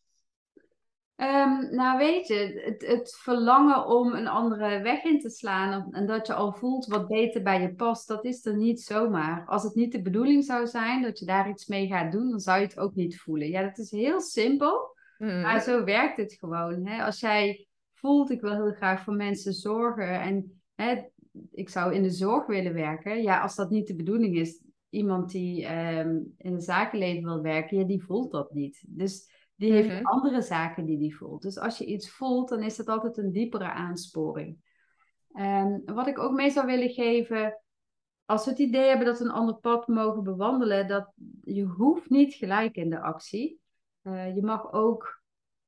Um, 1.15 1.75
nou, 1.75 1.97
weet 1.97 2.27
je, 2.27 2.61
het, 2.65 2.85
het, 2.87 3.17
verlangen 3.21 3.85
om 3.85 4.13
een 4.13 4.27
andere 4.27 4.81
weg 4.81 5.03
in 5.03 5.19
te 5.19 5.29
slaan 5.29 5.93
en 5.93 6.05
dat 6.05 6.27
je 6.27 6.33
al 6.33 6.53
voelt 6.53 6.85
wat 6.85 7.07
beter 7.07 7.43
bij 7.43 7.61
je 7.61 7.75
past, 7.75 8.07
dat 8.07 8.25
is 8.25 8.45
er 8.45 8.55
niet 8.55 8.81
zomaar. 8.81 9.45
Als 9.47 9.63
het 9.63 9.75
niet 9.75 9.91
de 9.91 10.01
bedoeling 10.01 10.43
zou 10.43 10.67
zijn 10.67 11.01
dat 11.01 11.19
je 11.19 11.25
daar 11.25 11.49
iets 11.49 11.67
mee 11.67 11.87
gaat 11.87 12.11
doen, 12.11 12.29
dan 12.29 12.39
zou 12.39 12.59
je 12.59 12.65
het 12.65 12.79
ook 12.79 12.95
niet 12.95 13.19
voelen. 13.19 13.49
Ja, 13.49 13.63
dat 13.63 13.77
is 13.77 13.91
heel 13.91 14.21
simpel, 14.21 14.95
mm. 15.17 15.41
maar 15.41 15.61
zo 15.61 15.83
werkt 15.83 16.17
het 16.17 16.33
gewoon. 16.33 16.85
Hè? 16.85 17.03
Als 17.03 17.19
jij 17.19 17.67
voelt, 17.93 18.31
ik 18.31 18.41
wil 18.41 18.53
heel 18.53 18.73
graag 18.73 19.03
voor 19.03 19.13
mensen 19.13 19.53
zorgen 19.53 20.21
en 20.21 20.61
hè, 20.75 21.03
ik 21.51 21.69
zou 21.69 21.93
in 21.93 22.03
de 22.03 22.09
zorg 22.09 22.45
willen 22.45 22.73
werken, 22.73 23.21
ja, 23.21 23.41
als 23.41 23.55
dat 23.55 23.69
niet 23.69 23.87
de 23.87 23.95
bedoeling 23.95 24.35
is, 24.35 24.61
iemand 24.89 25.31
die 25.31 25.75
um, 25.75 26.33
in 26.37 26.53
het 26.53 26.63
zakenleven 26.63 27.23
wil 27.23 27.41
werken, 27.41 27.77
ja, 27.77 27.83
die 27.83 28.03
voelt 28.03 28.31
dat 28.31 28.53
niet. 28.53 28.83
Dus 28.87 29.31
die 29.55 29.71
heeft 29.71 29.89
mhm. 29.89 30.05
andere 30.05 30.41
zaken 30.41 30.85
die 30.85 30.97
die 30.97 31.17
voelt. 31.17 31.41
Dus 31.41 31.57
als 31.57 31.77
je 31.77 31.85
iets 31.85 32.09
voelt, 32.09 32.49
dan 32.49 32.63
is 32.63 32.75
dat 32.75 32.87
altijd 32.87 33.17
een 33.17 33.31
diepere 33.31 33.71
aansporing. 33.71 34.65
Wat 35.85 36.07
ik 36.07 36.19
ook 36.19 36.33
mee 36.33 36.49
zou 36.49 36.65
willen 36.65 36.89
geven, 36.89 37.61
als 38.25 38.45
we 38.45 38.49
het 38.49 38.59
idee 38.59 38.87
hebben 38.87 39.05
dat 39.05 39.19
we 39.19 39.25
een 39.25 39.31
ander 39.31 39.55
pad 39.55 39.87
mogen 39.87 40.23
bewandelen, 40.23 40.87
dat 40.87 41.11
je 41.43 41.63
hoeft 41.63 42.09
niet 42.09 42.33
gelijk 42.33 42.75
in 42.75 42.89
de 42.89 42.99
actie. 42.99 43.59
Uh, 44.03 44.35
je 44.35 44.43
mag 44.43 44.73
ook, 44.73 45.21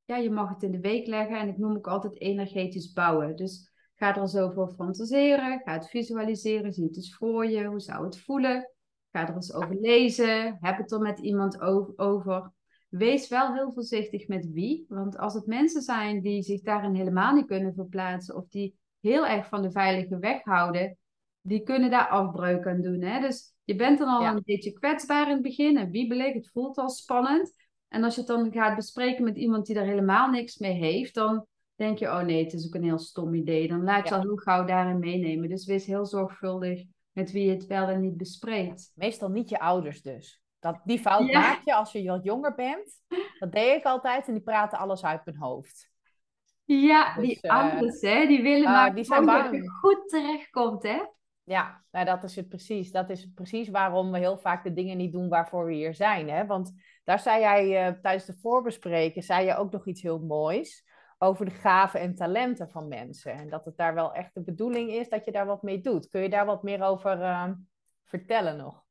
ja, 0.04 0.16
je 0.16 0.30
mag 0.30 0.48
het 0.48 0.62
in 0.62 0.72
de 0.72 0.80
week 0.80 1.06
leggen 1.06 1.38
en 1.38 1.48
ik 1.48 1.58
noem 1.58 1.76
ook 1.76 1.86
altijd 1.86 2.20
energetisch 2.20 2.92
bouwen. 2.92 3.36
Dus 3.36 3.70
ga 3.94 4.16
er 4.16 4.28
zo 4.28 4.50
voor 4.50 4.68
fantaseren, 4.68 5.60
ga 5.64 5.72
het 5.72 5.88
visualiseren, 5.88 6.72
zie 6.72 6.84
het 6.84 6.96
eens 6.96 7.16
voor 7.16 7.46
je, 7.46 7.64
hoe 7.64 7.80
zou 7.80 8.04
het 8.04 8.18
voelen? 8.18 8.70
Ga 9.12 9.28
er 9.28 9.34
eens 9.34 9.52
over 9.52 9.76
lezen, 9.80 10.58
heb 10.60 10.78
het 10.78 10.92
er 10.92 11.00
met 11.00 11.18
iemand 11.18 11.60
over. 11.96 12.52
Wees 12.88 13.28
wel 13.28 13.54
heel 13.54 13.72
voorzichtig 13.72 14.28
met 14.28 14.50
wie. 14.52 14.84
Want 14.88 15.18
als 15.18 15.34
het 15.34 15.46
mensen 15.46 15.82
zijn 15.82 16.20
die 16.20 16.42
zich 16.42 16.60
daarin 16.62 16.94
helemaal 16.94 17.34
niet 17.34 17.46
kunnen 17.46 17.74
verplaatsen. 17.74 18.36
of 18.36 18.48
die 18.48 18.78
heel 19.00 19.26
erg 19.26 19.48
van 19.48 19.62
de 19.62 19.70
veilige 19.70 20.18
weg 20.18 20.42
houden. 20.42 20.98
die 21.40 21.62
kunnen 21.62 21.90
daar 21.90 22.08
afbreuk 22.08 22.66
aan 22.66 22.80
doen. 22.80 23.02
Hè? 23.02 23.20
Dus 23.20 23.54
je 23.64 23.74
bent 23.74 23.98
dan 23.98 24.08
al 24.08 24.24
een 24.24 24.42
beetje 24.44 24.72
kwetsbaar 24.72 25.26
in 25.26 25.32
het 25.32 25.42
begin 25.42 25.78
en 25.78 25.90
wiebelig. 25.90 26.34
Het 26.34 26.50
voelt 26.50 26.78
al 26.78 26.90
spannend. 26.90 27.52
En 27.88 28.04
als 28.04 28.14
je 28.14 28.20
het 28.20 28.28
dan 28.28 28.52
gaat 28.52 28.76
bespreken 28.76 29.24
met 29.24 29.36
iemand 29.36 29.66
die 29.66 29.74
daar 29.74 29.84
helemaal 29.84 30.30
niks 30.30 30.58
mee 30.58 30.72
heeft. 30.74 31.14
dan 31.14 31.46
denk 31.74 31.98
je: 31.98 32.06
oh 32.06 32.22
nee, 32.22 32.44
het 32.44 32.52
is 32.52 32.66
ook 32.66 32.74
een 32.74 32.84
heel 32.84 32.98
stom 32.98 33.34
idee. 33.34 33.68
Dan 33.68 33.82
laat 33.82 34.08
je 34.08 34.14
al 34.14 34.20
heel 34.20 34.36
gauw 34.36 34.64
daarin 34.64 34.98
meenemen. 34.98 35.48
Dus 35.48 35.66
wees 35.66 35.86
heel 35.86 36.06
zorgvuldig 36.06 36.82
met 37.12 37.32
wie 37.32 37.44
je 37.44 37.50
het 37.50 37.66
wel 37.66 37.88
en 37.88 38.00
niet 38.00 38.16
bespreekt. 38.16 38.92
Meestal 38.94 39.28
niet 39.28 39.48
je 39.48 39.60
ouders 39.60 40.02
dus. 40.02 40.42
Dat, 40.58 40.80
die 40.84 40.98
fout 40.98 41.32
maak 41.32 41.60
je 41.64 41.74
als 41.74 41.92
je 41.92 42.04
wat 42.04 42.24
jonger 42.24 42.54
bent. 42.54 43.02
Dat 43.38 43.52
deed 43.52 43.76
ik 43.76 43.84
altijd 43.84 44.26
en 44.26 44.32
die 44.32 44.42
praten 44.42 44.78
alles 44.78 45.04
uit 45.04 45.24
mijn 45.24 45.36
hoofd. 45.36 45.90
Ja, 46.64 47.14
dus, 47.14 47.26
die 47.26 47.38
uh, 47.42 47.50
anders, 47.50 48.00
hè, 48.00 48.26
die 48.26 48.42
willen 48.42 48.68
uh, 48.68 48.70
maar 48.70 48.94
die 48.94 49.04
zijn 49.04 49.26
dat 49.26 49.50
je 49.50 49.70
goed 49.70 50.08
terechtkomt, 50.08 50.82
hè? 50.82 51.00
Ja, 51.44 51.84
nou, 51.90 52.04
dat 52.04 52.24
is 52.24 52.36
het 52.36 52.48
precies. 52.48 52.90
Dat 52.92 53.10
is 53.10 53.32
precies 53.34 53.68
waarom 53.68 54.12
we 54.12 54.18
heel 54.18 54.38
vaak 54.38 54.64
de 54.64 54.72
dingen 54.72 54.96
niet 54.96 55.12
doen 55.12 55.28
waarvoor 55.28 55.66
we 55.66 55.72
hier 55.72 55.94
zijn. 55.94 56.30
Hè? 56.30 56.46
Want 56.46 56.72
daar 57.04 57.18
zei 57.18 57.40
jij 57.40 57.88
uh, 57.88 58.00
tijdens 58.00 58.24
de 58.24 58.38
voorbespreken, 58.40 59.22
zei 59.22 59.46
je 59.46 59.56
ook 59.56 59.72
nog 59.72 59.86
iets 59.86 60.02
heel 60.02 60.18
moois 60.18 60.88
over 61.22 61.44
de 61.44 61.50
gaven 61.50 62.00
en 62.00 62.14
talenten 62.14 62.70
van 62.70 62.88
mensen. 62.88 63.32
En 63.32 63.48
dat 63.48 63.64
het 63.64 63.76
daar 63.76 63.94
wel 63.94 64.14
echt 64.14 64.34
de 64.34 64.42
bedoeling 64.42 64.90
is 64.90 65.08
dat 65.08 65.24
je 65.24 65.32
daar 65.32 65.46
wat 65.46 65.62
mee 65.62 65.80
doet. 65.80 66.08
Kun 66.08 66.22
je 66.22 66.28
daar 66.28 66.46
wat 66.46 66.62
meer 66.62 66.82
over 66.82 67.18
uh, 67.18 67.50
vertellen 68.04 68.56
nog? 68.56 68.84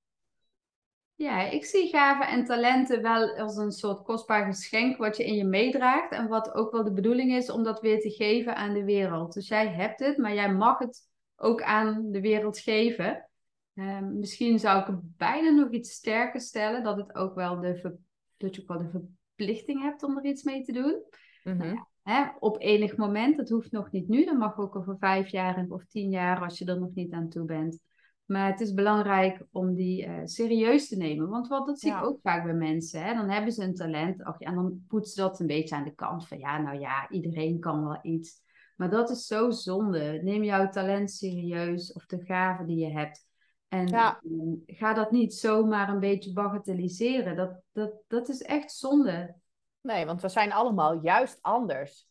Ja, 1.16 1.42
ik 1.42 1.66
zie 1.66 1.90
gaven 1.90 2.28
en 2.28 2.46
talenten 2.46 3.02
wel 3.02 3.38
als 3.38 3.58
een 3.58 3.72
soort 3.72 4.04
kostbaar 4.04 4.46
geschenk 4.46 4.98
wat 4.98 5.18
je 5.18 5.26
in 5.26 5.34
je 5.34 5.46
meedraagt. 5.46 6.12
En 6.12 6.28
wat 6.28 6.54
ook 6.54 6.72
wel 6.72 6.84
de 6.84 6.94
bedoeling 6.94 7.32
is 7.32 7.50
om 7.50 7.64
dat 7.64 7.82
weer 7.82 8.00
te 8.00 8.10
geven 8.10 8.56
aan 8.56 8.74
de 8.74 8.84
wereld. 8.84 9.34
Dus 9.34 9.48
jij 9.48 9.68
hebt 9.68 10.00
het, 10.00 10.18
maar 10.18 10.34
jij 10.34 10.54
mag 10.54 10.78
het 10.78 11.02
ook 11.36 11.62
aan 11.62 12.12
de 12.12 12.22
wereld 12.22 12.60
geven. 12.60 13.30
Ehm, 13.76 14.18
misschien 14.18 14.60
zou 14.60 14.80
ik 14.80 14.88
het 14.88 15.18
bijna 15.18 15.50
nog 15.50 15.72
iets 15.72 15.92
sterker 15.92 16.42
stellen. 16.42 16.84
Dat, 16.84 16.98
het 16.98 17.16
ook 17.16 17.36
wel 17.36 17.60
de 17.60 18.00
dat 18.38 18.56
je 18.56 18.62
ook 18.62 18.68
wel 18.68 18.78
de 18.78 18.90
verplichting 18.90 19.82
hebt 19.82 20.04
om 20.04 20.18
er 20.18 20.26
iets 20.26 20.44
mee 20.44 20.64
te 20.64 20.72
doen. 20.72 21.04
nou 21.44 21.66
ja, 21.66 21.89
hè, 22.10 22.28
op 22.40 22.62
enig 22.62 22.98
moment, 22.98 23.38
dat 23.38 23.50
hoeft 23.50 23.72
nog 23.72 23.92
niet 23.92 24.08
nu. 24.08 24.26
Dat 24.26 24.38
mag 24.38 24.58
ook 24.58 24.76
over 24.76 24.98
vijf 25.00 25.30
jaar 25.30 25.66
of 25.70 25.86
tien 25.86 26.10
jaar 26.10 26.42
als 26.42 26.58
je 26.58 26.66
er 26.66 26.80
nog 26.80 26.94
niet 26.94 27.14
aan 27.14 27.30
toe 27.30 27.46
bent. 27.46 27.80
Maar 28.26 28.52
het 28.52 28.60
is 28.60 28.74
belangrijk 28.74 29.46
om 29.52 29.76
die 29.76 30.06
uh, 30.06 30.20
serieus 30.24 30.88
te 30.88 30.98
nemen. 30.98 31.30
Want 31.30 31.48
wat, 31.48 31.66
dat 31.66 31.80
zie 31.80 31.92
ik 31.92 32.04
ook 32.04 32.20
vaak 32.22 32.44
bij 32.44 32.54
mensen. 32.54 33.04
Hè? 33.04 33.14
Dan 33.14 33.30
hebben 33.30 33.52
ze 33.52 33.64
een 33.64 33.76
talent 33.76 34.24
ach, 34.24 34.40
en 34.40 34.56
dan 34.56 34.84
poetsen 34.88 35.14
ze 35.14 35.22
dat 35.22 35.40
een 35.40 35.48
beetje 35.48 35.76
aan 35.76 35.84
de 35.84 35.96
kant. 35.96 36.28
Van 36.28 36.40
ja, 36.40 36.62
nou 36.62 36.80
ja, 36.80 37.10
iedereen 37.10 37.60
kan 37.60 37.84
wel 37.84 38.00
iets. 38.02 38.42
Maar 38.76 38.90
dat 38.90 39.10
is 39.10 39.26
zo 39.26 39.52
zonde. 39.52 40.20
Neem 40.24 40.44
jouw 40.44 40.70
talent 40.70 41.12
serieus 41.12 41.94
of 41.94 42.06
de 42.06 42.26
gave 42.26 42.66
die 42.66 42.78
je 42.78 42.92
hebt. 42.92 43.28
En 43.68 43.88
ja. 43.88 44.20
Ehm, 44.24 44.56
ga 44.66 44.94
dat 44.94 45.12
niet 45.12 45.34
zomaar 45.34 45.90
een 45.90 46.00
beetje 46.00 46.34
bagatelliseren. 46.34 47.36
Dat, 47.36 47.62
dat, 47.72 47.94
dat 48.08 48.30
is 48.30 48.42
echt 48.42 48.72
zonde. 48.72 49.36
Nee, 49.82 50.06
want 50.06 50.22
we 50.22 50.30
zijn 50.30 50.52
allemaal 50.52 51.02
juist 51.02 51.38
anders. 51.42 52.08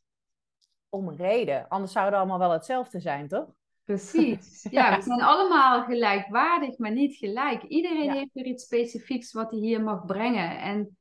Om 0.89 1.09
een 1.09 1.17
reden. 1.17 1.69
Anders 1.69 1.93
zouden 1.93 2.15
we 2.15 2.21
allemaal 2.21 2.49
wel 2.49 2.57
hetzelfde 2.57 3.01
zijn, 3.01 3.29
toch? 3.29 3.47
Precies. 3.85 4.63
Ja, 4.71 4.97
we 4.97 5.03
zijn 5.03 5.23
allemaal 5.23 5.85
gelijkwaardig, 5.85 6.79
maar 6.79 6.93
niet 6.93 7.17
gelijk. 7.17 7.63
Iedereen 7.63 8.13
heeft 8.13 8.33
weer 8.33 8.45
iets 8.45 8.65
specifieks 8.65 9.33
wat 9.33 9.51
hij 9.51 9.61
hier 9.61 9.83
mag 9.83 10.05
brengen. 10.05 10.61
En 10.61 10.97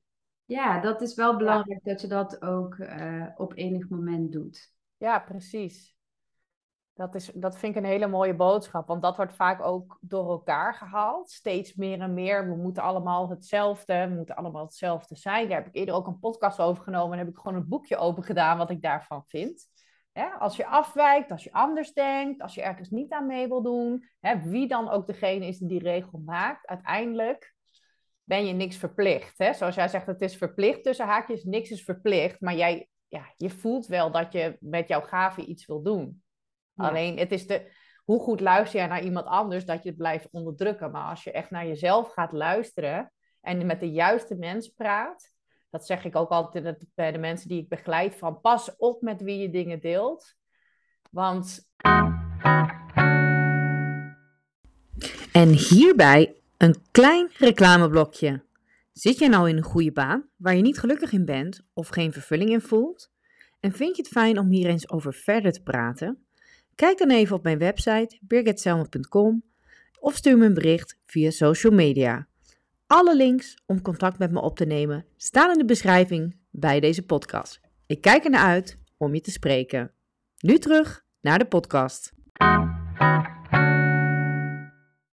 ja, 0.45 0.79
dat 0.79 1.01
is 1.01 1.15
wel 1.15 1.37
belangrijk 1.37 1.83
dat 1.83 2.01
je 2.01 2.07
dat 2.07 2.41
ook 2.41 2.75
uh, 2.77 3.27
op 3.35 3.57
enig 3.57 3.89
moment 3.89 4.31
doet. 4.31 4.73
Ja, 4.97 5.19
precies. 5.19 5.96
Dat, 6.97 7.15
is, 7.15 7.31
dat 7.33 7.57
vind 7.57 7.75
ik 7.75 7.83
een 7.83 7.89
hele 7.89 8.07
mooie 8.07 8.35
boodschap, 8.35 8.87
want 8.87 9.01
dat 9.01 9.15
wordt 9.15 9.33
vaak 9.33 9.61
ook 9.61 9.97
door 10.01 10.29
elkaar 10.29 10.73
gehaald. 10.73 11.29
Steeds 11.29 11.75
meer 11.75 11.99
en 11.99 12.13
meer. 12.13 12.49
We 12.49 12.55
moeten 12.55 12.83
allemaal 12.83 13.29
hetzelfde, 13.29 14.07
we 14.07 14.13
moeten 14.15 14.35
allemaal 14.35 14.63
hetzelfde 14.63 15.15
zijn. 15.15 15.49
Daar 15.49 15.57
heb 15.57 15.67
ik 15.67 15.75
eerder 15.75 15.95
ook 15.95 16.07
een 16.07 16.19
podcast 16.19 16.59
over 16.59 16.83
genomen 16.83 17.11
en 17.11 17.25
heb 17.25 17.33
ik 17.33 17.37
gewoon 17.37 17.57
een 17.57 17.67
boekje 17.67 17.97
open 17.97 18.23
gedaan 18.23 18.57
wat 18.57 18.69
ik 18.69 18.81
daarvan 18.81 19.23
vind. 19.25 19.67
als 20.39 20.55
je 20.55 20.67
afwijkt, 20.67 21.31
als 21.31 21.43
je 21.43 21.51
anders 21.51 21.93
denkt, 21.93 22.41
als 22.41 22.55
je 22.55 22.61
ergens 22.61 22.89
niet 22.89 23.11
aan 23.11 23.25
mee 23.25 23.47
wil 23.47 23.61
doen, 23.61 24.03
wie 24.43 24.67
dan 24.67 24.89
ook 24.89 25.07
degene 25.07 25.45
is 25.45 25.57
die 25.57 25.67
die 25.67 25.79
regel 25.79 26.21
maakt, 26.25 26.67
uiteindelijk 26.67 27.55
ben 28.23 28.45
je 28.45 28.53
niks 28.53 28.77
verplicht. 28.77 29.37
Hè? 29.37 29.53
Zoals 29.53 29.75
jij 29.75 29.87
zegt, 29.87 30.05
het 30.05 30.21
is 30.21 30.37
verplicht 30.37 30.83
tussen 30.83 31.05
haakjes, 31.05 31.43
niks 31.43 31.69
is 31.69 31.83
verplicht, 31.83 32.41
maar 32.41 32.55
jij, 32.55 32.89
ja, 33.07 33.33
je 33.35 33.49
voelt 33.49 33.85
wel 33.85 34.11
dat 34.11 34.31
je 34.31 34.57
met 34.59 34.87
jouw 34.87 35.01
gave 35.01 35.45
iets 35.45 35.65
wil 35.65 35.81
doen. 35.81 36.21
Alleen 36.77 37.17
het 37.17 37.31
is 37.31 37.47
de, 37.47 37.71
hoe 38.03 38.19
goed 38.19 38.39
luister 38.39 38.79
jij 38.79 38.87
naar 38.87 39.03
iemand 39.03 39.25
anders 39.25 39.65
dat 39.65 39.83
je 39.83 39.89
het 39.89 39.97
blijft 39.97 40.27
onderdrukken. 40.31 40.91
Maar 40.91 41.09
als 41.09 41.23
je 41.23 41.31
echt 41.31 41.49
naar 41.49 41.67
jezelf 41.67 42.13
gaat 42.13 42.31
luisteren 42.31 43.11
en 43.41 43.65
met 43.65 43.79
de 43.79 43.91
juiste 43.91 44.35
mensen 44.35 44.73
praat, 44.73 45.35
dat 45.69 45.85
zeg 45.85 46.05
ik 46.05 46.15
ook 46.15 46.29
altijd 46.29 46.85
bij 46.95 47.11
de 47.11 47.17
mensen 47.17 47.47
die 47.47 47.61
ik 47.61 47.69
begeleid, 47.69 48.15
van 48.15 48.41
pas 48.41 48.75
op 48.77 49.01
met 49.01 49.21
wie 49.21 49.37
je 49.39 49.49
dingen 49.49 49.79
deelt. 49.79 50.35
Want. 51.11 51.71
En 55.31 55.49
hierbij 55.49 56.35
een 56.57 56.75
klein 56.91 57.31
reclameblokje. 57.37 58.45
Zit 58.93 59.17
jij 59.17 59.27
nou 59.27 59.49
in 59.49 59.57
een 59.57 59.63
goede 59.63 59.91
baan 59.91 60.29
waar 60.35 60.55
je 60.55 60.61
niet 60.61 60.79
gelukkig 60.79 61.11
in 61.11 61.25
bent 61.25 61.67
of 61.73 61.87
geen 61.87 62.13
vervulling 62.13 62.49
in 62.49 62.61
voelt? 62.61 63.11
En 63.59 63.71
vind 63.71 63.95
je 63.95 64.01
het 64.01 64.11
fijn 64.11 64.39
om 64.39 64.49
hier 64.49 64.67
eens 64.67 64.89
over 64.89 65.13
verder 65.13 65.51
te 65.51 65.63
praten? 65.63 66.26
Kijk 66.77 66.97
dan 66.97 67.09
even 67.09 67.35
op 67.35 67.43
mijn 67.43 67.57
website 67.57 68.17
birgitselma.com 68.21 69.43
of 69.99 70.15
stuur 70.15 70.37
me 70.37 70.45
een 70.45 70.53
bericht 70.53 70.99
via 71.05 71.29
social 71.29 71.73
media. 71.73 72.27
Alle 72.87 73.15
links 73.15 73.63
om 73.65 73.81
contact 73.81 74.19
met 74.19 74.31
me 74.31 74.41
op 74.41 74.55
te 74.55 74.65
nemen 74.65 75.05
staan 75.15 75.51
in 75.51 75.57
de 75.57 75.65
beschrijving 75.65 76.37
bij 76.51 76.79
deze 76.79 77.05
podcast. 77.05 77.61
Ik 77.85 78.01
kijk 78.01 78.23
er 78.23 78.29
naar 78.29 78.45
uit 78.45 78.79
om 78.97 79.13
je 79.13 79.21
te 79.21 79.31
spreken. 79.31 79.91
Nu 80.37 80.57
terug 80.57 81.05
naar 81.21 81.39
de 81.39 81.45
podcast. 81.45 82.13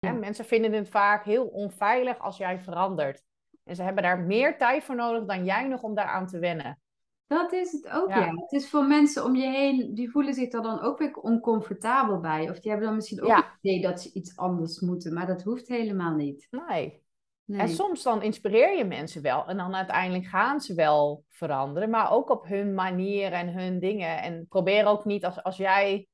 mensen 0.00 0.44
vinden 0.44 0.72
het 0.72 0.88
vaak 0.88 1.24
heel 1.24 1.46
onveilig 1.46 2.18
als 2.18 2.37
jij 2.37 2.61
verandert. 2.61 3.22
En 3.64 3.77
ze 3.77 3.83
hebben 3.83 4.03
daar 4.03 4.18
meer 4.18 4.59
tijd 4.59 4.85
voor 4.85 4.94
nodig 4.94 5.24
dan 5.24 5.44
jij 5.44 5.68
nog 5.68 5.83
om 5.83 5.94
daaraan 5.94 6.27
te 6.27 6.38
wennen. 6.38 6.79
Dat 7.26 7.52
is 7.52 7.72
het 7.72 7.88
ook, 7.88 8.08
ja. 8.08 8.30
Het 8.34 8.52
is 8.52 8.68
voor 8.70 8.84
mensen 8.84 9.24
om 9.24 9.37
je 9.37 9.46
heen, 9.46 9.94
die 9.94 10.10
voelen 10.10 10.34
zich 10.34 10.52
er 10.52 10.62
dan 10.62 10.80
ook 10.80 10.98
weer 10.98 11.14
oncomfortabel 11.14 12.20
bij. 12.20 12.50
Of 12.50 12.60
die 12.60 12.70
hebben 12.70 12.88
dan 12.88 12.96
misschien 12.96 13.22
ook 13.22 13.37
het 13.37 13.58
idee 13.60 13.80
dat 13.80 14.00
ze 14.00 14.12
iets 14.12 14.37
anders 14.37 14.80
moeten. 14.80 15.14
Maar 15.14 15.26
dat 15.26 15.42
hoeft 15.42 15.68
helemaal 15.68 16.14
niet. 16.14 16.48
Nee. 16.50 17.02
nee. 17.44 17.60
En 17.60 17.68
soms 17.68 18.02
dan 18.02 18.22
inspireer 18.22 18.76
je 18.76 18.84
mensen 18.84 19.22
wel. 19.22 19.46
En 19.46 19.56
dan 19.56 19.74
uiteindelijk 19.74 20.24
gaan 20.24 20.60
ze 20.60 20.74
wel 20.74 21.24
veranderen. 21.28 21.90
Maar 21.90 22.12
ook 22.12 22.30
op 22.30 22.46
hun 22.46 22.74
manier 22.74 23.32
en 23.32 23.48
hun 23.48 23.78
dingen. 23.78 24.22
En 24.22 24.46
probeer 24.48 24.87
ook 24.87 25.04
niet 25.04 25.24
als, 25.24 25.42
als 25.42 25.56
jij 25.56 26.08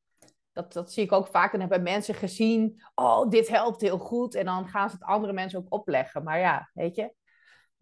dat, 0.53 0.73
dat 0.73 0.93
zie 0.93 1.05
ik 1.05 1.13
ook 1.13 1.27
vaak. 1.27 1.51
Dan 1.51 1.61
hebben 1.61 1.83
mensen 1.83 2.15
gezien, 2.15 2.83
oh, 2.95 3.29
dit 3.29 3.49
helpt 3.49 3.81
heel 3.81 3.99
goed. 3.99 4.35
En 4.35 4.45
dan 4.45 4.69
gaan 4.69 4.91
ze 4.91 4.97
het 4.97 5.05
andere 5.05 5.33
mensen 5.33 5.59
ook 5.59 5.73
opleggen. 5.73 6.23
Maar 6.23 6.39
ja, 6.39 6.71
weet 6.75 6.97
je, 6.97 7.13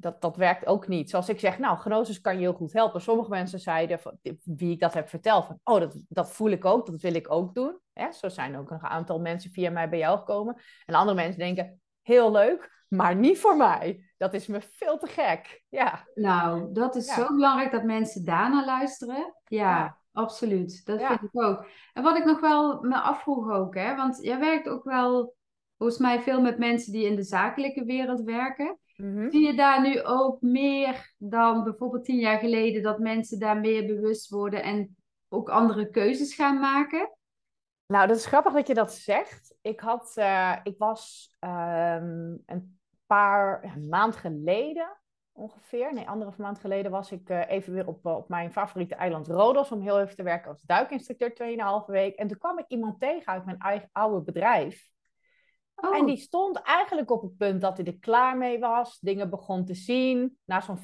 dat, 0.01 0.21
dat 0.21 0.37
werkt 0.37 0.67
ook 0.67 0.89
niet. 0.89 1.11
Zoals 1.11 1.29
ik 1.29 1.41
zeg, 1.41 1.59
nou, 1.59 1.79
gnosis 1.79 2.21
kan 2.21 2.35
je 2.35 2.41
heel 2.41 2.53
goed 2.53 2.73
helpen. 2.73 3.01
Sommige 3.01 3.31
mensen 3.31 3.61
zeiden, 3.61 3.99
van, 3.99 4.19
wie 4.45 4.73
ik 4.73 4.81
dat 4.81 4.95
heb 4.95 5.09
verteld, 5.09 5.45
van, 5.45 5.61
oh, 5.65 5.81
dat, 5.81 6.01
dat 6.09 6.31
voel 6.31 6.51
ik 6.51 6.65
ook, 6.65 6.87
dat 6.87 7.01
wil 7.01 7.15
ik 7.15 7.31
ook 7.31 7.55
doen. 7.55 7.79
Hè? 7.93 8.13
Zo 8.13 8.29
zijn 8.29 8.57
ook 8.57 8.71
een 8.71 8.83
aantal 8.83 9.21
mensen 9.21 9.51
via 9.51 9.71
mij 9.71 9.89
bij 9.89 9.99
jou 9.99 10.19
gekomen. 10.19 10.61
En 10.87 10.95
andere 10.95 11.17
mensen 11.17 11.39
denken, 11.39 11.81
heel 12.03 12.31
leuk, 12.31 12.85
maar 12.89 13.17
niet 13.17 13.39
voor 13.39 13.57
mij. 13.57 14.13
Dat 14.17 14.35
is 14.35 14.47
me 14.47 14.61
veel 14.61 14.99
te 14.99 15.07
gek. 15.07 15.65
Ja. 15.69 16.07
Nou, 16.15 16.73
dat 16.73 16.97
is 16.97 17.15
zo 17.15 17.27
belangrijk 17.27 17.73
dat 17.73 17.85
mensen 17.85 18.25
daarna 18.25 18.65
luisteren. 18.65 19.35
Ja, 19.45 19.79
ja. 19.79 19.99
absoluut. 20.13 20.85
Dat 20.85 21.03
vind 21.03 21.23
ik 21.23 21.43
ook. 21.43 21.67
En 21.93 22.03
wat 22.03 22.17
ik 22.17 22.25
nog 22.25 22.41
wel 22.41 22.83
me 22.83 23.01
afvroeg 23.01 23.51
ook, 23.51 23.75
hè, 23.75 23.97
want 23.97 24.19
jij 24.23 24.39
werkt 24.39 24.69
ook 24.69 24.85
wel 24.85 25.37
volgens 25.77 25.99
mij 25.99 26.21
veel 26.21 26.41
met 26.41 26.59
mensen 26.59 26.93
die 26.93 27.07
in 27.07 27.17
de 27.17 27.23
zakelijke 27.23 27.85
wereld 27.85 28.21
werken. 28.21 28.79
Mm 29.03 29.31
Zie 29.31 29.47
je 29.47 29.55
daar 29.55 29.81
nu 29.81 30.03
ook 30.03 30.41
meer 30.41 31.15
dan 31.19 31.65
bijvoorbeeld 31.65 32.05
tien 32.05 32.19
jaar 32.19 32.39
geleden 32.39 32.83
dat 32.83 32.99
mensen 32.99 33.39
daar 33.39 33.61
meer 33.61 33.87
bewust 33.87 34.31
worden 34.31 34.63
en 34.63 34.97
ook 35.29 35.49
andere 35.49 35.91
keuzes 35.91 36.35
gaan 36.35 36.61
maken? 36.61 37.13
Nou, 37.87 38.07
dat 38.07 38.17
is 38.17 38.27
grappig 38.27 38.53
dat 38.53 38.67
je 38.67 38.75
dat 38.75 38.93
zegt. 38.93 39.57
Ik, 39.61 39.81
had, 39.81 40.15
uh, 40.19 40.57
ik 40.63 40.79
was 40.79 41.31
um, 41.41 42.43
een 42.47 42.79
paar 43.07 43.65
een 43.65 43.89
maand 43.89 44.17
geleden 44.17 44.99
ongeveer, 45.39 45.93
nee, 45.93 46.09
anderhalf 46.09 46.39
maand 46.39 46.59
geleden 46.59 46.91
was 46.91 47.13
ik 47.13 47.29
uh, 47.29 47.51
even 47.51 47.73
weer 47.73 47.87
op, 47.87 48.07
op 48.07 48.29
mijn 48.29 48.53
favoriete 48.53 48.95
eiland 48.95 49.29
Rodos 49.29 49.73
om 49.73 49.81
heel 49.81 50.01
even 50.01 50.17
te 50.17 50.23
werken 50.23 50.51
als 50.51 50.63
duikinstructeur 50.63 51.33
2,5 51.87 51.87
week. 51.87 52.17
En 52.17 52.29
toen 52.29 52.39
kwam 52.39 52.59
ik 52.59 52.65
iemand 52.69 53.01
tegen 53.01 53.33
uit 53.33 53.45
mijn 53.45 53.59
eigen 53.59 53.89
oude 53.93 54.25
bedrijf. 54.25 54.89
Oh. 55.81 55.97
En 55.97 56.07
die 56.07 56.17
stond 56.17 56.63
eigenlijk 56.63 57.11
op 57.11 57.23
het 57.23 57.37
punt 57.37 57.61
dat 57.61 57.77
hij 57.77 57.87
er 57.87 57.99
klaar 57.99 58.37
mee 58.37 58.59
was, 58.59 58.99
dingen 59.01 59.31
begon 59.31 59.65
te 59.65 59.75
zien. 59.75 60.39
Na 60.45 60.61
zo'n 60.61 60.79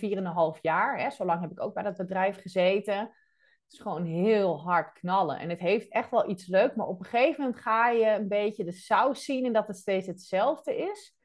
4,5 0.57 0.61
jaar, 0.61 0.99
hè, 0.99 1.11
zo 1.11 1.25
lang 1.25 1.41
heb 1.41 1.51
ik 1.51 1.61
ook 1.61 1.75
bij 1.75 1.83
dat 1.83 1.97
bedrijf 1.97 2.41
gezeten. 2.41 2.99
Het 2.99 3.73
is 3.73 3.79
gewoon 3.79 4.05
heel 4.05 4.63
hard 4.63 4.93
knallen. 4.93 5.39
En 5.39 5.49
het 5.51 5.61
heeft 5.61 5.89
echt 5.89 6.11
wel 6.11 6.31
iets 6.31 6.47
leuk, 6.47 6.77
maar 6.77 6.87
op 6.87 6.99
een 6.99 7.05
gegeven 7.05 7.45
moment 7.45 7.63
ga 7.63 7.89
je 7.89 8.07
een 8.07 8.29
beetje 8.29 8.65
de 8.65 8.73
saus 8.73 9.25
zien 9.25 9.45
en 9.45 9.53
dat 9.53 9.67
het 9.67 9.77
steeds 9.77 10.07
hetzelfde 10.07 10.77
is. 10.77 11.17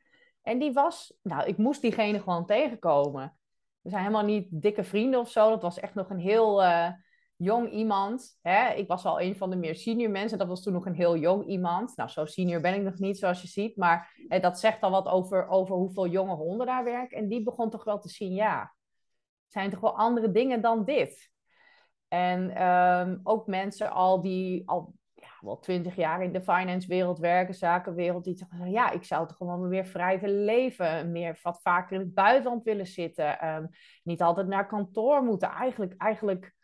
En 0.41 0.59
die 0.59 0.73
was, 0.73 1.17
nou, 1.21 1.47
ik 1.47 1.57
moest 1.57 1.81
diegene 1.81 2.19
gewoon 2.19 2.45
tegenkomen. 2.45 3.37
We 3.81 3.89
zijn 3.89 4.01
helemaal 4.01 4.25
niet 4.25 4.47
dikke 4.49 4.83
vrienden 4.83 5.19
of 5.19 5.29
zo. 5.29 5.49
Dat 5.49 5.61
was 5.61 5.79
echt 5.79 5.93
nog 5.93 6.09
een 6.09 6.19
heel. 6.19 6.63
Uh, 6.63 6.89
jong 7.39 7.71
iemand. 7.71 8.37
Hè? 8.41 8.73
Ik 8.73 8.87
was 8.87 9.05
al 9.05 9.21
een 9.21 9.35
van 9.35 9.49
de 9.49 9.55
meer 9.55 9.75
senior 9.75 10.11
mensen. 10.11 10.37
Dat 10.37 10.47
was 10.47 10.63
toen 10.63 10.73
nog 10.73 10.85
een 10.85 10.95
heel 10.95 11.17
jong 11.17 11.45
iemand. 11.45 11.95
Nou, 11.95 12.09
zo 12.09 12.25
senior 12.25 12.61
ben 12.61 12.73
ik 12.73 12.81
nog 12.81 12.99
niet, 12.99 13.17
zoals 13.17 13.41
je 13.41 13.47
ziet. 13.47 13.77
Maar 13.77 14.13
hè, 14.27 14.39
dat 14.39 14.59
zegt 14.59 14.81
al 14.81 14.91
wat 14.91 15.07
over, 15.07 15.47
over 15.47 15.75
hoeveel 15.75 16.07
jonge 16.07 16.35
honden 16.35 16.67
daar 16.67 16.83
werken. 16.83 17.17
En 17.17 17.27
die 17.27 17.43
begon 17.43 17.69
toch 17.69 17.83
wel 17.83 17.99
te 17.99 18.09
zien, 18.09 18.33
ja, 18.33 18.73
zijn 19.47 19.69
toch 19.69 19.79
wel 19.79 19.97
andere 19.97 20.31
dingen 20.31 20.61
dan 20.61 20.85
dit. 20.85 21.31
En 22.07 22.55
ehm, 22.55 23.17
ook 23.23 23.47
mensen 23.47 23.91
al 23.91 24.21
die 24.21 24.69
al 24.69 24.93
ja, 25.13 25.31
wel 25.41 25.59
twintig 25.59 25.95
jaar 25.95 26.23
in 26.23 26.33
de 26.33 26.41
finance 26.41 26.87
wereld 26.87 27.19
werken, 27.19 27.53
zakenwereld, 27.53 28.23
die 28.23 28.37
zeggen, 28.37 28.71
ja, 28.71 28.91
ik 28.91 29.03
zou 29.03 29.27
toch 29.27 29.37
gewoon 29.37 29.67
weer 29.67 29.85
vrij 29.85 30.19
willen 30.19 30.43
leven, 30.43 31.11
meer 31.11 31.39
wat 31.43 31.61
vaker 31.61 31.95
in 31.95 32.05
het 32.05 32.13
buitenland 32.13 32.63
willen 32.63 32.87
zitten, 32.87 33.39
ehm, 33.39 33.65
niet 34.03 34.21
altijd 34.21 34.47
naar 34.47 34.67
kantoor 34.67 35.23
moeten. 35.23 35.49
Eigenlijk, 35.49 35.93
eigenlijk 35.97 36.57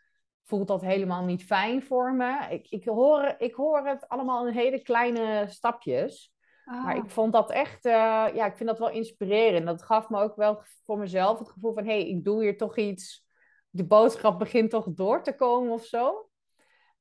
voelt 0.46 0.68
dat 0.68 0.80
helemaal 0.80 1.24
niet 1.24 1.44
fijn 1.44 1.82
voor 1.82 2.14
me. 2.14 2.46
Ik, 2.50 2.66
ik, 2.68 2.84
hoor, 2.84 3.34
ik 3.38 3.54
hoor 3.54 3.86
het 3.86 4.08
allemaal 4.08 4.46
in 4.46 4.54
hele 4.54 4.82
kleine 4.82 5.44
stapjes. 5.48 6.34
Maar 6.64 6.94
ah. 6.94 7.04
ik 7.04 7.10
vond 7.10 7.32
dat 7.32 7.50
echt, 7.50 7.86
uh, 7.86 7.92
ja, 8.34 8.46
ik 8.46 8.56
vind 8.56 8.68
dat 8.68 8.78
wel 8.78 8.90
inspirerend. 8.90 9.66
Dat 9.66 9.82
gaf 9.82 10.08
me 10.08 10.20
ook 10.20 10.36
wel 10.36 10.62
voor 10.84 10.98
mezelf 10.98 11.38
het 11.38 11.50
gevoel 11.50 11.72
van, 11.72 11.84
hé, 11.84 12.00
hey, 12.00 12.08
ik 12.08 12.24
doe 12.24 12.42
hier 12.42 12.56
toch 12.56 12.76
iets. 12.76 13.24
De 13.70 13.84
boodschap 13.84 14.38
begint 14.38 14.70
toch 14.70 14.86
door 14.88 15.22
te 15.22 15.34
komen 15.34 15.72
of 15.72 15.84
zo. 15.84 16.28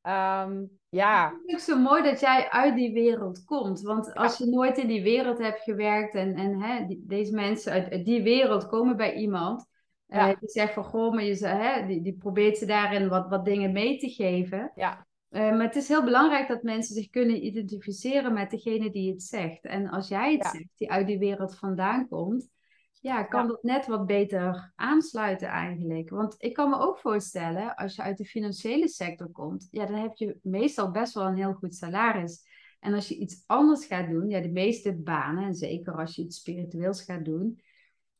Um, 0.01 0.79
ja. 0.89 1.39
Het 1.45 1.57
is 1.57 1.65
zo 1.65 1.79
mooi 1.79 2.03
dat 2.03 2.19
jij 2.19 2.49
uit 2.49 2.75
die 2.75 2.93
wereld 2.93 3.43
komt. 3.43 3.81
Want 3.81 4.13
als 4.13 4.37
je 4.37 4.45
nooit 4.45 4.77
in 4.77 4.87
die 4.87 5.03
wereld 5.03 5.37
hebt 5.37 5.61
gewerkt 5.61 6.15
en, 6.15 6.35
en 6.35 6.61
hè, 6.61 6.85
die, 6.85 7.03
deze 7.07 7.33
mensen 7.33 7.71
uit 7.71 8.05
die 8.05 8.23
wereld 8.23 8.67
komen 8.67 8.97
bij 8.97 9.13
iemand, 9.13 9.65
ja. 10.07 10.29
Uh, 10.29 10.39
die 10.39 10.49
zegt 10.49 10.73
van, 10.73 10.83
goh, 10.83 11.13
maar 11.13 11.23
je, 11.23 11.47
hè, 11.47 11.85
die, 11.85 12.01
die 12.01 12.17
probeert 12.17 12.57
ze 12.57 12.65
daarin 12.65 13.07
wat, 13.07 13.29
wat 13.29 13.45
dingen 13.45 13.71
mee 13.71 13.97
te 13.97 14.09
geven. 14.09 14.71
Ja. 14.75 15.07
Uh, 15.29 15.41
maar 15.41 15.65
het 15.65 15.75
is 15.75 15.87
heel 15.87 16.03
belangrijk 16.03 16.47
dat 16.47 16.63
mensen 16.63 16.95
zich 16.95 17.09
kunnen 17.09 17.45
identificeren 17.45 18.33
met 18.33 18.49
degene 18.49 18.89
die 18.91 19.11
het 19.11 19.23
zegt. 19.23 19.65
En 19.65 19.89
als 19.89 20.07
jij 20.07 20.33
het 20.33 20.45
zegt, 20.45 20.77
die 20.77 20.91
uit 20.91 21.07
die 21.07 21.19
wereld 21.19 21.57
vandaan 21.57 22.07
komt, 22.07 22.49
ja, 23.01 23.23
kan 23.23 23.47
dat 23.47 23.63
net 23.63 23.87
wat 23.87 24.05
beter 24.05 24.71
aansluiten 24.75 25.47
eigenlijk. 25.47 26.09
Want 26.09 26.35
ik 26.37 26.53
kan 26.53 26.69
me 26.69 26.77
ook 26.77 26.99
voorstellen, 26.99 27.75
als 27.75 27.95
je 27.95 28.01
uit 28.01 28.17
de 28.17 28.25
financiële 28.25 28.87
sector 28.87 29.31
komt, 29.31 29.67
ja, 29.71 29.85
dan 29.85 29.95
heb 29.95 30.15
je 30.15 30.37
meestal 30.41 30.91
best 30.91 31.13
wel 31.13 31.25
een 31.25 31.35
heel 31.35 31.53
goed 31.53 31.75
salaris. 31.75 32.43
En 32.79 32.93
als 32.93 33.07
je 33.07 33.15
iets 33.15 33.43
anders 33.45 33.85
gaat 33.85 34.09
doen, 34.09 34.29
ja, 34.29 34.41
de 34.41 34.51
meeste 34.51 34.95
banen, 34.95 35.43
en 35.43 35.55
zeker 35.55 35.93
als 35.93 36.15
je 36.15 36.21
iets 36.21 36.37
spiritueels 36.37 37.03
gaat 37.03 37.25
doen, 37.25 37.59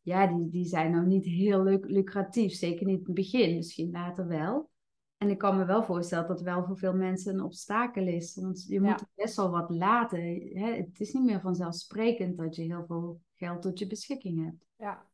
ja, 0.05 0.27
die, 0.27 0.49
die 0.49 0.65
zijn 0.65 0.91
nou 0.91 1.05
niet 1.05 1.25
heel 1.25 1.63
lucratief. 1.63 2.53
Zeker 2.53 2.85
niet 2.85 2.99
in 2.99 3.05
het 3.05 3.13
begin, 3.13 3.55
misschien 3.55 3.91
later 3.91 4.27
wel. 4.27 4.69
En 5.17 5.29
ik 5.29 5.37
kan 5.37 5.57
me 5.57 5.65
wel 5.65 5.83
voorstellen 5.83 6.27
dat 6.27 6.41
wel 6.41 6.63
voor 6.63 6.77
veel 6.77 6.93
mensen 6.93 7.33
een 7.33 7.43
obstakel 7.43 8.07
is. 8.07 8.35
Want 8.35 8.65
je 8.67 8.81
moet 8.81 9.03
best 9.15 9.35
wel 9.35 9.49
wat 9.49 9.69
laten. 9.69 10.19
Hè? 10.53 10.73
Het 10.75 10.99
is 10.99 11.13
niet 11.13 11.23
meer 11.23 11.41
vanzelfsprekend 11.41 12.37
dat 12.37 12.55
je 12.55 12.61
heel 12.61 12.85
veel 12.85 13.21
geld 13.33 13.61
tot 13.61 13.79
je 13.79 13.87
beschikking 13.87 14.43
hebt. 14.43 14.65
Ja. 14.77 15.05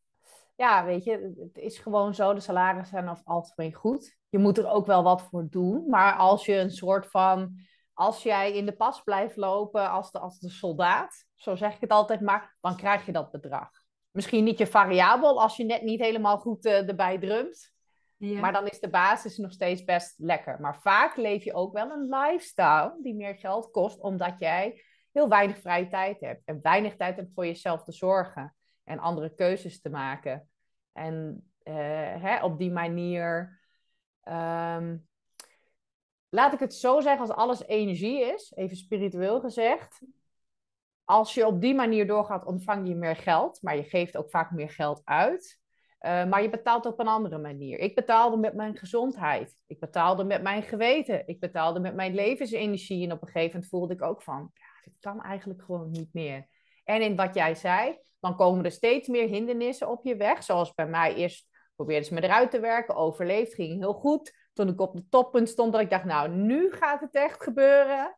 ja, 0.55 0.85
weet 0.85 1.03
je, 1.03 1.33
het 1.39 1.57
is 1.57 1.77
gewoon 1.77 2.15
zo. 2.15 2.33
De 2.33 2.39
salarissen 2.39 2.97
zijn 2.97 3.09
over 3.09 3.25
algemeen 3.25 3.73
goed. 3.73 4.17
Je 4.29 4.37
moet 4.37 4.57
er 4.57 4.67
ook 4.67 4.85
wel 4.85 5.03
wat 5.03 5.21
voor 5.21 5.47
doen. 5.49 5.89
Maar 5.89 6.13
als 6.13 6.45
je 6.45 6.55
een 6.55 6.71
soort 6.71 7.07
van 7.07 7.55
als 7.93 8.23
jij 8.23 8.53
in 8.53 8.65
de 8.65 8.75
pas 8.75 9.03
blijft 9.03 9.35
lopen 9.35 9.89
als 9.89 10.11
de, 10.11 10.19
als 10.19 10.39
de 10.39 10.49
soldaat, 10.49 11.25
zo 11.35 11.55
zeg 11.55 11.75
ik 11.75 11.81
het 11.81 11.91
altijd 11.91 12.21
maar, 12.21 12.57
dan 12.61 12.75
krijg 12.75 13.05
je 13.05 13.11
dat 13.11 13.31
bedrag. 13.31 13.69
Misschien 14.11 14.43
niet 14.43 14.57
je 14.57 14.67
variabel 14.67 15.41
als 15.41 15.57
je 15.57 15.63
net 15.63 15.81
niet 15.81 15.99
helemaal 15.99 16.37
goed 16.37 16.65
uh, 16.65 16.87
erbij 16.87 17.17
drumt. 17.17 17.73
Ja. 18.17 18.39
Maar 18.39 18.53
dan 18.53 18.67
is 18.67 18.79
de 18.79 18.89
basis 18.89 19.37
nog 19.37 19.51
steeds 19.51 19.83
best 19.83 20.13
lekker. 20.17 20.59
Maar 20.59 20.81
vaak 20.81 21.15
leef 21.15 21.43
je 21.43 21.53
ook 21.53 21.73
wel 21.73 21.91
een 21.91 22.09
lifestyle 22.09 22.97
die 23.01 23.15
meer 23.15 23.35
geld 23.35 23.71
kost, 23.71 23.99
omdat 23.99 24.39
jij 24.39 24.81
heel 25.11 25.29
weinig 25.29 25.57
vrije 25.57 25.87
tijd 25.87 26.19
hebt. 26.19 26.41
En 26.45 26.59
weinig 26.61 26.95
tijd 26.95 27.15
hebt 27.15 27.33
voor 27.33 27.45
jezelf 27.45 27.83
te 27.83 27.91
zorgen 27.91 28.55
en 28.83 28.99
andere 28.99 29.33
keuzes 29.35 29.81
te 29.81 29.89
maken. 29.89 30.49
En 30.93 31.45
uh, 31.63 31.73
hè, 32.21 32.43
op 32.43 32.57
die 32.57 32.71
manier. 32.71 33.59
Um, 34.23 35.07
laat 36.29 36.53
ik 36.53 36.59
het 36.59 36.73
zo 36.73 36.99
zeggen, 36.99 37.21
als 37.21 37.35
alles 37.35 37.65
energie 37.65 38.33
is, 38.33 38.51
even 38.55 38.77
spiritueel 38.77 39.39
gezegd. 39.39 40.01
Als 41.05 41.33
je 41.33 41.45
op 41.45 41.61
die 41.61 41.75
manier 41.75 42.07
doorgaat, 42.07 42.45
ontvang 42.45 42.87
je 42.87 42.95
meer 42.95 43.15
geld, 43.15 43.61
maar 43.61 43.75
je 43.75 43.83
geeft 43.83 44.17
ook 44.17 44.29
vaak 44.29 44.51
meer 44.51 44.69
geld 44.69 45.01
uit. 45.03 45.59
Uh, 46.01 46.25
maar 46.25 46.41
je 46.41 46.49
betaalt 46.49 46.85
op 46.85 46.99
een 46.99 47.07
andere 47.07 47.37
manier. 47.37 47.79
Ik 47.79 47.95
betaalde 47.95 48.37
met 48.37 48.53
mijn 48.53 48.77
gezondheid. 48.77 49.55
Ik 49.67 49.79
betaalde 49.79 50.23
met 50.23 50.41
mijn 50.41 50.63
geweten. 50.63 51.27
Ik 51.27 51.39
betaalde 51.39 51.79
met 51.79 51.95
mijn 51.95 52.15
levensenergie. 52.15 53.05
En 53.05 53.11
op 53.11 53.21
een 53.21 53.27
gegeven 53.27 53.53
moment 53.53 53.69
voelde 53.69 53.93
ik 53.93 54.01
ook 54.01 54.21
van, 54.21 54.51
ja, 54.53 54.81
dit 54.83 54.99
kan 54.99 55.21
eigenlijk 55.21 55.61
gewoon 55.63 55.89
niet 55.91 56.13
meer. 56.13 56.47
En 56.83 57.01
in 57.01 57.15
wat 57.15 57.35
jij 57.35 57.55
zei, 57.55 57.99
dan 58.19 58.35
komen 58.35 58.65
er 58.65 58.71
steeds 58.71 59.07
meer 59.07 59.27
hindernissen 59.27 59.89
op 59.89 60.05
je 60.05 60.15
weg. 60.15 60.43
Zoals 60.43 60.73
bij 60.73 60.87
mij 60.87 61.15
eerst 61.15 61.47
probeerde 61.75 62.05
ze 62.05 62.13
me 62.13 62.23
eruit 62.23 62.51
te 62.51 62.59
werken, 62.59 62.95
overleefd, 62.95 63.53
ging 63.53 63.79
heel 63.79 63.93
goed. 63.93 64.33
Toen 64.53 64.67
ik 64.67 64.81
op 64.81 64.95
de 64.95 65.07
toppunt 65.09 65.49
stond, 65.49 65.71
dat 65.71 65.81
ik 65.81 65.89
dacht, 65.89 66.05
nou, 66.05 66.29
nu 66.29 66.71
gaat 66.71 67.01
het 67.01 67.15
echt 67.15 67.43
gebeuren. 67.43 68.17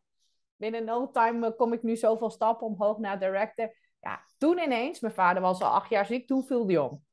Binnen 0.64 0.84
no 0.84 1.10
time 1.10 1.46
eh, 1.46 1.56
kom 1.56 1.72
ik 1.72 1.82
nu 1.82 1.96
zoveel 1.96 2.30
stappen 2.30 2.66
omhoog 2.66 2.98
naar 2.98 3.18
director. 3.18 3.74
Ja, 4.00 4.24
toen 4.38 4.58
ineens, 4.58 5.00
mijn 5.00 5.14
vader 5.14 5.42
was 5.42 5.62
al 5.62 5.70
acht 5.70 5.90
jaar 5.90 6.06
ziek, 6.06 6.26
toen 6.26 6.44
viel 6.44 6.66
die 6.66 6.82
om. 6.82 7.04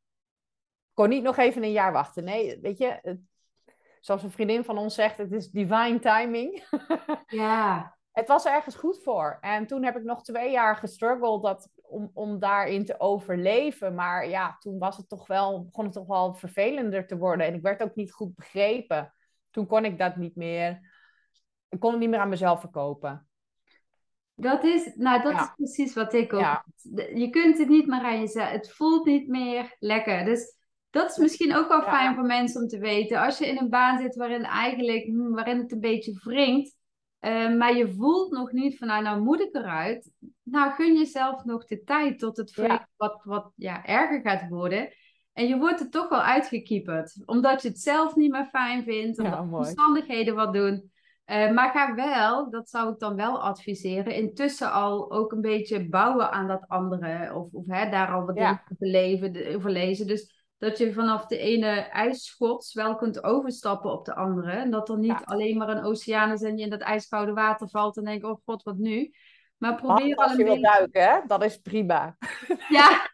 Kon 0.94 1.10
niet 1.10 1.24
nog 1.24 1.38
even 1.38 1.64
een 1.64 1.72
jaar 1.72 1.92
wachten. 1.92 2.24
Nee, 2.24 2.60
weet 2.62 2.78
je, 2.78 3.20
zoals 4.00 4.24
een 4.24 4.32
vriendin 4.32 4.64
van 4.64 4.78
ons 4.78 4.96
zegt, 4.96 5.18
het 5.18 5.32
is 5.32 5.50
divine 5.50 6.00
timing. 6.00 6.64
Ja. 7.26 7.98
het 8.12 8.28
was 8.28 8.46
ergens 8.46 8.76
goed 8.76 9.04
voor. 9.04 9.38
En 9.42 9.68
toen 9.68 9.84
heb 9.84 9.96
ik 9.96 10.04
nog 10.04 10.24
twee 10.24 10.52
jaar 10.52 10.76
gestruggeld 10.76 11.44
dat, 11.44 11.70
om, 11.82 12.12
om 12.14 12.40
daarin 12.40 12.86
te 12.86 13.00
overleven. 13.00 13.96
Maar 13.96 14.28
ja, 14.28 14.58
toen 14.60 14.80
was 14.80 14.98
het 14.98 15.10
toch 15.10 15.28
wel, 15.28 15.66
begon 15.66 15.86
het 15.86 15.94
toch 15.94 16.08
wel 16.08 16.34
vervelender 16.34 17.08
te 17.08 17.18
worden. 17.18 17.46
En 17.46 17.54
ik 17.54 17.62
werd 17.62 17.84
ook 17.84 17.96
niet 17.96 18.12
goed 18.12 18.36
begrepen. 18.36 19.14
Toen 19.50 19.68
kon 19.68 19.86
ik 19.86 19.98
dat 19.98 20.16
niet 20.16 20.36
meer. 20.36 20.90
Ik 21.70 21.80
kon 21.80 21.92
het 21.92 22.00
niet 22.00 22.10
meer 22.10 22.20
aan 22.20 22.30
mezelf 22.30 22.60
verkopen. 22.60 23.26
Dat 24.42 24.64
is, 24.64 24.92
nou, 24.96 25.22
dat 25.22 25.34
is 25.34 25.52
precies 25.56 25.94
wat 25.94 26.14
ik 26.14 26.34
ook. 26.34 26.64
Je 27.16 27.28
kunt 27.30 27.58
het 27.58 27.70
niet 27.70 27.88
meer 27.88 28.02
aan 28.02 28.20
jezelf. 28.20 28.50
Het 28.50 28.72
voelt 28.72 29.06
niet 29.06 29.28
meer 29.28 29.76
lekker. 29.80 30.26
Dus 30.26 30.56
dat 30.90 31.12
is 31.12 31.18
misschien 31.18 31.56
ook 31.56 31.68
wel 31.68 31.82
fijn 31.82 32.16
voor 32.16 32.26
mensen 32.26 32.62
om 32.62 32.68
te 32.68 32.80
weten. 32.80 33.20
Als 33.20 33.38
je 33.38 33.48
in 33.48 33.58
een 33.58 33.70
baan 33.70 34.00
zit 34.00 34.16
waarin 34.16 34.44
eigenlijk, 34.44 35.06
hm, 35.06 35.32
waarin 35.32 35.58
het 35.58 35.72
een 35.72 35.80
beetje 35.80 36.20
wringt, 36.24 36.76
uh, 37.22 37.58
maar 37.58 37.76
je 37.76 37.94
voelt 37.94 38.32
nog 38.32 38.52
niet 38.52 38.78
van, 38.78 38.88
nou, 38.88 39.04
nou 39.04 39.22
moet 39.22 39.42
ik 39.42 39.56
eruit. 39.56 40.12
Nou, 40.44 40.72
gun 40.72 40.98
jezelf 40.98 41.44
nog 41.44 41.66
de 41.66 41.84
tijd 41.84 42.20
tot 42.20 42.38
het 42.38 42.56
wat, 42.98 43.22
wat 43.24 43.52
ja, 43.56 43.86
erger 43.86 44.22
gaat 44.22 44.50
worden. 44.50 44.94
En 45.34 45.48
je 45.48 45.58
wordt 45.58 45.80
er 45.80 45.90
toch 45.90 46.10
wel 46.10 46.22
uitgekieperd. 46.22 47.22
Omdat 47.26 47.62
je 47.62 47.68
het 47.68 47.80
zelf 47.80 48.16
niet 48.16 48.32
meer 48.32 48.46
fijn 48.46 48.84
vindt. 48.84 49.20
Omdat 49.20 49.40
omstandigheden 49.40 50.36
wat 50.36 50.54
doen. 50.54 50.92
Uh, 51.26 51.52
maar 51.52 51.72
ga 51.72 51.96
wel, 51.96 52.50
dat 52.50 52.70
zou 52.70 52.94
ik 52.94 53.00
dan 53.00 53.16
wel 53.16 53.42
adviseren, 53.42 54.16
intussen 54.16 54.72
al 54.72 55.12
ook 55.12 55.32
een 55.32 55.42
beetje 55.42 55.90
bouwen 55.90 56.32
aan 56.32 56.48
dat 56.48 56.66
andere. 56.68 57.36
Of, 57.36 57.48
of 57.52 57.66
hè, 57.68 57.90
daar 57.90 58.14
al 58.14 58.26
wat 58.26 58.38
ja. 58.38 58.48
dingen 58.48 58.62
beleven, 58.80 59.56
over 59.56 59.72
lezen. 59.72 60.08
Dus 60.08 60.46
dat 60.58 60.78
je 60.78 60.94
vanaf 60.94 61.26
de 61.26 61.38
ene 61.38 61.68
ijsschots 61.76 62.74
wel 62.74 62.96
kunt 62.96 63.24
overstappen 63.24 63.92
op 63.92 64.06
de 64.06 64.16
andere. 64.16 64.52
En 64.52 64.72
dat 64.72 64.90
er 64.90 64.98
niet 64.98 65.22
alleen 65.24 65.58
maar 65.58 65.70
een 65.70 65.84
oceaan 65.84 66.32
is 66.32 66.42
en 66.42 66.58
je 66.58 66.64
in 66.64 66.70
dat 66.70 66.82
ijskoude 66.82 67.34
water 67.34 67.70
valt 67.70 67.98
en 67.98 68.04
denkt, 68.04 68.26
oh 68.26 68.42
god, 68.46 68.64
wat 68.64 68.78
nu? 68.78 69.12
Maar 69.58 69.76
probeer 69.76 70.16
al 70.16 70.32
een 70.32 70.38
je 70.38 70.44
beetje... 70.44 70.62
duiken, 70.62 71.02
hè? 71.02 71.20
Dat 71.28 71.44
is 71.44 71.58
prima. 71.58 72.18
Ja. 72.70 73.10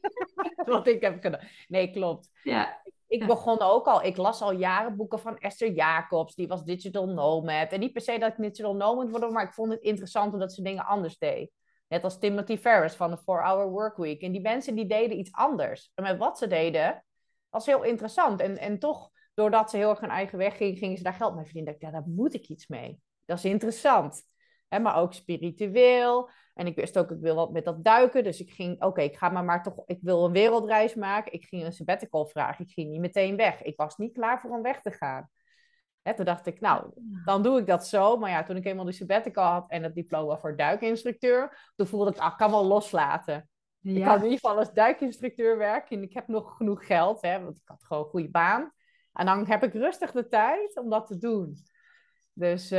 wat 0.64 0.86
ik 0.86 1.00
heb 1.00 1.22
gedaan. 1.22 1.48
Nee, 1.68 1.90
klopt. 1.90 2.30
Ja. 2.42 2.80
Ik 2.84 2.92
begon 3.18 3.60
ook 3.60 3.86
al, 3.86 4.02
ik 4.02 4.16
las 4.16 4.42
al 4.42 4.52
jaren 4.52 4.96
boeken 4.96 5.18
van 5.18 5.38
Esther 5.38 5.72
Jacobs, 5.72 6.34
die 6.34 6.48
was 6.48 6.64
digital 6.64 7.06
nomad. 7.06 7.72
En 7.72 7.80
niet 7.80 7.92
per 7.92 8.02
se 8.02 8.18
dat 8.18 8.30
ik 8.30 8.36
digital 8.36 8.74
nomad 8.74 9.10
word, 9.10 9.30
maar 9.30 9.46
ik 9.46 9.54
vond 9.54 9.72
het 9.72 9.80
interessant 9.80 10.32
omdat 10.32 10.52
ze 10.52 10.62
dingen 10.62 10.84
anders 10.84 11.18
deed. 11.18 11.50
Net 11.88 12.04
als 12.04 12.18
Timothy 12.18 12.56
Ferris 12.56 12.94
van 12.94 13.10
de 13.10 13.18
4-Hour 13.20 13.70
Workweek. 13.70 14.22
En 14.22 14.32
die 14.32 14.40
mensen 14.40 14.74
die 14.74 14.86
deden 14.86 15.18
iets 15.18 15.32
anders. 15.32 15.90
En 15.94 16.02
met 16.02 16.18
wat 16.18 16.38
ze 16.38 16.46
deden, 16.46 17.04
was 17.50 17.66
heel 17.66 17.82
interessant. 17.82 18.40
En, 18.40 18.58
en 18.58 18.78
toch, 18.78 19.10
doordat 19.34 19.70
ze 19.70 19.76
heel 19.76 19.90
erg 19.90 20.00
hun 20.00 20.10
eigen 20.10 20.38
weg 20.38 20.56
gingen, 20.56 20.76
gingen 20.76 20.96
ze 20.96 21.02
daar 21.02 21.12
geld 21.12 21.34
mee 21.34 21.44
verdienen. 21.44 21.72
Ik 21.72 21.80
dacht, 21.80 21.92
ja, 21.92 22.00
daar 22.00 22.08
moet 22.08 22.34
ik 22.34 22.48
iets 22.48 22.66
mee. 22.66 23.00
Dat 23.24 23.38
is 23.38 23.44
interessant. 23.44 24.22
Maar 24.80 24.96
ook 24.96 25.14
spiritueel. 25.14 26.30
En 26.54 26.66
ik 26.66 26.76
wist 26.76 26.98
ook, 26.98 27.10
ik 27.10 27.20
wil 27.20 27.34
wat 27.34 27.52
met 27.52 27.64
dat 27.64 27.84
duiken. 27.84 28.24
Dus 28.24 28.40
ik 28.40 28.50
ging, 28.50 28.82
oké, 28.82 29.02
ik 29.02 29.16
ga 29.16 29.28
maar, 29.28 29.44
maar 29.44 29.62
toch, 29.62 29.82
ik 29.86 29.98
wil 30.02 30.24
een 30.24 30.32
wereldreis 30.32 30.94
maken. 30.94 31.32
Ik 31.32 31.44
ging 31.44 31.64
een 31.64 31.72
sabbatical 31.72 32.26
vragen. 32.26 32.64
Ik 32.64 32.72
ging 32.72 32.90
niet 32.90 33.00
meteen 33.00 33.36
weg. 33.36 33.62
Ik 33.62 33.76
was 33.76 33.96
niet 33.96 34.12
klaar 34.12 34.40
voor 34.40 34.50
om 34.50 34.62
weg 34.62 34.80
te 34.80 34.90
gaan. 34.90 35.30
Hè, 36.02 36.14
toen 36.14 36.24
dacht 36.24 36.46
ik, 36.46 36.60
nou, 36.60 36.90
dan 37.24 37.42
doe 37.42 37.58
ik 37.58 37.66
dat 37.66 37.86
zo. 37.86 38.16
Maar 38.16 38.30
ja, 38.30 38.42
toen 38.42 38.56
ik 38.56 38.64
eenmaal 38.64 38.84
die 38.84 38.94
sabbatical 38.94 39.44
had 39.44 39.70
en 39.70 39.82
het 39.82 39.94
diploma 39.94 40.38
voor 40.38 40.56
duikinstructeur, 40.56 41.72
toen 41.76 41.86
voelde 41.86 42.10
ik, 42.10 42.18
ah, 42.18 42.30
ik 42.30 42.36
kan 42.36 42.50
wel 42.50 42.64
loslaten. 42.64 43.48
Ja. 43.78 43.96
Ik 43.96 44.04
kan 44.04 44.16
in 44.16 44.22
ieder 44.22 44.38
geval 44.38 44.58
als 44.58 44.72
duikinstructeur 44.72 45.58
werken 45.58 45.96
en 45.96 46.02
ik 46.02 46.12
heb 46.12 46.28
nog 46.28 46.56
genoeg 46.56 46.86
geld, 46.86 47.22
hè, 47.22 47.42
want 47.42 47.56
ik 47.56 47.62
had 47.64 47.84
gewoon 47.84 48.02
een 48.02 48.10
goede 48.10 48.30
baan. 48.30 48.72
En 49.12 49.26
dan 49.26 49.46
heb 49.46 49.62
ik 49.62 49.72
rustig 49.72 50.12
de 50.12 50.28
tijd 50.28 50.78
om 50.78 50.90
dat 50.90 51.06
te 51.06 51.18
doen. 51.18 51.56
Dus 52.34 52.72
uh, 52.72 52.78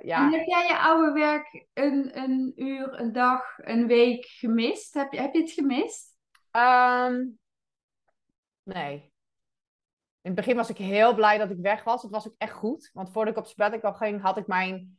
ja. 0.00 0.26
En 0.26 0.32
heb 0.32 0.46
jij 0.46 0.66
je 0.66 0.78
oude 0.78 1.12
werk 1.12 1.66
een, 1.72 2.18
een 2.18 2.52
uur, 2.56 3.00
een 3.00 3.12
dag, 3.12 3.42
een 3.56 3.86
week 3.86 4.26
gemist? 4.26 4.94
Heb 4.94 5.12
je, 5.12 5.20
heb 5.20 5.34
je 5.34 5.40
het 5.40 5.50
gemist? 5.50 6.16
Um, 6.56 7.38
nee. 8.62 9.12
In 10.20 10.30
het 10.30 10.34
begin 10.34 10.56
was 10.56 10.68
ik 10.68 10.76
heel 10.76 11.14
blij 11.14 11.38
dat 11.38 11.50
ik 11.50 11.58
weg 11.60 11.84
was. 11.84 12.02
Het 12.02 12.10
was 12.10 12.26
ook 12.26 12.34
echt 12.38 12.52
goed. 12.52 12.90
Want 12.92 13.12
voordat 13.12 13.36
ik 13.36 13.40
op 13.40 13.46
sabbatical 13.46 13.92
ging, 13.92 14.22
had 14.22 14.36
ik 14.36 14.46
mijn 14.46 14.98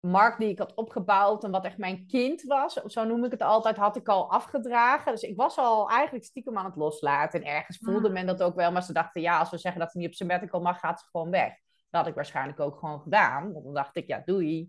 markt 0.00 0.38
die 0.38 0.48
ik 0.48 0.58
had 0.58 0.74
opgebouwd 0.74 1.44
en 1.44 1.50
wat 1.50 1.64
echt 1.64 1.78
mijn 1.78 2.06
kind 2.06 2.42
was, 2.42 2.72
zo 2.72 3.04
noem 3.04 3.24
ik 3.24 3.30
het 3.30 3.42
altijd, 3.42 3.76
had 3.76 3.96
ik 3.96 4.08
al 4.08 4.30
afgedragen. 4.30 5.12
Dus 5.12 5.22
ik 5.22 5.36
was 5.36 5.56
al 5.56 5.90
eigenlijk 5.90 6.24
stiekem 6.24 6.58
aan 6.58 6.64
het 6.64 6.76
loslaten. 6.76 7.42
En 7.42 7.46
ergens 7.46 7.78
voelde 7.78 8.08
men 8.08 8.26
dat 8.26 8.42
ook 8.42 8.54
wel, 8.54 8.72
maar 8.72 8.82
ze 8.82 8.92
dachten, 8.92 9.20
ja, 9.20 9.38
als 9.38 9.50
we 9.50 9.58
zeggen 9.58 9.80
dat 9.80 9.90
ze 9.90 9.98
niet 9.98 10.06
op 10.06 10.14
sabbatical 10.14 10.60
mag, 10.60 10.78
gaat 10.78 11.00
ze 11.00 11.06
gewoon 11.10 11.30
weg. 11.30 11.63
Dat 11.94 12.02
had 12.02 12.10
ik 12.10 12.18
waarschijnlijk 12.18 12.60
ook 12.60 12.78
gewoon 12.78 13.00
gedaan. 13.00 13.52
Want 13.52 13.64
dan 13.64 13.74
dacht 13.74 13.96
ik, 13.96 14.06
ja, 14.06 14.22
doei. 14.24 14.60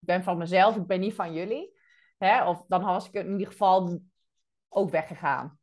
Ik 0.00 0.06
ben 0.06 0.22
van 0.22 0.38
mezelf, 0.38 0.76
ik 0.76 0.86
ben 0.86 1.00
niet 1.00 1.14
van 1.14 1.32
jullie. 1.32 1.78
Hè? 2.18 2.48
Of 2.48 2.64
dan 2.68 2.84
was 2.84 3.08
ik 3.08 3.12
in 3.12 3.30
ieder 3.30 3.46
geval 3.46 4.00
ook 4.68 4.90
weggegaan 4.90 5.58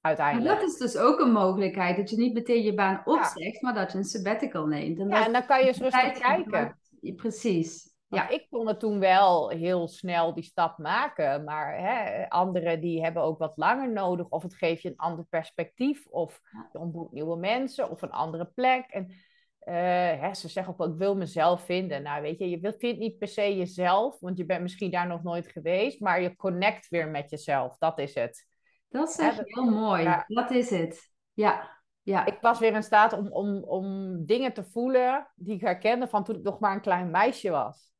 uiteindelijk. 0.00 0.48
Maar 0.48 0.60
dat 0.60 0.68
is 0.68 0.76
dus 0.76 0.96
ook 0.96 1.20
een 1.20 1.32
mogelijkheid, 1.32 1.96
dat 1.96 2.10
je 2.10 2.16
niet 2.16 2.34
meteen 2.34 2.62
je 2.62 2.74
baan 2.74 3.02
opzegt, 3.04 3.62
maar 3.62 3.74
dat 3.74 3.92
je 3.92 3.98
een 3.98 4.04
sabbatical 4.04 4.66
neemt. 4.66 4.98
En 4.98 5.08
ja, 5.08 5.26
en 5.26 5.32
dan 5.32 5.46
kan 5.46 5.60
je 5.60 5.66
eens 5.66 5.78
rustig 5.78 6.18
kijken. 6.18 6.78
Precies. 7.16 7.96
Ja, 8.06 8.28
ik 8.28 8.46
kon 8.50 8.66
het 8.66 8.80
toen 8.80 8.98
wel 8.98 9.48
heel 9.48 9.88
snel 9.88 10.34
die 10.34 10.44
stap 10.44 10.78
maken, 10.78 11.44
maar 11.44 11.78
hè, 11.78 12.28
anderen 12.28 12.80
die 12.80 13.02
hebben 13.02 13.22
ook 13.22 13.38
wat 13.38 13.56
langer 13.56 13.92
nodig, 13.92 14.28
of 14.28 14.42
het 14.42 14.54
geeft 14.54 14.82
je 14.82 14.88
een 14.88 14.96
ander 14.96 15.24
perspectief, 15.24 16.06
of 16.06 16.40
je 16.72 16.78
ontmoet 16.78 17.12
nieuwe 17.12 17.36
mensen, 17.36 17.90
of 17.90 18.02
een 18.02 18.10
andere 18.10 18.44
plek. 18.44 18.84
En 18.90 19.12
uh, 19.68 20.20
hè, 20.20 20.34
ze 20.34 20.48
zeggen 20.48 20.74
ook, 20.78 20.92
ik 20.92 20.98
wil 20.98 21.16
mezelf 21.16 21.64
vinden. 21.64 22.02
Nou, 22.02 22.22
weet 22.22 22.38
je, 22.38 22.50
je 22.50 22.74
vindt 22.78 22.98
niet 22.98 23.18
per 23.18 23.28
se 23.28 23.56
jezelf, 23.56 24.20
want 24.20 24.36
je 24.36 24.44
bent 24.44 24.62
misschien 24.62 24.90
daar 24.90 25.06
nog 25.06 25.22
nooit 25.22 25.46
geweest, 25.46 26.00
maar 26.00 26.22
je 26.22 26.36
connect 26.36 26.88
weer 26.88 27.08
met 27.08 27.30
jezelf. 27.30 27.78
Dat 27.78 27.98
is 27.98 28.14
het. 28.14 28.46
Dat 28.88 29.08
is 29.08 29.40
heel 29.44 29.70
mooi. 29.70 30.02
Ja. 30.02 30.24
Dat 30.26 30.50
is 30.50 30.70
het. 30.70 31.12
Ja. 31.32 31.76
Ja. 32.02 32.26
Ik 32.26 32.38
was 32.40 32.58
weer 32.58 32.74
in 32.74 32.82
staat 32.82 33.12
om, 33.12 33.32
om, 33.32 33.64
om 33.64 34.16
dingen 34.26 34.52
te 34.52 34.64
voelen 34.64 35.28
die 35.34 35.54
ik 35.54 35.60
herkende 35.60 36.08
van 36.08 36.24
toen 36.24 36.36
ik 36.36 36.42
nog 36.42 36.58
maar 36.58 36.74
een 36.74 36.80
klein 36.80 37.10
meisje 37.10 37.50
was. 37.50 37.92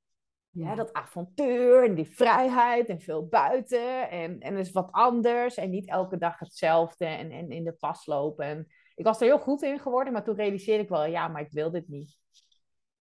Ja. 0.50 0.74
dat 0.74 0.92
avontuur 0.92 1.84
en 1.84 1.94
die 1.94 2.10
vrijheid 2.10 2.88
en 2.88 3.00
veel 3.00 3.26
buiten 3.26 4.10
en, 4.10 4.40
en 4.40 4.56
is 4.56 4.72
wat 4.72 4.88
anders 4.90 5.56
en 5.56 5.70
niet 5.70 5.88
elke 5.88 6.18
dag 6.18 6.38
hetzelfde 6.38 7.04
en, 7.04 7.30
en 7.30 7.50
in 7.50 7.64
de 7.64 7.72
pas 7.72 8.06
lopen. 8.06 8.44
En 8.44 8.66
ik 8.99 9.05
was 9.05 9.20
er 9.20 9.26
heel 9.26 9.38
goed 9.38 9.62
in 9.62 9.78
geworden, 9.78 10.12
maar 10.12 10.24
toen 10.24 10.34
realiseerde 10.34 10.82
ik 10.82 10.88
wel, 10.88 11.05
ja, 11.05 11.28
maar 11.28 11.40
ik 11.40 11.51
wil 11.53 11.70
dit 11.70 11.88
niet. 11.88 12.18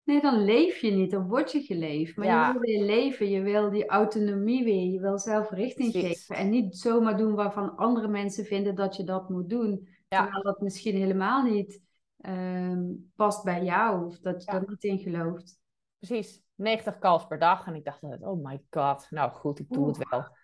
Nee, 0.04 0.20
dan 0.20 0.44
leef 0.44 0.80
je 0.80 0.90
niet, 0.90 1.10
dan 1.10 1.28
word 1.28 1.52
je 1.52 1.60
geleefd. 1.60 2.16
Maar 2.16 2.26
je 2.26 2.52
wil 2.52 2.60
weer 2.60 2.84
leven, 2.84 3.28
je 3.28 3.40
wil 3.40 3.70
die 3.70 3.88
autonomie 3.88 4.64
weer, 4.64 4.90
je 4.90 5.00
wil 5.00 5.18
zelf 5.18 5.50
richting 5.50 5.92
geven. 5.92 6.36
En 6.36 6.50
niet 6.50 6.76
zomaar 6.76 7.16
doen 7.16 7.34
waarvan 7.34 7.76
andere 7.76 8.08
mensen 8.08 8.44
vinden 8.44 8.74
dat 8.74 8.96
je 8.96 9.04
dat 9.04 9.28
moet 9.28 9.48
doen. 9.48 9.88
Terwijl 10.08 10.42
dat 10.42 10.60
misschien 10.60 10.96
helemaal 10.96 11.42
niet 11.42 11.80
um, 12.20 13.12
past 13.16 13.44
bij 13.44 13.64
jou 13.64 14.06
of 14.06 14.18
dat 14.18 14.44
je 14.44 14.52
ja. 14.52 14.58
er 14.58 14.68
niet 14.68 14.84
in 14.84 14.98
gelooft. 14.98 15.58
precies 15.98 16.42
90 16.54 16.98
calls 16.98 17.26
per 17.26 17.38
dag. 17.38 17.66
En 17.66 17.74
ik 17.74 17.84
dacht, 17.84 18.02
oh 18.02 18.44
my 18.44 18.62
god, 18.70 19.06
nou 19.10 19.30
goed, 19.30 19.58
ik 19.58 19.68
doe 19.68 19.86
het 19.86 20.08
wel. 20.10 20.36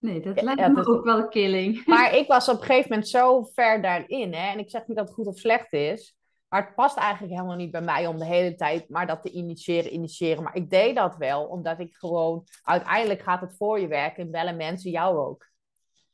Nee, 0.00 0.20
dat 0.20 0.42
lijkt 0.42 0.72
me 0.72 0.86
ook 0.86 1.04
wel 1.04 1.28
killing. 1.28 1.84
Maar 1.86 2.16
ik 2.16 2.26
was 2.26 2.48
op 2.48 2.60
een 2.60 2.66
gegeven 2.66 2.90
moment 2.90 3.08
zo 3.08 3.42
ver 3.42 3.82
daarin. 3.82 4.34
Hè? 4.34 4.52
En 4.52 4.58
ik 4.58 4.70
zeg 4.70 4.86
niet 4.86 4.96
dat 4.96 5.06
het 5.06 5.14
goed 5.14 5.26
of 5.26 5.38
slecht 5.38 5.72
is. 5.72 6.14
Maar 6.48 6.64
het 6.64 6.74
past 6.74 6.96
eigenlijk 6.96 7.32
helemaal 7.32 7.56
niet 7.56 7.70
bij 7.70 7.80
mij 7.80 8.06
om 8.06 8.18
de 8.18 8.24
hele 8.24 8.54
tijd 8.54 8.88
maar 8.88 9.06
dat 9.06 9.22
te 9.22 9.30
initiëren, 9.30 9.94
initiëren. 9.94 10.42
Maar 10.42 10.56
ik 10.56 10.70
deed 10.70 10.96
dat 10.96 11.16
wel, 11.16 11.44
omdat 11.44 11.78
ik 11.78 11.94
gewoon... 11.94 12.44
Uiteindelijk 12.62 13.20
gaat 13.20 13.40
het 13.40 13.56
voor 13.56 13.80
je 13.80 13.88
werken 13.88 14.22
en 14.22 14.30
bellen 14.30 14.56
mensen 14.56 14.90
jou 14.90 15.16
ook. 15.16 15.48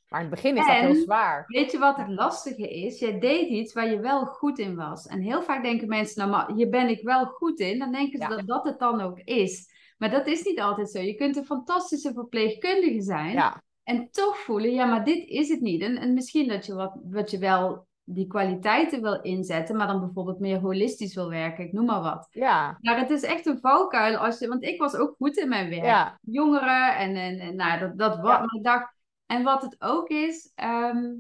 Maar 0.08 0.20
in 0.20 0.26
het 0.26 0.34
begin 0.34 0.56
is 0.56 0.66
dat 0.66 0.76
heel 0.76 0.94
zwaar. 0.94 1.44
Weet 1.46 1.72
je 1.72 1.78
wat 1.78 1.96
het 1.96 2.08
lastige 2.08 2.68
is? 2.68 2.98
Jij 2.98 3.18
deed 3.18 3.48
iets 3.48 3.72
waar 3.72 3.90
je 3.90 4.00
wel 4.00 4.24
goed 4.24 4.58
in 4.58 4.76
was. 4.76 5.06
En 5.06 5.20
heel 5.20 5.42
vaak 5.42 5.62
denken 5.62 5.88
mensen, 5.88 6.18
nou 6.18 6.30
maar 6.30 6.56
hier 6.56 6.68
ben 6.68 6.88
ik 6.88 7.02
wel 7.02 7.24
goed 7.24 7.60
in. 7.60 7.78
Dan 7.78 7.92
denken 7.92 8.20
ze 8.20 8.28
dat 8.28 8.46
dat 8.46 8.64
het 8.64 8.78
dan 8.78 9.00
ook 9.00 9.18
is. 9.18 9.74
Maar 9.98 10.10
dat 10.10 10.26
is 10.26 10.42
niet 10.42 10.60
altijd 10.60 10.90
zo. 10.90 11.00
Je 11.00 11.14
kunt 11.14 11.36
een 11.36 11.44
fantastische 11.44 12.12
verpleegkundige 12.12 13.02
zijn. 13.02 13.32
Ja. 13.32 13.62
En 13.86 14.10
toch 14.10 14.38
voelen, 14.38 14.72
ja, 14.72 14.84
maar 14.84 15.04
dit 15.04 15.28
is 15.28 15.48
het 15.48 15.60
niet. 15.60 15.82
En, 15.82 15.96
en 15.96 16.14
misschien 16.14 16.48
dat 16.48 16.66
je 16.66 16.74
wat, 16.74 16.98
wat 17.04 17.30
je 17.30 17.38
wel 17.38 17.86
die 18.04 18.26
kwaliteiten 18.26 19.02
wil 19.02 19.20
inzetten, 19.20 19.76
maar 19.76 19.86
dan 19.86 20.00
bijvoorbeeld 20.00 20.40
meer 20.40 20.58
holistisch 20.58 21.14
wil 21.14 21.28
werken, 21.28 21.64
ik 21.64 21.72
noem 21.72 21.84
maar 21.84 22.00
wat. 22.00 22.28
Ja. 22.30 22.78
Maar 22.80 22.98
het 22.98 23.10
is 23.10 23.22
echt 23.22 23.46
een 23.46 23.58
valkuil 23.60 24.16
als 24.16 24.38
je, 24.38 24.48
want 24.48 24.62
ik 24.62 24.78
was 24.80 24.96
ook 24.96 25.14
goed 25.16 25.36
in 25.36 25.48
mijn 25.48 25.68
werk. 25.70 25.84
Ja. 25.84 26.18
Jongeren 26.20 26.96
en, 26.96 27.16
en, 27.16 27.38
en 27.38 27.56
nou, 27.56 27.78
dat, 27.78 27.98
dat 27.98 28.16
wat. 28.16 28.38
Ja. 28.38 28.58
ik 28.58 28.64
dacht, 28.64 28.94
en 29.26 29.42
wat 29.42 29.62
het 29.62 29.76
ook 29.78 30.08
is, 30.08 30.52
ehm, 30.54 31.12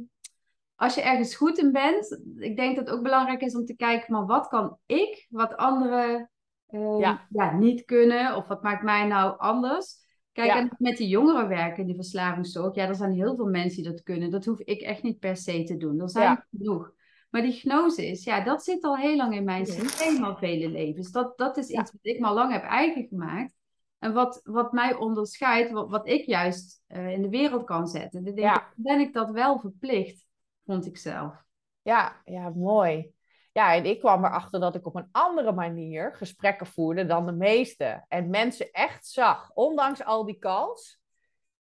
als 0.74 0.94
je 0.94 1.02
ergens 1.02 1.36
goed 1.36 1.58
in 1.58 1.72
bent, 1.72 2.20
ik 2.36 2.56
denk 2.56 2.76
dat 2.76 2.86
het 2.86 2.96
ook 2.96 3.02
belangrijk 3.02 3.42
is 3.42 3.56
om 3.56 3.64
te 3.64 3.76
kijken, 3.76 4.12
maar 4.12 4.26
wat 4.26 4.48
kan 4.48 4.78
ik, 4.86 5.26
wat 5.28 5.56
anderen 5.56 6.30
uh, 6.70 6.98
ja. 7.28 7.52
niet 7.52 7.84
kunnen, 7.84 8.36
of 8.36 8.46
wat 8.46 8.62
maakt 8.62 8.82
mij 8.82 9.06
nou 9.06 9.38
anders? 9.38 10.04
Kijk, 10.36 10.50
en 10.50 10.76
met 10.78 10.96
die 10.96 11.08
jongeren 11.08 11.48
werken, 11.48 11.86
die 11.86 11.94
verslavingszorg, 11.94 12.74
ja, 12.74 12.88
er 12.88 12.94
zijn 12.94 13.12
heel 13.12 13.36
veel 13.36 13.46
mensen 13.46 13.82
die 13.82 13.92
dat 13.92 14.02
kunnen. 14.02 14.30
Dat 14.30 14.44
hoef 14.44 14.60
ik 14.60 14.80
echt 14.80 15.02
niet 15.02 15.18
per 15.18 15.36
se 15.36 15.62
te 15.62 15.76
doen. 15.76 16.00
Er 16.00 16.10
zijn 16.10 16.24
ja. 16.24 16.46
genoeg. 16.50 16.92
Maar 17.30 17.42
die 17.42 17.52
gnosis, 17.52 18.24
ja, 18.24 18.40
dat 18.44 18.64
zit 18.64 18.84
al 18.84 18.96
heel 18.96 19.16
lang 19.16 19.34
in 19.34 19.44
mijn 19.44 19.66
systeem, 19.66 20.24
al 20.24 20.36
vele 20.36 20.68
levens. 20.68 21.10
Dat, 21.10 21.38
dat 21.38 21.56
is 21.56 21.68
iets 21.68 21.92
wat 21.92 22.00
ik 22.02 22.20
me 22.20 22.26
al 22.26 22.34
lang 22.34 22.52
heb 22.52 22.62
eigen 22.62 23.06
gemaakt. 23.08 23.54
En 23.98 24.12
wat, 24.12 24.40
wat 24.44 24.72
mij 24.72 24.94
onderscheidt, 24.94 25.70
wat, 25.70 25.90
wat 25.90 26.08
ik 26.08 26.24
juist 26.24 26.82
uh, 26.88 27.10
in 27.10 27.22
de 27.22 27.28
wereld 27.28 27.64
kan 27.64 27.86
zetten. 27.86 28.24
Dan 28.24 28.34
denk 28.34 28.56
ik, 28.56 28.72
ben 28.74 29.00
ik 29.00 29.12
dat 29.12 29.30
wel 29.30 29.58
verplicht, 29.58 30.26
vond 30.64 30.86
ik 30.86 30.96
zelf. 30.96 31.44
Ja, 31.82 32.20
ja, 32.24 32.48
mooi. 32.48 33.12
Ja, 33.56 33.74
en 33.74 33.84
ik 33.84 33.98
kwam 33.98 34.24
erachter 34.24 34.60
dat 34.60 34.74
ik 34.74 34.86
op 34.86 34.94
een 34.94 35.08
andere 35.12 35.52
manier 35.52 36.14
gesprekken 36.16 36.66
voerde 36.66 37.06
dan 37.06 37.26
de 37.26 37.32
meeste. 37.32 38.04
En 38.08 38.30
mensen 38.30 38.70
echt 38.70 39.06
zag, 39.06 39.50
ondanks 39.54 40.04
al 40.04 40.24
die 40.24 40.38
calls, 40.38 41.00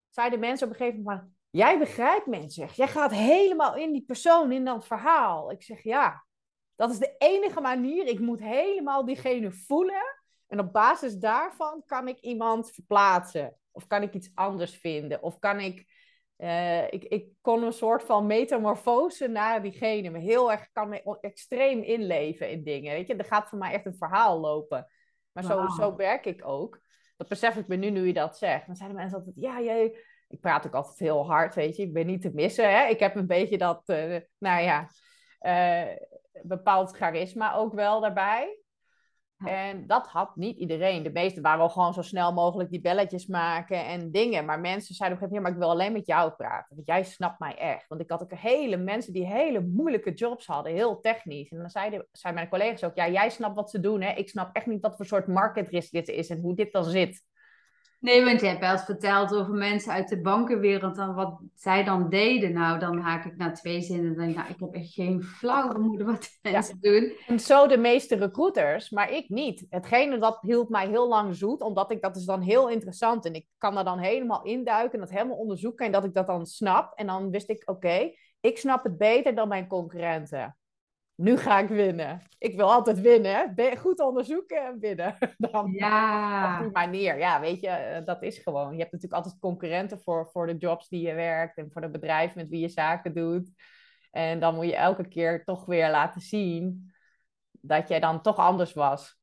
zeiden 0.09 0.39
mensen 0.39 0.67
op 0.67 0.73
een 0.73 0.79
gegeven 0.79 1.03
moment, 1.03 1.23
jij 1.49 1.79
begrijpt 1.79 2.25
mensen. 2.25 2.69
Jij 2.73 2.87
gaat 2.87 3.11
helemaal 3.11 3.75
in 3.75 3.91
die 3.91 4.03
persoon, 4.05 4.51
in 4.51 4.65
dat 4.65 4.87
verhaal. 4.87 5.51
Ik 5.51 5.63
zeg, 5.63 5.83
ja, 5.83 6.25
dat 6.75 6.91
is 6.91 6.99
de 6.99 7.15
enige 7.17 7.61
manier. 7.61 8.07
Ik 8.07 8.19
moet 8.19 8.39
helemaal 8.39 9.05
diegene 9.05 9.51
voelen. 9.51 10.19
En 10.47 10.59
op 10.59 10.73
basis 10.73 11.15
daarvan 11.15 11.83
kan 11.85 12.07
ik 12.07 12.19
iemand 12.19 12.71
verplaatsen. 12.71 13.57
Of 13.71 13.87
kan 13.87 14.01
ik 14.01 14.13
iets 14.13 14.31
anders 14.33 14.75
vinden. 14.75 15.23
Of 15.23 15.39
kan 15.39 15.59
ik 15.59 15.85
uh, 16.41 16.83
ik, 16.83 17.03
ik 17.03 17.27
kon 17.41 17.63
een 17.63 17.73
soort 17.73 18.03
van 18.03 18.25
metamorfose 18.25 19.27
naar 19.27 19.61
diegene. 19.61 20.09
Me 20.09 20.19
heel 20.19 20.51
erg, 20.51 20.71
kan 20.71 20.89
me 20.89 21.17
extreem 21.21 21.81
inleven 21.81 22.49
in 22.49 22.63
dingen. 22.63 22.93
Weet 22.93 23.07
je, 23.07 23.15
er 23.15 23.25
gaat 23.25 23.49
voor 23.49 23.57
mij 23.57 23.73
echt 23.73 23.85
een 23.85 23.95
verhaal 23.95 24.39
lopen. 24.39 24.87
Maar 25.31 25.43
zo, 25.43 25.67
zo 25.67 25.95
werk 25.95 26.25
ik 26.25 26.47
ook. 26.47 26.79
Dat 27.17 27.27
besef 27.27 27.55
ik 27.55 27.67
me 27.67 27.75
nu, 27.75 27.89
nu 27.89 28.07
je 28.07 28.13
dat 28.13 28.37
zegt. 28.37 28.65
Dan 28.65 28.75
zeiden 28.75 28.97
mensen 28.97 29.17
altijd, 29.17 29.35
ja, 29.35 29.61
jij... 29.61 29.97
Ik 30.27 30.39
praat 30.39 30.67
ook 30.67 30.73
altijd 30.73 30.99
heel 30.99 31.25
hard, 31.25 31.55
weet 31.55 31.75
je. 31.75 31.83
Ik 31.83 31.93
ben 31.93 32.05
niet 32.05 32.21
te 32.21 32.31
missen, 32.33 32.71
hè. 32.71 32.87
Ik 32.87 32.99
heb 32.99 33.15
een 33.15 33.27
beetje 33.27 33.57
dat, 33.57 33.81
uh, 33.85 34.19
nou 34.37 34.61
ja, 34.61 34.89
uh, 35.41 35.95
bepaald 36.41 36.91
charisma 36.91 37.53
ook 37.53 37.73
wel 37.73 37.99
daarbij. 37.99 38.60
En 39.45 39.87
dat 39.87 40.07
had 40.07 40.35
niet 40.35 40.57
iedereen. 40.57 41.03
De 41.03 41.11
meesten 41.11 41.41
waren 41.41 41.59
wel 41.59 41.69
gewoon 41.69 41.93
zo 41.93 42.01
snel 42.01 42.33
mogelijk 42.33 42.69
die 42.69 42.81
belletjes 42.81 43.25
maken 43.25 43.85
en 43.85 44.11
dingen. 44.11 44.45
Maar 44.45 44.59
mensen 44.59 44.95
zeiden 44.95 45.17
op 45.17 45.23
een 45.23 45.29
gegeven 45.29 45.35
moment, 45.35 45.43
maar 45.43 45.51
ik 45.51 45.57
wil 45.57 45.69
alleen 45.69 45.93
met 45.93 46.07
jou 46.07 46.31
praten. 46.31 46.75
Want 46.75 46.87
jij 46.87 47.03
snapt 47.03 47.39
mij 47.39 47.57
echt. 47.57 47.87
Want 47.87 48.01
ik 48.01 48.09
had 48.09 48.21
ook 48.23 48.33
hele 48.33 48.77
mensen 48.77 49.13
die 49.13 49.25
hele 49.25 49.61
moeilijke 49.61 50.13
jobs 50.13 50.45
hadden, 50.45 50.73
heel 50.73 50.99
technisch. 50.99 51.49
En 51.49 51.57
dan 51.57 51.69
zeiden, 51.69 52.07
zeiden 52.11 52.43
mijn 52.43 52.53
collega's 52.53 52.83
ook, 52.83 52.95
ja, 52.95 53.09
jij 53.09 53.29
snapt 53.29 53.55
wat 53.55 53.69
ze 53.69 53.79
doen. 53.79 54.01
Hè? 54.01 54.11
Ik 54.13 54.29
snap 54.29 54.55
echt 54.55 54.65
niet 54.65 54.81
wat 54.81 54.95
voor 54.95 55.05
soort 55.05 55.27
market 55.27 55.69
risk 55.69 55.91
dit 55.91 56.07
is 56.07 56.29
en 56.29 56.39
hoe 56.39 56.55
dit 56.55 56.71
dan 56.71 56.83
zit. 56.83 57.23
Nee, 58.01 58.25
want 58.25 58.41
je 58.41 58.47
hebt 58.47 58.59
wel 58.59 58.71
eens 58.71 58.83
verteld 58.83 59.33
over 59.33 59.53
mensen 59.53 59.91
uit 59.91 60.09
de 60.09 60.21
bankenwereld 60.21 60.97
en 60.97 61.13
wat 61.13 61.39
zij 61.55 61.83
dan 61.83 62.09
deden. 62.09 62.53
Nou, 62.53 62.79
dan 62.79 62.99
haak 62.99 63.25
ik 63.25 63.37
na 63.37 63.51
twee 63.51 63.81
zinnen 63.81 64.11
en 64.11 64.17
denk 64.17 64.35
nou, 64.35 64.49
ik 64.49 64.59
heb 64.59 64.73
echt 64.73 64.93
geen 64.93 65.23
flauw 65.23 65.71
vermoeden 65.71 66.05
wat 66.05 66.29
mensen 66.41 66.77
doen. 66.79 67.13
En 67.27 67.39
zo 67.39 67.67
de 67.67 67.77
meeste 67.77 68.15
recruiters, 68.15 68.89
maar 68.89 69.11
ik 69.11 69.29
niet. 69.29 69.65
Hetgene 69.69 70.17
dat 70.17 70.39
hield 70.41 70.69
mij 70.69 70.87
heel 70.87 71.07
lang 71.07 71.35
zoet, 71.35 71.61
omdat 71.61 71.91
ik 71.91 72.01
dat 72.01 72.15
is 72.15 72.25
dan 72.25 72.41
heel 72.41 72.69
interessant 72.69 73.25
en 73.25 73.33
ik 73.33 73.47
kan 73.57 73.75
daar 73.75 73.83
dan 73.83 73.99
helemaal 73.99 74.43
induiken 74.43 74.93
en 74.93 74.99
dat 74.99 75.09
helemaal 75.09 75.37
onderzoeken 75.37 75.85
en 75.85 75.91
dat 75.91 76.05
ik 76.05 76.13
dat 76.13 76.27
dan 76.27 76.45
snap. 76.45 76.93
En 76.95 77.07
dan 77.07 77.31
wist 77.31 77.49
ik, 77.49 77.69
oké, 77.69 78.11
ik 78.39 78.57
snap 78.57 78.83
het 78.83 78.97
beter 78.97 79.35
dan 79.35 79.47
mijn 79.47 79.67
concurrenten 79.67 80.55
nu 81.21 81.37
ga 81.37 81.59
ik 81.59 81.67
winnen. 81.67 82.21
Ik 82.37 82.55
wil 82.55 82.71
altijd 82.71 83.01
winnen. 83.01 83.55
Goed 83.77 83.99
onderzoeken 83.99 84.65
en 84.65 84.79
winnen. 84.79 85.17
Dan 85.37 85.71
ja. 85.71 86.57
op 86.57 86.63
die 86.63 86.71
manier. 86.71 87.17
Ja, 87.17 87.39
weet 87.39 87.61
je, 87.61 87.67
eh, 87.67 88.05
dat 88.05 88.23
is 88.23 88.37
gewoon. 88.37 88.71
Je 88.71 88.79
hebt 88.79 88.91
natuurlijk 88.91 89.23
altijd 89.23 89.41
concurrenten 89.41 90.01
voor, 90.01 90.29
voor 90.31 90.47
de 90.47 90.57
jobs 90.57 90.89
die 90.89 91.07
je 91.07 91.13
werkt 91.13 91.57
en 91.57 91.71
voor 91.71 91.81
de 91.81 91.89
bedrijf 91.89 92.35
met 92.35 92.49
wie 92.49 92.59
je 92.59 92.69
zaken 92.69 93.13
doet. 93.13 93.51
En 94.11 94.39
dan 94.39 94.55
moet 94.55 94.65
je 94.65 94.75
elke 94.75 95.07
keer 95.07 95.43
toch 95.43 95.65
weer 95.65 95.89
laten 95.89 96.21
zien 96.21 96.93
dat 97.51 97.87
jij 97.87 97.99
dan 97.99 98.21
toch 98.21 98.37
anders 98.37 98.73
was. 98.73 99.20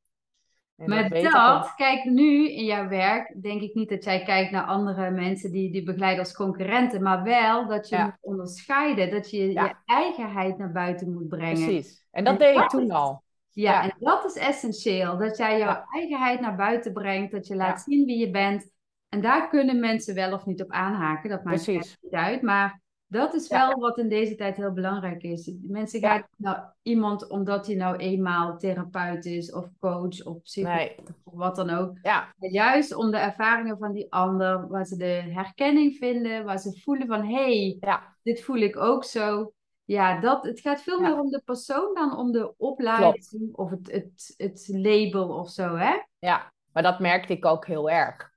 Maar 0.85 1.09
dat, 1.09 1.73
kijk 1.75 2.03
nu 2.03 2.51
in 2.51 2.65
jouw 2.65 2.87
werk, 2.87 3.41
denk 3.41 3.61
ik 3.61 3.73
niet 3.73 3.89
dat 3.89 4.03
jij 4.03 4.23
kijkt 4.23 4.51
naar 4.51 4.63
andere 4.63 5.11
mensen 5.11 5.51
die 5.51 5.71
die 5.71 5.83
begeleiden 5.83 6.23
als 6.23 6.33
concurrenten, 6.33 7.03
maar 7.03 7.23
wel 7.23 7.67
dat 7.67 7.89
je 7.89 7.97
moet 7.97 8.17
onderscheiden, 8.21 9.11
dat 9.11 9.29
je 9.31 9.51
je 9.51 9.73
eigenheid 9.85 10.57
naar 10.57 10.71
buiten 10.71 11.13
moet 11.13 11.27
brengen. 11.27 11.65
Precies, 11.65 12.05
en 12.11 12.23
dat 12.23 12.39
deed 12.39 12.57
ik 12.57 12.69
toen 12.69 12.91
al. 12.91 13.23
Ja, 13.49 13.83
en 13.83 13.95
dat 13.99 14.25
is 14.25 14.35
essentieel, 14.35 15.17
dat 15.17 15.37
jij 15.37 15.57
jouw 15.57 15.85
eigenheid 15.93 16.39
naar 16.39 16.55
buiten 16.55 16.93
brengt, 16.93 17.31
dat 17.31 17.47
je 17.47 17.55
laat 17.55 17.81
zien 17.81 18.05
wie 18.05 18.17
je 18.17 18.31
bent. 18.31 18.69
En 19.09 19.21
daar 19.21 19.49
kunnen 19.49 19.79
mensen 19.79 20.15
wel 20.15 20.33
of 20.33 20.45
niet 20.45 20.61
op 20.61 20.71
aanhaken, 20.71 21.29
dat 21.29 21.43
maakt 21.43 21.67
niet 21.67 21.97
uit, 22.11 22.41
maar 22.41 22.81
dat 23.11 23.33
is 23.33 23.47
wel 23.47 23.79
wat 23.79 23.97
in 23.97 24.09
deze 24.09 24.35
tijd 24.35 24.57
heel 24.57 24.71
belangrijk 24.71 25.23
is. 25.23 25.51
Mensen 25.61 25.99
gaan 25.99 26.27
naar 26.37 26.75
iemand 26.81 27.29
omdat 27.29 27.67
hij 27.67 27.75
nou 27.75 27.95
eenmaal 27.95 28.57
therapeut 28.57 29.25
is 29.25 29.53
of 29.53 29.69
coach 29.79 30.25
of 30.25 30.41
psycholoog 30.41 30.95
of 31.23 31.33
wat 31.33 31.55
dan 31.55 31.69
ook. 31.69 31.97
Ja. 32.01 32.33
Juist 32.39 32.95
om 32.95 33.11
de 33.11 33.17
ervaringen 33.17 33.77
van 33.77 33.91
die 33.91 34.11
ander, 34.13 34.67
waar 34.67 34.85
ze 34.85 34.97
de 34.97 35.23
herkenning 35.29 35.95
vinden, 35.95 36.45
waar 36.45 36.59
ze 36.59 36.81
voelen 36.83 37.07
van 37.07 37.25
hé, 37.25 37.33
hey, 37.33 37.77
ja. 37.79 38.15
dit 38.23 38.43
voel 38.43 38.57
ik 38.57 38.77
ook 38.77 39.03
zo. 39.03 39.53
Ja, 39.85 40.19
dat, 40.19 40.43
het 40.43 40.59
gaat 40.59 40.81
veel 40.81 40.99
meer 40.99 41.19
om 41.19 41.29
de 41.29 41.41
persoon 41.45 41.93
dan 41.93 42.17
om 42.17 42.31
de 42.31 42.57
opleiding 42.57 43.55
of 43.55 43.69
het, 43.69 43.91
het, 43.91 44.33
het 44.37 44.67
label 44.71 45.29
of 45.29 45.49
zo, 45.49 45.75
hè? 45.75 46.01
Ja, 46.19 46.53
maar 46.73 46.83
dat 46.83 46.99
merkte 46.99 47.33
ik 47.33 47.45
ook 47.45 47.67
heel 47.67 47.89
erg. 47.89 48.31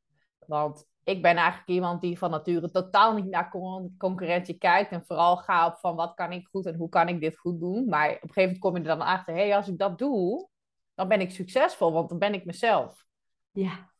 Want 0.46 0.86
ik 1.04 1.22
ben 1.22 1.36
eigenlijk 1.36 1.68
iemand 1.68 2.00
die 2.00 2.18
van 2.18 2.30
nature 2.30 2.70
totaal 2.70 3.14
niet 3.14 3.26
naar 3.26 3.50
concurrentie 3.98 4.58
kijkt. 4.58 4.90
En 4.90 5.04
vooral 5.04 5.36
ga 5.36 5.66
op 5.66 5.78
van 5.78 5.96
wat 5.96 6.14
kan 6.14 6.32
ik 6.32 6.46
goed 6.46 6.66
en 6.66 6.74
hoe 6.74 6.88
kan 6.88 7.08
ik 7.08 7.20
dit 7.20 7.38
goed 7.38 7.60
doen. 7.60 7.88
Maar 7.88 8.08
op 8.08 8.12
een 8.14 8.18
gegeven 8.20 8.42
moment 8.42 8.58
kom 8.58 8.74
je 8.74 8.80
er 8.80 8.98
dan 8.98 9.06
achter, 9.06 9.34
hé, 9.34 9.40
hey, 9.40 9.56
als 9.56 9.68
ik 9.68 9.78
dat 9.78 9.98
doe, 9.98 10.48
dan 10.94 11.08
ben 11.08 11.20
ik 11.20 11.30
succesvol, 11.30 11.92
want 11.92 12.08
dan 12.08 12.18
ben 12.18 12.34
ik 12.34 12.44
mezelf. 12.44 13.04
Ja. 13.50 13.90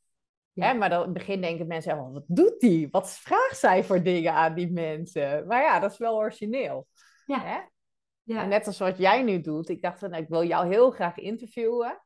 ja. 0.53 0.73
maar 0.73 0.89
dan, 0.89 0.99
in 0.99 1.05
het 1.05 1.19
begin 1.19 1.41
denken 1.41 1.67
mensen, 1.67 1.99
oh, 1.99 2.13
wat 2.13 2.25
doet 2.27 2.61
die? 2.61 2.89
Wat 2.91 3.11
vraagt 3.11 3.59
zij 3.59 3.85
voor 3.85 4.03
dingen 4.03 4.33
aan 4.33 4.55
die 4.55 4.73
mensen? 4.73 5.47
Maar 5.47 5.63
ja, 5.63 5.79
dat 5.79 5.93
is 5.93 5.99
wel 5.99 6.17
origineel. 6.17 6.87
Ja. 7.27 7.41
Hè? 7.41 7.59
ja. 8.23 8.43
En 8.43 8.49
net 8.49 8.67
als 8.67 8.79
wat 8.79 8.99
jij 8.99 9.23
nu 9.23 9.41
doet. 9.41 9.69
Ik 9.69 9.83
dacht, 9.83 10.01
nou, 10.01 10.23
ik 10.23 10.29
wil 10.29 10.45
jou 10.45 10.67
heel 10.67 10.91
graag 10.91 11.17
interviewen. 11.17 12.03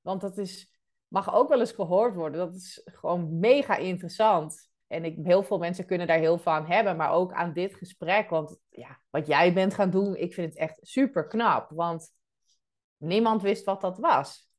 Want 0.00 0.20
dat 0.20 0.38
is 0.38 0.79
mag 1.10 1.34
ook 1.34 1.48
wel 1.48 1.60
eens 1.60 1.72
gehoord 1.72 2.14
worden. 2.14 2.38
Dat 2.40 2.54
is 2.54 2.80
gewoon 2.84 3.38
mega 3.38 3.76
interessant. 3.76 4.70
En 4.86 5.04
ik, 5.04 5.16
heel 5.22 5.42
veel 5.42 5.58
mensen 5.58 5.86
kunnen 5.86 6.06
daar 6.06 6.18
heel 6.18 6.38
aan 6.38 6.66
hebben, 6.66 6.96
maar 6.96 7.10
ook 7.12 7.32
aan 7.32 7.52
dit 7.52 7.74
gesprek. 7.74 8.30
Want 8.30 8.58
ja, 8.68 9.00
wat 9.10 9.26
jij 9.26 9.52
bent 9.52 9.74
gaan 9.74 9.90
doen, 9.90 10.16
ik 10.16 10.34
vind 10.34 10.48
het 10.48 10.58
echt 10.58 10.78
super 10.80 11.26
knap. 11.26 11.70
Want 11.70 12.12
niemand 12.96 13.42
wist 13.42 13.64
wat 13.64 13.80
dat 13.80 13.98
was. 13.98 14.49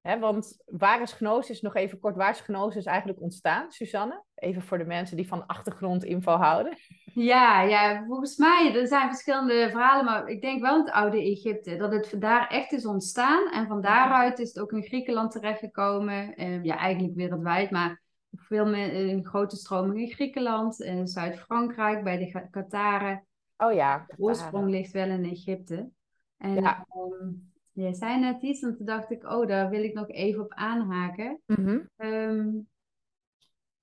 He, 0.00 0.18
want 0.18 0.62
waar 0.66 1.02
is 1.02 1.12
Gnosis, 1.12 1.60
nog 1.60 1.74
even 1.74 1.98
kort, 1.98 2.16
waar 2.16 2.30
is 2.30 2.40
Gnosis 2.40 2.84
eigenlijk 2.84 3.20
ontstaan, 3.20 3.70
Suzanne? 3.70 4.24
Even 4.34 4.62
voor 4.62 4.78
de 4.78 4.84
mensen 4.84 5.16
die 5.16 5.28
van 5.28 5.46
achtergrondinfo 5.46 6.36
houden. 6.36 6.76
Ja, 7.14 7.62
ja, 7.62 8.04
volgens 8.06 8.36
mij, 8.36 8.74
er 8.74 8.86
zijn 8.86 9.08
verschillende 9.08 9.68
verhalen, 9.70 10.04
maar 10.04 10.28
ik 10.28 10.40
denk 10.40 10.62
wel 10.62 10.74
in 10.74 10.84
het 10.84 10.90
oude 10.90 11.22
Egypte, 11.22 11.76
dat 11.76 11.92
het 11.92 12.14
daar 12.18 12.48
echt 12.48 12.72
is 12.72 12.86
ontstaan. 12.86 13.50
En 13.50 13.66
van 13.66 13.80
daaruit 13.80 14.38
is 14.38 14.48
het 14.48 14.60
ook 14.60 14.72
in 14.72 14.82
Griekenland 14.82 15.32
terechtgekomen. 15.32 16.42
Uh, 16.42 16.64
ja, 16.64 16.76
eigenlijk 16.76 17.14
wereldwijd, 17.14 17.70
maar 17.70 18.02
veel 18.30 18.66
meer 18.66 18.94
een 18.94 19.26
grote 19.26 19.56
stroming 19.56 20.00
in 20.00 20.12
Griekenland, 20.12 20.80
in 20.80 21.06
Zuid-Frankrijk, 21.06 22.04
bij 22.04 22.18
de 22.18 22.48
Kataren. 22.50 23.26
Oh 23.56 23.72
ja. 23.72 24.04
De 24.06 24.14
oorsprong 24.18 24.70
ligt 24.70 24.92
wel 24.92 25.08
in 25.08 25.24
Egypte. 25.24 25.90
En 26.36 26.54
ja. 26.54 26.86
Um, 26.96 27.52
jij 27.82 27.94
zei 27.94 28.20
net 28.20 28.42
iets 28.42 28.62
en 28.62 28.76
toen 28.76 28.86
dacht 28.86 29.10
ik, 29.10 29.24
oh, 29.24 29.46
daar 29.46 29.70
wil 29.70 29.84
ik 29.84 29.94
nog 29.94 30.08
even 30.08 30.42
op 30.42 30.52
aanhaken. 30.54 31.40
Mm 31.46 31.88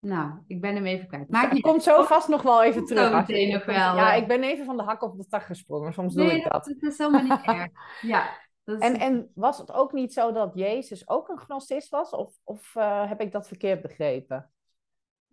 nou, 0.06 0.32
ik 0.48 0.62
ben 0.62 0.76
hem 0.76 0.86
even 0.86 1.08
kwijt. 1.08 1.30
Maar 1.30 1.56
ik 1.56 1.62
komt 1.62 1.84
zo 1.84 2.04
vast 2.04 2.28
nog 2.28 2.42
wel 2.42 2.64
even 2.64 2.86
terug. 2.86 3.10
Zo 3.10 3.16
meteen 3.16 3.54
nog 3.54 3.66
wel. 3.66 3.76
Ja, 3.76 4.14
ik 4.14 4.28
ben 4.28 4.44
even 4.44 4.66
van 4.66 4.78
de 4.78 4.84
hak 4.84 5.04
op 5.04 5.18
de 5.18 5.28
tak 5.28 5.44
gesprongen. 5.44 5.94
Soms 5.94 6.14
doe 6.14 6.34
ik 6.34 6.52
dat. 6.52 6.66
Nee, 6.66 6.76
dat 6.80 6.92
is 6.92 6.98
helemaal 6.98 7.22
niet 7.22 7.42
erg. 7.46 7.68
Ja. 8.02 8.44
Is... 8.66 8.80
En, 8.80 9.00
en 9.00 9.32
was 9.36 9.58
het 9.58 9.72
ook 9.72 9.94
niet 9.94 10.14
zo 10.14 10.32
dat 10.32 10.52
Jezus 10.54 11.10
ook 11.10 11.30
een 11.30 11.38
gnostist 11.38 11.90
was? 11.90 12.10
Of, 12.10 12.34
of 12.44 12.76
uh, 12.76 13.10
heb 13.10 13.22
ik 13.22 13.32
dat 13.32 13.48
verkeerd 13.48 13.82
begrepen? 13.82 14.52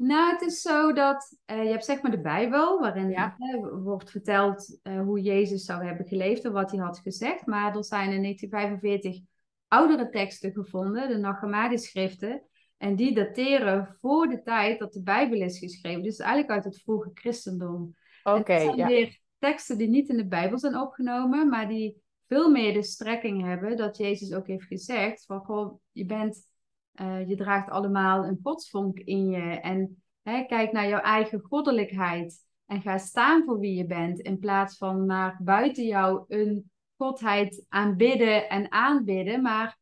Nou, 0.02 0.32
het 0.32 0.42
is 0.42 0.60
zo 0.60 0.92
dat 0.92 1.36
uh, 1.46 1.64
je 1.64 1.70
hebt 1.70 1.84
zeg 1.84 2.02
maar 2.02 2.10
de 2.10 2.20
Bijbel, 2.20 2.80
waarin 2.80 3.10
ja. 3.10 3.36
wordt 3.82 4.10
verteld 4.10 4.78
uh, 4.82 5.00
hoe 5.00 5.20
Jezus 5.20 5.64
zou 5.64 5.84
hebben 5.84 6.06
geleefd 6.06 6.44
en 6.44 6.52
wat 6.52 6.70
hij 6.70 6.80
had 6.80 6.98
gezegd. 6.98 7.46
Maar 7.46 7.76
er 7.76 7.84
zijn 7.84 8.12
in 8.12 8.22
1945 8.22 9.20
oudere 9.68 10.08
teksten 10.08 10.52
gevonden, 10.52 11.08
de 11.08 11.16
Nachamadi-schriften. 11.16 12.42
En 12.76 12.96
die 12.96 13.14
dateren 13.14 13.96
voor 14.00 14.28
de 14.28 14.42
tijd 14.42 14.78
dat 14.78 14.92
de 14.92 15.02
Bijbel 15.02 15.40
is 15.40 15.58
geschreven. 15.58 16.02
Dus 16.02 16.18
eigenlijk 16.18 16.50
uit 16.50 16.64
het 16.64 16.82
vroege 16.82 17.10
christendom. 17.14 17.96
Oké, 18.22 18.38
okay, 18.38 18.64
zijn 18.64 18.76
ja. 18.76 18.86
weer 18.86 19.18
teksten 19.38 19.78
die 19.78 19.88
niet 19.88 20.08
in 20.08 20.16
de 20.16 20.28
Bijbel 20.28 20.58
zijn 20.58 20.78
opgenomen, 20.78 21.48
maar 21.48 21.68
die 21.68 22.02
veel 22.26 22.50
meer 22.50 22.72
de 22.72 22.82
strekking 22.82 23.42
hebben 23.42 23.76
dat 23.76 23.96
Jezus 23.96 24.34
ook 24.34 24.46
heeft 24.46 24.66
gezegd 24.66 25.24
van 25.24 25.40
goh, 25.44 25.80
je 25.92 26.04
bent, 26.04 26.46
uh, 27.00 27.28
je 27.28 27.36
draagt 27.36 27.70
allemaal 27.70 28.24
een 28.24 28.40
godsvonk 28.42 28.98
in 28.98 29.28
je 29.30 29.60
en 29.60 30.02
hè, 30.22 30.44
kijk 30.44 30.72
naar 30.72 30.88
jouw 30.88 31.00
eigen 31.00 31.40
goddelijkheid 31.40 32.44
en 32.66 32.82
ga 32.82 32.98
staan 32.98 33.44
voor 33.44 33.58
wie 33.58 33.74
je 33.74 33.86
bent 33.86 34.18
in 34.18 34.38
plaats 34.38 34.76
van 34.76 35.06
naar 35.06 35.38
buiten 35.42 35.84
jou 35.84 36.24
een 36.28 36.70
godheid 36.96 37.66
aanbidden 37.68 38.48
en 38.48 38.72
aanbidden, 38.72 39.42
maar 39.42 39.78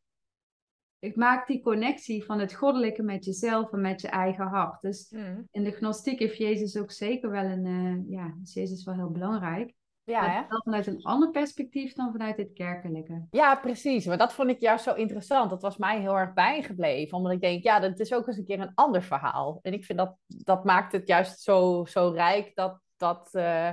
ik 0.99 1.15
maak 1.15 1.47
die 1.47 1.61
connectie 1.61 2.23
van 2.23 2.39
het 2.39 2.53
goddelijke 2.53 3.03
met 3.03 3.25
jezelf 3.25 3.71
en 3.71 3.81
met 3.81 4.01
je 4.01 4.07
eigen 4.07 4.47
hart. 4.47 4.81
Dus 4.81 5.09
mm. 5.09 5.47
in 5.51 5.63
de 5.63 5.71
gnostiek 5.71 6.19
heeft 6.19 6.37
Jezus 6.37 6.77
ook 6.77 6.91
zeker 6.91 7.29
wel 7.29 7.43
een, 7.43 7.65
uh, 7.65 8.09
ja, 8.09 8.37
is 8.43 8.53
Jezus 8.53 8.83
wel 8.83 8.95
heel 8.95 9.11
belangrijk. 9.11 9.73
Ja, 10.11 10.45
wel 10.49 10.61
vanuit 10.63 10.87
een 10.87 11.03
ander 11.03 11.29
perspectief 11.31 11.93
dan 11.93 12.11
vanuit 12.11 12.37
het 12.37 12.53
kerkelijke. 12.53 13.25
Ja, 13.31 13.55
precies. 13.55 14.05
Maar 14.05 14.17
dat 14.17 14.33
vond 14.33 14.49
ik 14.49 14.59
juist 14.59 14.83
zo 14.83 14.93
interessant. 14.93 15.49
Dat 15.49 15.61
was 15.61 15.77
mij 15.77 15.99
heel 15.99 16.17
erg 16.17 16.33
bijgebleven. 16.33 17.17
Omdat 17.17 17.31
ik 17.31 17.41
denk, 17.41 17.63
ja, 17.63 17.79
dat 17.79 17.99
is 17.99 18.13
ook 18.13 18.27
eens 18.27 18.37
een 18.37 18.45
keer 18.45 18.59
een 18.59 18.75
ander 18.75 19.03
verhaal. 19.03 19.59
En 19.61 19.73
ik 19.73 19.85
vind 19.85 19.99
dat, 19.99 20.15
dat 20.27 20.63
maakt 20.63 20.91
het 20.91 21.07
juist 21.07 21.39
zo, 21.39 21.85
zo 21.85 22.11
rijk 22.15 22.55
dat 22.55 22.79
dat, 22.97 23.29
uh, 23.31 23.69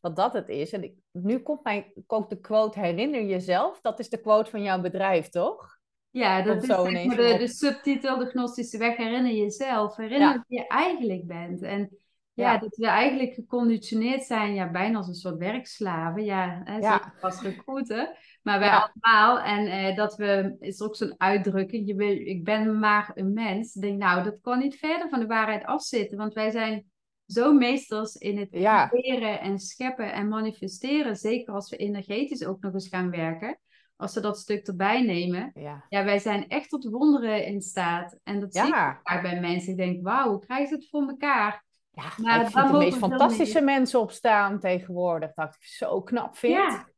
dat 0.00 0.16
dat 0.16 0.32
het 0.32 0.48
is. 0.48 0.72
En 0.72 0.82
ik, 0.82 0.94
nu 1.12 1.38
komt 1.38 1.64
mij 1.64 1.92
ook 2.06 2.30
de 2.30 2.40
quote, 2.40 2.80
herinner 2.80 3.24
jezelf. 3.24 3.80
Dat 3.80 3.98
is 3.98 4.08
de 4.08 4.20
quote 4.20 4.50
van 4.50 4.62
jouw 4.62 4.80
bedrijf, 4.80 5.28
toch? 5.28 5.78
Ja, 6.10 6.42
dat 6.42 6.62
is 6.62 6.68
de, 6.68 7.36
de, 7.38 7.48
subtitel, 7.48 8.18
de 8.18 8.26
gnostische 8.26 8.78
weg, 8.78 8.96
herinner 8.96 9.32
jezelf. 9.32 9.96
Herinner 9.96 10.44
wie 10.48 10.58
je 10.58 10.66
eigenlijk 10.66 11.26
bent. 11.26 11.62
En 11.62 11.98
ja, 12.34 12.58
dat 12.58 12.76
we 12.76 12.86
eigenlijk 12.86 13.34
geconditioneerd 13.34 14.24
zijn, 14.24 14.54
ja, 14.54 14.70
bijna 14.70 14.96
als 14.96 15.08
een 15.08 15.14
soort 15.14 15.38
werkslaven. 15.38 16.24
Ja, 16.24 16.60
hè, 16.64 16.76
ja. 16.76 17.14
als 17.20 17.42
recruiten. 17.42 18.16
Maar 18.42 18.58
wij 18.58 18.70
allemaal. 18.70 19.40
En 19.40 19.66
eh, 19.66 19.96
dat 19.96 20.16
we, 20.16 20.56
is 20.60 20.82
ook 20.82 20.96
zo'n 20.96 21.14
uitdrukking, 21.16 21.86
je 21.86 21.94
wil, 21.94 22.10
ik 22.10 22.44
ben 22.44 22.78
maar 22.78 23.10
een 23.14 23.32
mens. 23.32 23.74
Ik 23.74 23.82
denk, 23.82 23.98
nou, 23.98 24.24
dat 24.24 24.38
kan 24.40 24.58
niet 24.58 24.78
verder 24.78 25.08
van 25.08 25.20
de 25.20 25.26
waarheid 25.26 25.64
afzitten. 25.64 26.18
Want 26.18 26.34
wij 26.34 26.50
zijn 26.50 26.84
zo 27.26 27.52
meesters 27.52 28.14
in 28.14 28.38
het 28.38 28.50
creëren 28.50 29.40
en 29.40 29.58
scheppen 29.58 30.12
en 30.12 30.28
manifesteren. 30.28 31.16
Zeker 31.16 31.54
als 31.54 31.70
we 31.70 31.76
energetisch 31.76 32.44
ook 32.44 32.60
nog 32.62 32.72
eens 32.72 32.88
gaan 32.88 33.10
werken 33.10 33.58
als 34.00 34.12
ze 34.12 34.20
dat 34.20 34.38
stuk 34.38 34.66
erbij 34.66 35.02
nemen. 35.02 35.50
Ja, 35.54 35.84
ja 35.88 36.04
wij 36.04 36.18
zijn 36.18 36.48
echt 36.48 36.68
tot 36.68 36.84
wonderen 36.84 37.46
in 37.46 37.60
staat. 37.60 38.18
En 38.22 38.40
dat 38.40 38.54
zie 38.54 38.66
ik 38.66 39.22
bij 39.22 39.40
mensen. 39.40 39.70
Ik 39.70 39.76
denk, 39.76 40.02
wauw, 40.02 40.30
hoe 40.30 40.46
krijgen 40.46 40.68
ze 40.68 40.74
het 40.74 40.88
voor 40.88 41.08
elkaar? 41.08 41.64
Ja, 41.90 42.12
maar 42.16 42.40
ik 42.40 42.50
vind 42.50 42.70
de 42.70 42.78
meest 42.78 42.98
fantastische 42.98 43.60
mensen 43.60 44.00
opstaan 44.00 44.60
tegenwoordig. 44.60 45.34
Dat 45.34 45.54
ik 45.54 45.64
zo 45.64 46.02
knap 46.02 46.36
vind. 46.36 46.54
Ja. 46.54 46.88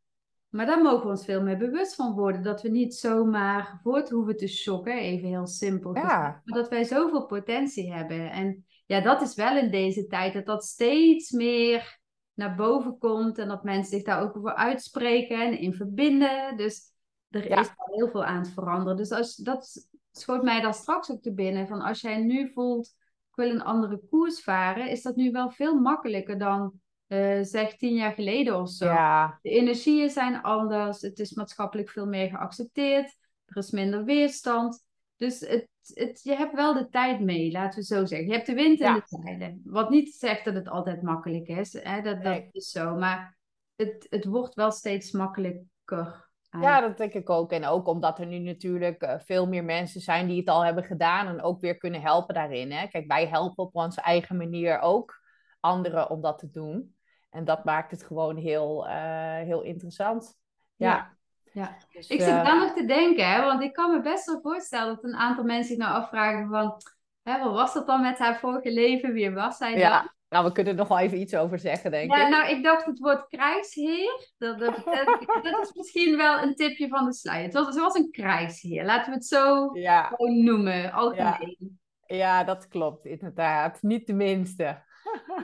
Maar 0.48 0.66
daar 0.66 0.82
mogen 0.82 1.02
we 1.02 1.08
ons 1.08 1.24
veel 1.24 1.42
meer 1.42 1.56
bewust 1.56 1.94
van 1.94 2.14
worden. 2.14 2.42
Dat 2.42 2.62
we 2.62 2.68
niet 2.68 2.94
zomaar 2.94 3.80
voort 3.82 4.10
hoeven 4.10 4.36
te 4.36 4.46
shocken, 4.46 4.98
even 4.98 5.28
heel 5.28 5.46
simpel. 5.46 5.96
Ja. 5.96 6.42
maar 6.44 6.58
dat 6.58 6.68
wij 6.68 6.84
zoveel 6.84 7.26
potentie 7.26 7.92
hebben. 7.92 8.30
En 8.30 8.64
ja, 8.86 9.00
dat 9.00 9.22
is 9.22 9.34
wel 9.34 9.56
in 9.56 9.70
deze 9.70 10.06
tijd 10.06 10.32
dat 10.32 10.46
dat 10.46 10.64
steeds 10.64 11.30
meer 11.30 12.00
naar 12.34 12.54
boven 12.54 12.98
komt. 12.98 13.38
En 13.38 13.48
dat 13.48 13.64
mensen 13.64 13.92
zich 13.92 14.02
daar 14.02 14.22
ook 14.22 14.36
over 14.36 14.54
uitspreken 14.54 15.40
en 15.40 15.58
in 15.58 15.74
verbinden. 15.74 16.56
Dus 16.56 16.92
er 17.30 17.46
is 17.46 17.68
al 17.76 17.96
heel 17.96 18.08
veel 18.08 18.24
aan 18.24 18.42
het 18.42 18.52
veranderen. 18.52 18.96
Dus 18.96 19.10
als, 19.10 19.36
dat 19.36 19.88
schoot 20.12 20.42
mij 20.42 20.60
dan 20.60 20.74
straks 20.74 21.10
ook 21.10 21.22
te 21.22 21.34
binnen. 21.34 21.66
Van 21.66 21.80
als 21.80 22.00
jij 22.00 22.18
nu 22.18 22.52
voelt, 22.52 22.94
ik 23.32 23.44
wil 23.44 23.50
een 23.50 23.62
andere 23.62 24.00
koers 24.10 24.42
varen, 24.42 24.90
is 24.90 25.02
dat 25.02 25.16
nu 25.16 25.30
wel 25.30 25.50
veel 25.50 25.80
makkelijker 25.80 26.38
dan 26.38 26.72
uh, 27.08 27.38
zeg 27.42 27.76
tien 27.76 27.94
jaar 27.94 28.12
geleden 28.12 28.60
of 28.60 28.70
zo. 28.70 28.84
Ja. 28.84 29.38
De 29.42 29.50
energieën 29.50 30.10
zijn 30.10 30.42
anders, 30.42 31.00
het 31.00 31.18
is 31.18 31.32
maatschappelijk 31.32 31.90
veel 31.90 32.06
meer 32.06 32.28
geaccepteerd, 32.28 33.16
er 33.44 33.56
is 33.56 33.70
minder 33.70 34.04
weerstand. 34.04 34.84
Dus 35.16 35.40
het, 35.40 35.68
het, 35.94 36.20
je 36.22 36.34
hebt 36.34 36.54
wel 36.54 36.74
de 36.74 36.88
tijd 36.88 37.20
mee, 37.20 37.50
laten 37.50 37.78
we 37.78 37.84
zo 37.84 38.04
zeggen. 38.04 38.28
Je 38.28 38.34
hebt 38.34 38.46
de 38.46 38.54
wind 38.54 38.80
en 38.80 38.94
de 38.94 39.02
zeilen. 39.04 39.60
Wat 39.64 39.90
niet 39.90 40.14
zegt 40.14 40.44
dat 40.44 40.54
het 40.54 40.68
altijd 40.68 41.02
makkelijk 41.02 41.48
is, 41.48 41.72
hè? 41.82 42.00
Dat, 42.00 42.22
dat 42.22 42.42
is 42.50 42.70
zo. 42.70 42.96
Maar 42.96 43.36
het, 43.76 44.06
het 44.10 44.24
wordt 44.24 44.54
wel 44.54 44.70
steeds 44.70 45.10
makkelijker. 45.10 46.30
Ja, 46.60 46.80
dat 46.80 46.96
denk 46.96 47.12
ik 47.12 47.30
ook. 47.30 47.52
En 47.52 47.66
ook 47.66 47.86
omdat 47.86 48.18
er 48.18 48.26
nu 48.26 48.38
natuurlijk 48.38 49.02
uh, 49.02 49.14
veel 49.18 49.46
meer 49.48 49.64
mensen 49.64 50.00
zijn 50.00 50.26
die 50.26 50.38
het 50.38 50.48
al 50.48 50.64
hebben 50.64 50.84
gedaan 50.84 51.26
en 51.26 51.42
ook 51.42 51.60
weer 51.60 51.76
kunnen 51.76 52.00
helpen 52.00 52.34
daarin. 52.34 52.72
Hè? 52.72 52.86
Kijk, 52.86 53.06
wij 53.06 53.26
helpen 53.26 53.64
op 53.64 53.74
onze 53.76 54.00
eigen 54.00 54.36
manier 54.36 54.80
ook 54.80 55.20
anderen 55.60 56.10
om 56.10 56.20
dat 56.20 56.38
te 56.38 56.50
doen. 56.50 56.94
En 57.30 57.44
dat 57.44 57.64
maakt 57.64 57.90
het 57.90 58.02
gewoon 58.04 58.36
heel, 58.36 58.86
uh, 58.86 59.36
heel 59.36 59.62
interessant. 59.62 60.38
Ja. 60.76 61.16
ja. 61.52 61.76
Dus, 61.92 62.08
ik 62.08 62.20
zit 62.20 62.30
uh, 62.30 62.44
dan 62.44 62.58
nog 62.58 62.72
te 62.72 62.84
denken, 62.84 63.30
hè, 63.30 63.42
want 63.42 63.62
ik 63.62 63.72
kan 63.72 63.90
me 63.90 64.00
best 64.00 64.26
wel 64.26 64.40
voorstellen 64.40 64.94
dat 64.94 65.04
een 65.04 65.16
aantal 65.16 65.44
mensen 65.44 65.68
zich 65.68 65.84
nou 65.84 65.94
afvragen 65.94 66.48
van, 66.48 66.74
hè, 67.22 67.38
wat 67.38 67.52
was 67.52 67.74
dat 67.74 67.86
dan 67.86 68.00
met 68.00 68.18
haar 68.18 68.38
vorige 68.38 68.72
leven? 68.72 69.12
Wie 69.12 69.30
was 69.30 69.56
zij 69.56 69.70
dan? 69.70 69.80
Ja. 69.80 70.14
Nou, 70.32 70.44
we 70.44 70.52
kunnen 70.52 70.72
er 70.72 70.78
nog 70.78 70.88
wel 70.88 70.98
even 70.98 71.20
iets 71.20 71.34
over 71.34 71.58
zeggen, 71.58 71.90
denk 71.90 72.10
ja, 72.10 72.24
ik. 72.24 72.28
Nou, 72.28 72.50
ik 72.50 72.62
dacht 72.62 72.84
het 72.84 72.98
woord 72.98 73.28
krijgsheer. 73.28 74.32
Dat, 74.38 74.58
dat, 74.58 74.76
dat, 75.42 75.60
is 75.62 75.72
misschien 75.74 76.16
wel 76.16 76.42
een 76.42 76.54
tipje 76.54 76.88
van 76.88 77.04
de 77.04 77.12
sluier. 77.12 77.44
Het 77.44 77.54
was, 77.54 77.76
was 77.76 77.94
een 77.94 78.10
krijgsheer. 78.10 78.84
Laten 78.84 79.10
we 79.10 79.16
het 79.16 79.26
zo 79.26 79.70
ja. 79.78 80.14
noemen, 80.18 80.92
algemeen. 80.92 81.78
Ja. 82.06 82.16
ja, 82.16 82.44
dat 82.44 82.68
klopt, 82.68 83.04
inderdaad. 83.04 83.82
Niet 83.82 84.06
de 84.06 84.12
minste. 84.12 84.82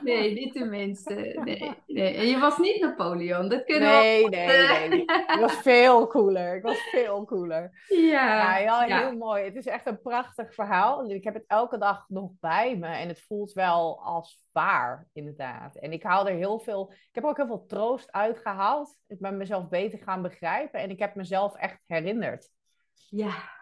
Nee, 0.03 0.33
niet 0.33 0.55
de 0.55 0.65
minste. 0.65 1.15
Nee, 1.15 1.75
nee. 1.87 2.15
En 2.15 2.27
je 2.27 2.39
was 2.39 2.59
niet 2.59 2.81
Napoleon, 2.81 3.49
dat 3.49 3.65
kunnen 3.65 3.89
nee, 3.89 4.25
we... 4.25 4.37
Nee, 4.37 4.47
nee, 4.47 4.89
nee. 4.89 5.01
Ik 5.01 5.39
was 5.41 5.55
veel 5.55 6.07
cooler. 6.07 6.57
Ik 6.57 6.63
was 6.63 6.79
veel 6.79 7.25
cooler. 7.25 7.85
Ja. 7.89 8.59
Ja, 8.59 8.85
heel, 8.85 8.99
heel 8.99 9.17
mooi. 9.17 9.45
Het 9.45 9.57
is 9.57 9.67
echt 9.67 9.87
een 9.87 10.01
prachtig 10.01 10.55
verhaal. 10.55 11.11
Ik 11.11 11.25
heb 11.25 11.35
het 11.35 11.45
elke 11.47 11.79
dag 11.79 12.05
nog 12.09 12.31
bij 12.41 12.77
me. 12.77 12.87
En 12.87 13.09
het 13.09 13.25
voelt 13.27 13.53
wel 13.53 14.03
als 14.03 14.45
waar, 14.53 15.09
inderdaad. 15.13 15.77
En 15.77 15.93
ik 15.93 16.03
haal 16.03 16.29
er 16.29 16.37
heel 16.37 16.59
veel... 16.59 16.93
Ik 16.93 17.15
heb 17.15 17.25
ook 17.25 17.37
heel 17.37 17.47
veel 17.47 17.67
troost 17.67 18.13
uitgehaald. 18.13 18.99
Ik 19.07 19.19
ben 19.21 19.37
mezelf 19.37 19.69
beter 19.69 19.99
gaan 19.99 20.23
begrijpen. 20.23 20.81
En 20.81 20.91
ik 20.91 20.99
heb 20.99 21.15
mezelf 21.15 21.55
echt 21.55 21.79
herinnerd. 21.87 22.49
Ja, 23.09 23.58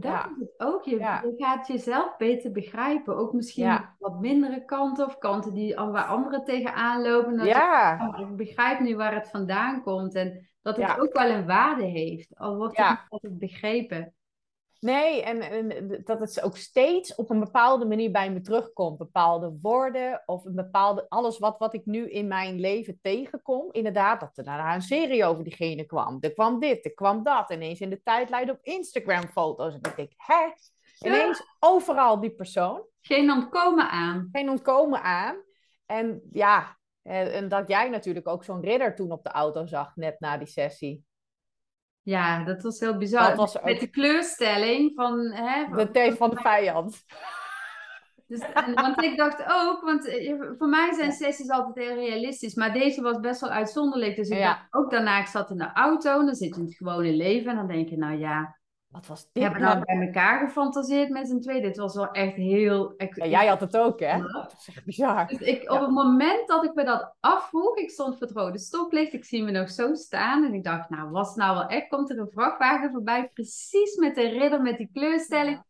dat 0.00 0.12
ja. 0.12 0.24
is 0.24 0.38
het 0.38 0.54
ook. 0.56 0.84
Je, 0.84 0.98
ja. 0.98 1.22
je, 1.22 1.44
gaat 1.44 1.66
jezelf 1.66 2.16
beter 2.16 2.52
begrijpen. 2.52 3.16
Ook 3.16 3.32
misschien 3.32 3.64
ja. 3.64 3.94
wat 3.98 4.20
mindere 4.20 4.64
kanten 4.64 5.06
of 5.06 5.18
kanten 5.18 5.54
die, 5.54 5.74
waar 5.74 6.04
anderen 6.04 6.44
tegenaan 6.44 7.02
lopen. 7.02 7.36
Dat 7.36 7.46
ja. 7.46 8.12
Je, 8.16 8.22
oh, 8.22 8.30
ik 8.30 8.36
begrijp 8.36 8.80
nu 8.80 8.96
waar 8.96 9.14
het 9.14 9.30
vandaan 9.30 9.82
komt. 9.82 10.14
En 10.14 10.48
dat 10.62 10.76
het 10.76 10.98
ook 11.00 11.12
wel 11.12 11.30
een 11.30 11.46
waarde 11.46 11.84
heeft. 11.84 12.36
Al 12.36 12.56
wordt 12.56 12.76
het 12.76 12.88
niet 12.88 12.98
altijd 13.08 13.38
begrepen. 13.38 14.14
Nee, 14.84 15.22
en, 15.22 15.40
en, 15.40 16.00
dat 16.04 16.20
het 16.20 16.42
ook 16.42 16.56
steeds 16.56 17.14
op 17.14 17.30
een 17.30 17.40
bepaalde 17.40 17.86
manier 17.86 18.10
bij 18.10 18.30
me 18.30 18.40
terugkomt. 18.40 18.98
Bepaalde 18.98 19.58
woorden 19.60 20.22
of 20.26 20.44
een 20.44 20.54
bepaalde, 20.54 21.06
alles 21.08 21.38
wat, 21.38 21.58
wat 21.58 21.74
ik 21.74 21.86
nu 21.86 22.10
in 22.10 22.26
mijn 22.26 22.60
leven 22.60 22.98
tegenkom. 23.02 23.68
Inderdaad, 23.70 24.20
dat 24.20 24.38
er 24.38 24.44
daarna 24.44 24.74
een 24.74 24.82
serie 24.82 25.24
over 25.24 25.44
diegene 25.44 25.84
kwam. 25.84 26.16
Er 26.20 26.32
kwam 26.32 26.60
dit, 26.60 26.84
er 26.84 26.94
kwam 26.94 27.22
dat. 27.22 27.50
Ineens 27.50 27.80
in 27.80 27.90
de 27.90 28.02
tijdlijn 28.02 28.50
op 28.50 28.58
Instagram 28.62 29.28
foto's. 29.28 29.72
En 29.74 29.80
ik 29.90 29.96
denk, 29.96 30.12
hè? 30.16 30.52
Ineens 31.08 31.42
overal 31.58 32.20
die 32.20 32.34
persoon. 32.34 32.84
Geen 33.00 33.30
ontkomen 33.30 33.90
aan. 33.90 34.28
Geen 34.32 34.50
ontkomen 34.50 35.02
aan. 35.02 35.36
En 35.86 36.22
ja, 36.32 36.78
En, 37.02 37.32
en 37.32 37.48
dat 37.48 37.68
jij 37.68 37.88
natuurlijk 37.88 38.28
ook 38.28 38.44
zo'n 38.44 38.60
ridder 38.60 38.94
toen 38.94 39.12
op 39.12 39.22
de 39.22 39.30
auto 39.30 39.66
zag, 39.66 39.96
net 39.96 40.20
na 40.20 40.38
die 40.38 40.46
sessie. 40.46 41.04
Ja, 42.04 42.44
dat 42.44 42.62
was 42.62 42.80
heel 42.80 42.96
bizar. 42.96 43.28
Dat 43.28 43.36
was 43.36 43.58
ook- 43.58 43.64
Met 43.64 43.80
de 43.80 43.86
kleurstelling 43.90 44.92
van... 44.94 45.20
Hè, 45.32 45.76
De 45.76 45.90
thee 45.90 46.12
van 46.14 46.30
de 46.30 46.36
vijand. 46.36 47.04
Dus, 48.26 48.40
en, 48.40 48.74
want 48.74 49.02
ik 49.02 49.16
dacht 49.16 49.44
ook, 49.48 49.80
want 49.84 50.06
eh, 50.06 50.34
voor 50.58 50.68
mij 50.68 50.92
zijn 50.92 51.12
sessies 51.12 51.50
altijd 51.50 51.86
heel 51.88 51.96
realistisch, 51.96 52.54
maar 52.54 52.72
deze 52.72 53.02
was 53.02 53.20
best 53.20 53.40
wel 53.40 53.50
uitzonderlijk. 53.50 54.16
Dus 54.16 54.28
ik 54.28 54.38
Ja. 54.38 54.48
dacht 54.48 54.66
ook 54.70 54.90
daarna, 54.90 55.20
ik 55.20 55.26
zat 55.26 55.50
in 55.50 55.56
de 55.56 55.72
auto, 55.72 56.18
en 56.20 56.26
dan 56.26 56.34
zit 56.34 56.54
je 56.54 56.60
in 56.60 56.66
het 56.66 56.76
gewone 56.76 57.12
leven 57.12 57.50
en 57.50 57.56
dan 57.56 57.66
denk 57.66 57.88
je, 57.88 57.96
nou 57.96 58.18
ja, 58.18 58.56
Wat 58.94 59.06
was 59.06 59.22
we 59.22 59.28
dit 59.32 59.42
hebben 59.42 59.60
nou? 59.62 59.84
bij 59.84 60.06
elkaar 60.06 60.46
gefantaseerd 60.46 61.08
met 61.08 61.28
z'n 61.28 61.38
tweeën. 61.40 61.62
Dit 61.62 61.76
was 61.76 61.94
wel 61.94 62.10
echt 62.10 62.34
heel... 62.34 62.94
Ik, 62.96 63.16
Ja, 63.16 63.24
jij 63.26 63.46
had 63.46 63.60
het 63.60 63.76
ook, 63.76 64.00
hè? 64.00 64.18
Dat 64.20 64.52
was 64.52 64.68
echt 64.68 64.84
bizar. 64.84 65.26
Dus 65.26 65.38
ik, 65.38 65.62
Ja. 65.62 65.74
op 65.74 65.80
het 65.80 65.90
moment 65.90 66.48
dat 66.48 66.64
ik 66.64 66.74
me 66.74 66.84
dat 66.84 67.14
afvroeg, 67.20 67.76
ik 67.76 67.90
stond 67.90 68.18
voor 68.18 68.26
het 68.26 68.36
rode 68.36 68.58
stoplicht, 68.58 69.12
ik 69.12 69.24
zie 69.24 69.42
me 69.42 69.50
nog 69.50 69.70
zo 69.70 69.94
staan 69.94 70.44
en 70.44 70.54
ik 70.54 70.64
dacht, 70.64 70.90
nou, 70.90 71.10
was 71.10 71.28
het 71.28 71.36
nou 71.36 71.56
wel 71.56 71.66
echt? 71.66 71.88
Komt 71.88 72.10
er 72.10 72.18
een 72.18 72.30
vrachtwagen 72.30 72.90
voorbij, 72.90 73.30
precies 73.32 73.96
met 73.96 74.14
de 74.14 74.28
ridder, 74.28 74.62
met 74.62 74.76
die 74.78 74.90
kleurstelling. 74.92 75.62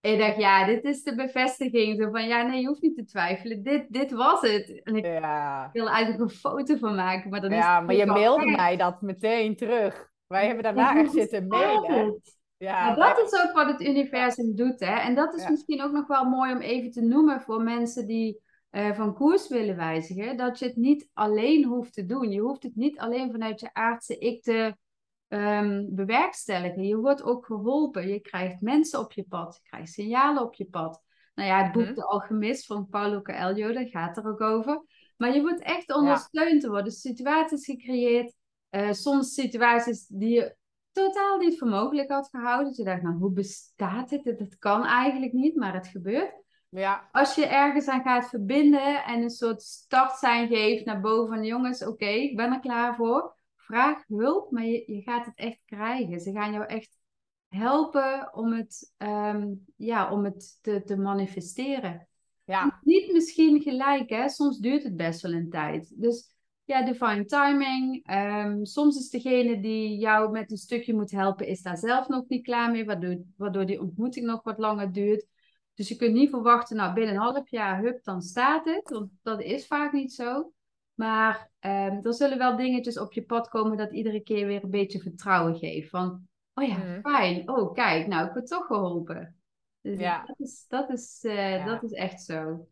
Ik 0.00 0.18
dacht, 0.18 0.36
ja, 0.36 0.66
dit 0.66 0.84
is 0.84 1.02
de 1.02 1.14
bevestiging. 1.14 2.02
Zo 2.02 2.10
van, 2.10 2.26
ja, 2.26 2.42
nee, 2.42 2.60
je 2.60 2.66
hoeft 2.66 2.82
niet 2.82 2.96
te 2.96 3.04
twijfelen. 3.04 3.62
Dit, 3.62 3.86
dit 3.88 4.12
was 4.12 4.40
het. 4.40 4.80
En 4.84 4.96
ik 4.96 5.04
Ja, 5.04 5.70
wilde 5.72 5.90
eigenlijk 5.90 6.22
een 6.22 6.36
foto 6.38 6.76
van 6.76 6.94
maken, 6.94 7.30
maar 7.30 7.40
dan 7.40 7.50
is 7.50 7.58
ja 7.58 7.80
maar 7.80 7.94
je 7.94 8.06
mailde 8.06 8.50
mij 8.50 8.76
dat 8.76 9.00
meteen 9.00 9.56
terug. 9.56 10.08
Wij 10.26 10.46
hebben 10.46 10.62
daarna 10.62 10.92
hoe 10.92 11.02
echt 11.02 11.12
zitten 11.12 11.46
mailen. 11.46 12.20
Ja, 12.60 12.84
Maar 12.86 13.14
dat 13.14 13.32
is 13.32 13.44
ook 13.44 13.52
wat 13.52 13.66
het 13.66 13.80
universum 13.80 14.54
doet, 14.56 14.80
hè. 14.80 14.98
En 14.98 15.14
dat 15.14 15.34
is 15.34 15.42
Ja. 15.42 15.50
misschien 15.50 15.82
ook 15.82 15.92
nog 15.92 16.06
wel 16.06 16.24
mooi 16.24 16.52
om 16.52 16.60
even 16.60 16.90
te 16.90 17.00
noemen 17.00 17.40
voor 17.40 17.62
mensen 17.62 18.06
die 18.06 18.40
eh, 18.70 18.92
van 18.92 19.14
koers 19.14 19.48
willen 19.48 19.76
wijzigen. 19.76 20.36
Dat 20.36 20.58
je 20.58 20.64
het 20.66 20.76
niet 20.76 21.08
alleen 21.12 21.64
hoeft 21.64 21.92
te 21.92 22.06
doen. 22.06 22.30
Je 22.30 22.40
hoeft 22.40 22.62
het 22.62 22.76
niet 22.76 22.98
alleen 22.98 23.30
vanuit 23.30 23.60
je 23.60 23.74
aardse 23.74 24.18
ik 24.18 24.42
te 24.42 24.76
ehm, 25.28 25.84
bewerkstelligen. 25.88 26.82
Je 26.86 26.96
wordt 26.96 27.22
ook 27.22 27.46
geholpen. 27.46 28.08
Je 28.08 28.20
krijgt 28.20 28.60
mensen 28.60 29.00
op 29.00 29.12
je 29.12 29.24
pad. 29.28 29.54
Je 29.62 29.68
krijgt 29.68 29.92
signalen 29.92 30.42
op 30.42 30.54
je 30.54 30.64
pad. 30.64 31.02
Nou 31.34 31.48
ja, 31.48 31.62
het 31.62 31.72
boek 31.72 31.84
Mhm. 31.84 31.94
De 31.94 32.04
Alchemist 32.04 32.66
van 32.66 32.88
Paulo 32.88 33.22
Coelho, 33.22 33.72
daar 33.72 33.86
gaat 33.88 34.16
er 34.16 34.28
ook 34.28 34.40
over. 34.40 34.84
Maar 35.16 35.34
je 35.34 35.40
wordt 35.40 35.62
echt 35.62 35.94
ondersteund. 35.94 36.64
Er 36.64 36.70
worden 36.70 36.92
situaties 36.92 37.64
gecreëerd. 37.64 38.34
eh, 38.70 38.92
soms 38.92 39.34
situaties 39.34 40.06
die 40.06 40.34
je 40.34 40.56
totaal 40.92 41.38
niet 41.38 41.58
voor 41.58 41.68
mogelijk 41.68 42.10
had 42.10 42.28
gehouden. 42.28 42.66
Dus 42.68 42.76
je 42.76 42.84
dacht, 42.84 43.02
nou, 43.02 43.16
hoe 43.16 43.32
bestaat 43.32 44.08
dit? 44.08 44.38
Dat 44.38 44.58
kan 44.58 44.84
eigenlijk 44.84 45.32
niet, 45.32 45.56
maar 45.56 45.74
het 45.74 45.86
gebeurt. 45.86 46.34
ja, 46.68 47.08
Als 47.12 47.34
je 47.34 47.46
ergens 47.46 47.88
aan 47.88 48.02
gaat 48.02 48.28
verbinden 48.28 49.04
en 49.04 49.22
een 49.22 49.30
soort 49.30 49.62
startsein 49.62 50.48
geeft 50.48 50.84
naar 50.84 51.00
boven 51.00 51.34
van 51.34 51.44
jongens, 51.44 51.86
oké, 51.86 52.06
ik 52.06 52.36
ben 52.36 52.52
er 52.52 52.60
klaar 52.60 52.94
voor. 52.96 53.38
Vraag 53.56 54.04
hulp, 54.06 54.50
maar 54.50 54.64
je, 54.64 54.82
je 54.92 55.02
gaat 55.02 55.26
het 55.26 55.36
echt 55.36 55.60
krijgen. 55.64 56.20
Ze 56.20 56.32
gaan 56.32 56.52
jou 56.52 56.64
echt 56.66 56.98
helpen 57.48 58.34
om 58.34 58.52
het, 58.52 58.92
ehm, 58.96 59.48
ja, 59.76 60.12
om 60.12 60.24
het 60.24 60.58
te, 60.62 60.82
te 60.84 60.96
manifesteren. 60.96 62.08
ja, 62.44 62.80
Niet 62.82 63.12
misschien 63.12 63.60
gelijk, 63.62 64.10
hè? 64.10 64.28
soms 64.28 64.58
duurt 64.58 64.82
het 64.82 64.96
best 64.96 65.20
wel 65.20 65.32
een 65.32 65.50
tijd. 65.50 65.92
Dus 66.00 66.34
ja, 66.70 66.82
divine 66.84 67.24
timing. 67.24 68.06
Ehm, 68.06 68.64
soms 68.64 68.96
is 68.98 69.10
degene 69.10 69.60
die 69.60 69.98
jou 69.98 70.30
met 70.30 70.50
een 70.50 70.56
stukje 70.56 70.94
moet 70.94 71.10
helpen, 71.10 71.46
is 71.46 71.62
daar 71.62 71.76
zelf 71.76 72.08
nog 72.08 72.24
niet 72.28 72.44
klaar 72.44 72.70
mee, 72.70 72.84
waardoor, 72.84 73.16
waardoor 73.36 73.66
die 73.66 73.80
ontmoeting 73.80 74.26
nog 74.26 74.42
wat 74.42 74.58
langer 74.58 74.92
duurt. 74.92 75.26
Dus 75.74 75.88
je 75.88 75.96
kunt 75.96 76.12
niet 76.14 76.30
verwachten, 76.30 76.76
nou 76.76 76.94
binnen 76.94 77.14
een 77.14 77.20
half 77.20 77.50
jaar, 77.50 77.80
hup, 77.82 78.04
dan 78.04 78.22
staat 78.22 78.64
het. 78.64 78.90
Want 78.90 79.10
dat 79.22 79.42
is 79.42 79.66
vaak 79.66 79.92
niet 79.92 80.12
zo. 80.12 80.52
Maar 80.94 81.50
ehm, 81.58 81.98
er 82.06 82.14
zullen 82.14 82.38
wel 82.38 82.56
dingetjes 82.56 82.98
op 82.98 83.12
je 83.12 83.22
pad 83.22 83.48
komen 83.48 83.76
dat 83.76 83.92
iedere 83.92 84.20
keer 84.20 84.46
weer 84.46 84.64
een 84.64 84.70
beetje 84.70 85.00
vertrouwen 85.00 85.56
geeft. 85.56 85.90
Van, 85.90 86.28
oh 86.54 86.64
ja, 86.66 86.76
Mhm. 86.76 87.00
fijn. 87.00 87.48
Oh, 87.50 87.72
kijk, 87.72 88.06
nou, 88.06 88.26
ik 88.26 88.32
word 88.32 88.46
toch 88.46 88.66
geholpen. 88.66 89.36
Dus 89.80 89.98
Ja. 89.98 90.24
dat, 90.26 90.38
is, 90.38 90.64
dat, 90.68 90.90
is, 90.90 91.24
eh, 91.24 91.50
Ja. 91.56 91.64
dat 91.64 91.82
is 91.82 91.92
echt 91.92 92.22
zo. 92.22 92.68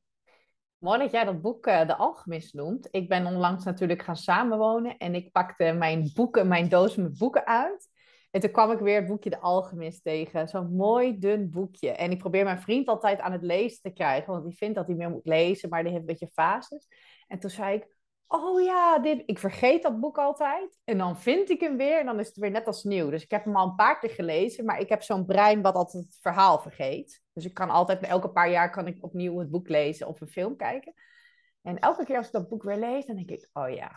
Mooi 0.78 0.98
dat 0.98 1.10
jij 1.10 1.24
dat 1.24 1.40
boek 1.40 1.66
eh, 1.66 1.86
De 1.86 1.96
Alchemist 1.96 2.54
noemt. 2.54 2.88
Ik 2.90 3.08
ben 3.08 3.26
onlangs 3.26 3.64
natuurlijk 3.64 4.02
gaan 4.02 4.16
samenwonen 4.16 4.96
en 4.96 5.14
ik 5.14 5.32
pakte 5.32 5.72
mijn 5.72 6.10
boeken, 6.14 6.48
mijn 6.48 6.68
doos 6.68 6.96
met 6.96 7.18
boeken 7.18 7.46
uit. 7.46 7.88
En 8.30 8.40
toen 8.40 8.50
kwam 8.50 8.70
ik 8.70 8.78
weer 8.78 8.96
het 8.96 9.06
boekje 9.06 9.30
De 9.30 9.40
Alchemist 9.40 10.02
tegen. 10.02 10.48
Zo'n 10.48 10.76
mooi 10.76 11.18
dun 11.18 11.50
boekje. 11.50 11.90
En 11.90 12.10
ik 12.10 12.18
probeer 12.18 12.44
mijn 12.44 12.60
vriend 12.60 12.88
altijd 12.88 13.20
aan 13.20 13.32
het 13.32 13.42
lezen 13.42 13.82
te 13.82 13.90
krijgen, 13.90 14.32
want 14.32 14.44
die 14.44 14.56
vindt 14.56 14.74
dat 14.74 14.86
hij 14.86 14.96
meer 14.96 15.10
moet 15.10 15.26
lezen, 15.26 15.68
maar 15.68 15.82
die 15.82 15.92
heeft 15.92 16.00
een 16.00 16.08
beetje 16.08 16.32
fases. 16.32 16.86
En 17.26 17.38
toen 17.38 17.50
zei 17.50 17.76
ik, 17.76 17.86
oh 18.28 18.62
ja, 18.62 18.98
dit... 18.98 19.22
ik 19.26 19.38
vergeet 19.38 19.82
dat 19.82 20.00
boek 20.00 20.18
altijd. 20.18 20.78
En 20.84 20.98
dan 20.98 21.18
vind 21.20 21.50
ik 21.50 21.60
hem 21.60 21.76
weer 21.76 21.98
en 21.98 22.06
dan 22.06 22.20
is 22.20 22.26
het 22.26 22.36
weer 22.36 22.50
net 22.50 22.66
als 22.66 22.84
nieuw. 22.84 23.10
Dus 23.10 23.22
ik 23.22 23.30
heb 23.30 23.44
hem 23.44 23.56
al 23.56 23.68
een 23.68 23.74
paar 23.74 23.98
keer 23.98 24.10
gelezen, 24.10 24.64
maar 24.64 24.80
ik 24.80 24.88
heb 24.88 25.02
zo'n 25.02 25.26
brein 25.26 25.62
wat 25.62 25.74
altijd 25.74 26.04
het 26.04 26.18
verhaal 26.20 26.58
vergeet. 26.58 27.22
Dus 27.32 27.44
ik 27.44 27.54
kan 27.54 27.70
altijd, 27.70 28.02
elke 28.02 28.30
paar 28.30 28.50
jaar 28.50 28.70
kan 28.70 28.86
ik 28.86 29.04
opnieuw 29.04 29.38
het 29.38 29.50
boek 29.50 29.68
lezen 29.68 30.06
of 30.06 30.20
een 30.20 30.28
film 30.28 30.56
kijken. 30.56 30.94
En 31.62 31.78
elke 31.78 32.04
keer 32.04 32.16
als 32.16 32.26
ik 32.26 32.32
dat 32.32 32.48
boek 32.48 32.62
weer 32.62 32.78
lees, 32.78 33.06
dan 33.06 33.16
denk 33.16 33.30
ik, 33.30 33.48
oh 33.52 33.70
ja, 33.70 33.90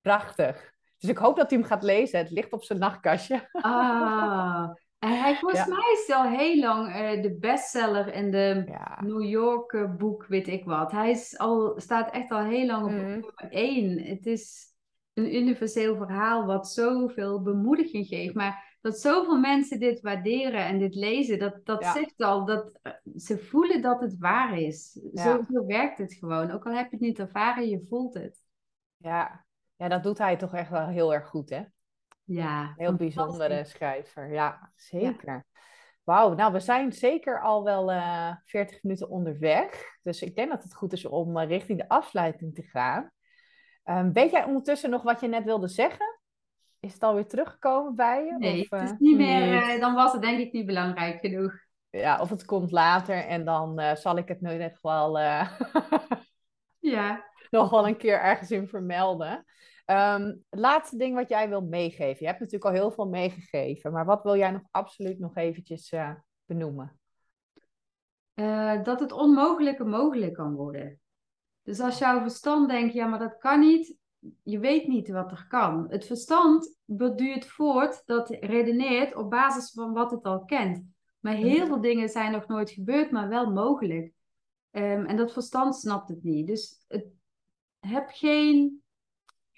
prachtig. 0.00 0.72
Dus 0.98 1.10
ik 1.10 1.18
hoop 1.18 1.36
dat 1.36 1.50
hij 1.50 1.58
hem 1.58 1.68
gaat 1.68 1.82
lezen. 1.82 2.18
Het 2.18 2.30
ligt 2.30 2.52
op 2.52 2.64
zijn 2.64 2.78
nachtkastje. 2.78 3.48
Ah, 3.52 4.70
hij, 5.08 5.36
volgens 5.36 5.60
Ja. 5.60 5.66
mij 5.68 5.92
is 5.92 6.06
hij 6.06 6.16
al 6.16 6.28
heel 6.38 6.58
lang 6.58 6.94
eh, 6.94 7.22
de 7.22 7.36
bestseller 7.38 8.14
in 8.14 8.30
de 8.30 8.62
Ja, 8.66 8.98
New 9.02 9.22
York 9.24 9.72
eh, 9.72 9.94
boek, 9.96 10.26
weet 10.26 10.48
ik 10.48 10.64
wat. 10.64 10.92
Hij 10.92 11.10
is 11.10 11.38
al, 11.38 11.80
staat 11.80 12.10
echt 12.10 12.30
al 12.30 12.44
heel 12.44 12.66
lang 12.66 12.84
op 12.84 12.90
Mhm. 12.90 13.00
nummer 13.08 13.34
één. 13.50 13.98
Het 13.98 14.26
is 14.26 14.68
een 15.12 15.34
universeel 15.34 15.96
verhaal 15.96 16.46
wat 16.46 16.68
zoveel 16.68 17.42
bemoediging 17.42 18.06
geeft. 18.06 18.34
Maar 18.34 18.78
dat 18.80 18.98
zoveel 19.00 19.38
mensen 19.38 19.78
dit 19.80 20.00
waarderen 20.00 20.64
en 20.64 20.78
dit 20.78 20.94
lezen, 20.94 21.38
dat, 21.38 21.60
dat 21.64 21.82
Ja. 21.82 21.92
zegt 21.92 22.20
al 22.20 22.44
dat 22.44 22.78
eh, 22.82 22.92
ze 23.16 23.38
voelen 23.38 23.82
dat 23.82 24.00
het 24.00 24.16
waar 24.18 24.58
is. 24.58 24.92
Zo, 25.14 25.40
zo 25.52 25.66
werkt 25.66 25.98
het 25.98 26.14
gewoon. 26.14 26.50
Ook 26.50 26.66
al 26.66 26.72
heb 26.72 26.84
je 26.84 26.96
het 26.96 27.00
niet 27.00 27.18
ervaren, 27.18 27.68
je 27.68 27.86
voelt 27.88 28.14
het. 28.14 28.38
ja. 28.96 29.44
ja, 29.76 29.88
dat 29.88 30.02
doet 30.02 30.18
hij 30.18 30.36
toch 30.36 30.54
echt 30.54 30.70
wel 30.70 30.86
heel 30.86 31.14
erg 31.14 31.28
goed, 31.28 31.50
hè? 31.50 31.62
Ja, 32.32 32.72
Heel 32.76 32.94
bijzondere 32.94 33.64
schrijver. 33.64 34.32
Ja, 34.32 34.70
zeker. 34.74 35.44
Wauw, 36.04 36.34
nou, 36.34 36.52
we 36.52 36.60
zijn 36.60 36.92
zeker 36.92 37.40
al 37.40 37.64
wel 37.64 37.90
eh 37.90 38.32
40 38.44 38.82
minuten 38.82 39.08
onderweg. 39.08 39.98
Dus 40.02 40.22
ik 40.22 40.34
denk 40.34 40.50
dat 40.50 40.62
het 40.62 40.74
goed 40.74 40.92
is 40.92 41.06
om 41.06 41.36
eh, 41.36 41.48
richting 41.48 41.78
de 41.78 41.88
afsluiting 41.88 42.54
te 42.54 42.62
gaan. 42.62 43.10
Ehm, 43.84 44.12
weet 44.12 44.30
jij 44.30 44.44
ondertussen 44.44 44.90
nog 44.90 45.02
wat 45.02 45.20
je 45.20 45.28
net 45.28 45.44
wilde 45.44 45.68
zeggen? 45.68 46.18
Is 46.80 46.92
het 46.92 47.02
alweer 47.02 47.26
teruggekomen 47.26 47.94
bij 47.94 48.24
je? 48.24 48.36
Nee, 48.38 48.62
of, 48.62 48.70
het 48.70 48.82
is 48.82 48.90
eh, 48.90 48.98
niet 48.98 49.16
meer, 49.16 49.80
dan 49.80 49.94
was 49.94 50.12
het 50.12 50.22
denk 50.22 50.38
ik 50.38 50.52
niet 50.52 50.66
belangrijk 50.66 51.20
genoeg. 51.20 51.52
Ja, 51.90 52.20
of 52.20 52.30
het 52.30 52.44
komt 52.44 52.70
later 52.70 53.24
en 53.24 53.44
dan 53.44 53.96
zal 53.96 54.16
ik 54.16 54.28
het 54.28 54.40
nu 54.40 54.56
nog 54.56 54.80
wel, 54.80 55.18
Ja. 56.94 57.24
nog 57.50 57.70
wel 57.70 57.86
een 57.86 57.96
keer 57.96 58.20
ergens 58.20 58.50
in 58.50 58.68
vermelden. 58.68 59.44
Ehm, 59.90 60.24
het 60.50 60.60
laatste 60.60 60.96
ding 60.96 61.14
wat 61.14 61.28
jij 61.28 61.48
wil 61.48 61.60
meegeven. 61.60 62.16
Je 62.18 62.26
hebt 62.26 62.40
natuurlijk 62.40 62.64
al 62.64 62.80
heel 62.80 62.90
veel 62.90 63.08
meegegeven, 63.08 63.92
maar 63.92 64.04
wat 64.04 64.22
wil 64.22 64.36
jij 64.36 64.50
nog 64.50 64.62
absoluut 64.70 65.18
nog 65.18 65.36
eventjes 65.36 65.90
eh, 65.90 66.14
benoemen? 66.44 67.00
Eh, 68.34 68.82
dat 68.82 69.00
het 69.00 69.12
onmogelijke 69.12 69.84
mogelijk 69.84 70.34
kan 70.34 70.54
worden. 70.54 71.00
Dus 71.62 71.80
als 71.80 71.98
jouw 71.98 72.20
verstand 72.20 72.68
denkt, 72.68 72.94
ja, 72.94 73.06
maar 73.06 73.18
dat 73.18 73.38
kan 73.38 73.60
niet, 73.60 73.96
je 74.42 74.58
weet 74.58 74.86
niet 74.86 75.08
wat 75.08 75.30
er 75.30 75.46
kan. 75.48 75.86
Het 75.88 76.06
verstand 76.06 76.76
beduurt 76.84 77.46
voort, 77.46 78.02
dat 78.06 78.28
redeneert 78.28 79.14
op 79.14 79.30
basis 79.30 79.70
van 79.70 79.92
wat 79.92 80.10
het 80.10 80.24
al 80.24 80.44
kent. 80.44 80.84
Maar 81.20 81.34
heel 81.34 81.66
veel 81.66 81.80
dingen 81.80 82.08
zijn 82.08 82.32
nog 82.32 82.46
nooit 82.46 82.70
gebeurd, 82.70 83.10
maar 83.10 83.28
wel 83.28 83.52
mogelijk. 83.52 84.12
Ehm, 84.70 85.04
en 85.04 85.16
dat 85.16 85.32
verstand 85.32 85.76
snapt 85.76 86.08
het 86.08 86.22
niet. 86.22 86.46
Dus 86.46 86.84
het, 86.88 87.06
heb 87.80 88.08
geen, 88.08 88.79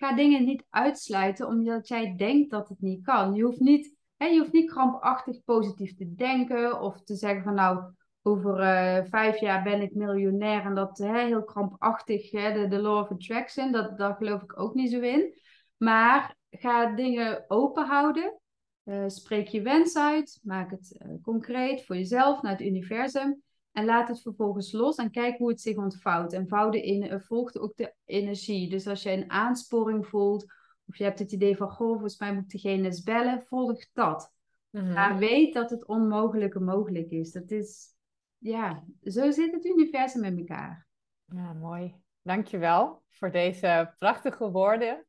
ga 0.03 0.14
dingen 0.14 0.44
niet 0.44 0.64
uitsluiten 0.70 1.46
omdat 1.46 1.88
jij 1.88 2.14
denkt 2.16 2.50
dat 2.50 2.68
het 2.68 2.80
niet 2.80 3.05
kan. 3.05 3.34
Je 3.34 3.42
hoeft 3.42 3.61
niet, 3.61 3.96
hè, 4.16 4.26
je 4.26 4.38
hoeft 4.38 4.53
niet 4.53 4.70
krampachtig 4.70 5.44
positief 5.44 5.96
te 5.96 6.14
denken 6.14 6.80
of 6.80 7.03
te 7.03 7.14
zeggen 7.14 7.42
van 7.42 7.55
nou, 7.55 7.92
over 8.22 8.59
eh, 8.59 9.05
vijf 9.05 9.40
jaar 9.40 9.62
ben 9.62 9.82
ik 9.82 9.94
miljonair 9.94 10.64
en 10.64 10.74
dat 10.74 10.98
hè, 10.98 11.24
heel 11.24 11.44
krampachtig, 11.44 12.30
hè, 12.30 12.53
de, 12.53 12.68
de 12.68 12.78
law 12.78 12.98
of 12.98 13.11
attraction, 13.11 13.72
dat, 13.72 13.98
daar 13.98 14.14
geloof 14.14 14.42
ik 14.42 14.61
ook 14.61 14.74
niet 14.74 14.90
zo 14.90 15.00
in. 15.00 15.34
Maar 15.76 16.36
ga 16.50 16.94
dingen 16.94 17.44
open 17.48 17.86
houden. 17.86 18.40
Eh, 18.84 19.05
spreek 19.07 19.48
je 19.48 19.62
wens 19.62 19.96
uit, 19.96 20.40
maak 20.42 20.70
het 20.70 20.96
eh, 20.98 21.09
concreet 21.22 21.84
voor 21.84 21.96
jezelf, 21.96 22.42
naar 22.42 22.53
het 22.53 22.61
universum. 22.61 23.42
En 23.73 23.85
laat 23.85 24.09
het 24.09 24.23
vervolgens 24.23 24.73
los 24.73 24.97
en 24.97 25.11
kijk 25.11 25.39
hoe 25.39 25.49
het 25.49 25.61
zich 25.61 25.77
ontvouwt. 25.77 26.33
En 26.33 26.49
vouw 26.49 26.70
de 26.70 26.83
in, 26.83 27.03
eh, 27.03 27.20
volg 27.20 27.57
ook 27.57 27.77
de 27.77 27.95
energie. 28.05 28.70
Dus 28.70 28.87
als 28.87 29.03
je 29.03 29.11
een 29.11 29.31
aansporing 29.31 30.07
voelt, 30.07 30.45
of 30.87 30.97
je 30.97 31.05
hebt 31.05 31.18
het 31.18 31.33
idee 31.33 31.57
van, 31.57 31.70
goh, 31.70 31.91
volgens 31.91 32.18
mij 32.18 32.35
moet 32.35 32.43
ik 32.43 32.51
degene 32.51 32.85
eens 32.85 33.03
bellen, 33.03 33.43
volg 33.43 33.87
dat. 33.93 34.33
Maar 34.70 35.18
weet 35.18 35.55
dat 35.55 35.70
het 35.70 35.87
onmogelijke 35.87 36.61
mogelijk 36.61 37.11
is. 37.11 37.33
Dat 37.33 37.51
is, 37.51 37.95
ja, 38.39 38.85
zo 39.03 39.31
zit 39.31 39.53
het 39.53 39.64
universum 39.64 40.25
in 40.25 40.39
elkaar. 40.39 40.87
Ja, 41.25 41.53
mooi. 41.53 41.95
dankjewel 42.23 43.03
voor 43.09 43.31
deze 43.31 43.95
prachtige 43.99 44.51
woorden. 44.51 45.07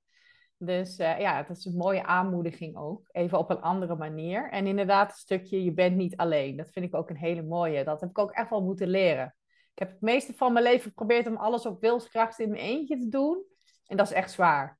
Dus 0.65 0.99
uh, 0.99 1.19
ja, 1.19 1.37
het 1.37 1.49
is 1.49 1.65
een 1.65 1.77
mooie 1.77 2.03
aanmoediging 2.03 2.77
ook. 2.77 3.07
Even 3.11 3.37
op 3.37 3.49
een 3.49 3.61
andere 3.61 3.95
manier. 3.95 4.49
En 4.49 4.67
inderdaad, 4.67 5.09
een 5.09 5.15
stukje, 5.15 5.63
je 5.63 5.73
bent 5.73 5.95
niet 5.95 6.17
alleen. 6.17 6.57
Dat 6.57 6.71
vind 6.71 6.85
ik 6.85 6.95
ook 6.95 7.09
een 7.09 7.17
hele 7.17 7.43
mooie. 7.43 7.83
Dat 7.83 8.01
heb 8.01 8.09
ik 8.09 8.17
ook 8.17 8.31
echt 8.31 8.49
wel 8.49 8.63
moeten 8.63 8.87
leren. 8.87 9.35
Ik 9.71 9.79
heb 9.79 9.89
het 9.89 10.01
meeste 10.01 10.33
van 10.33 10.53
mijn 10.53 10.65
leven 10.65 10.89
geprobeerd 10.89 11.27
om 11.27 11.37
alles 11.37 11.65
op 11.65 11.81
wilskracht 11.81 12.39
in 12.39 12.49
mijn 12.49 12.61
eentje 12.61 12.97
te 12.97 13.09
doen. 13.09 13.43
En 13.87 13.97
dat 13.97 14.05
is 14.05 14.13
echt 14.13 14.31
zwaar. 14.31 14.79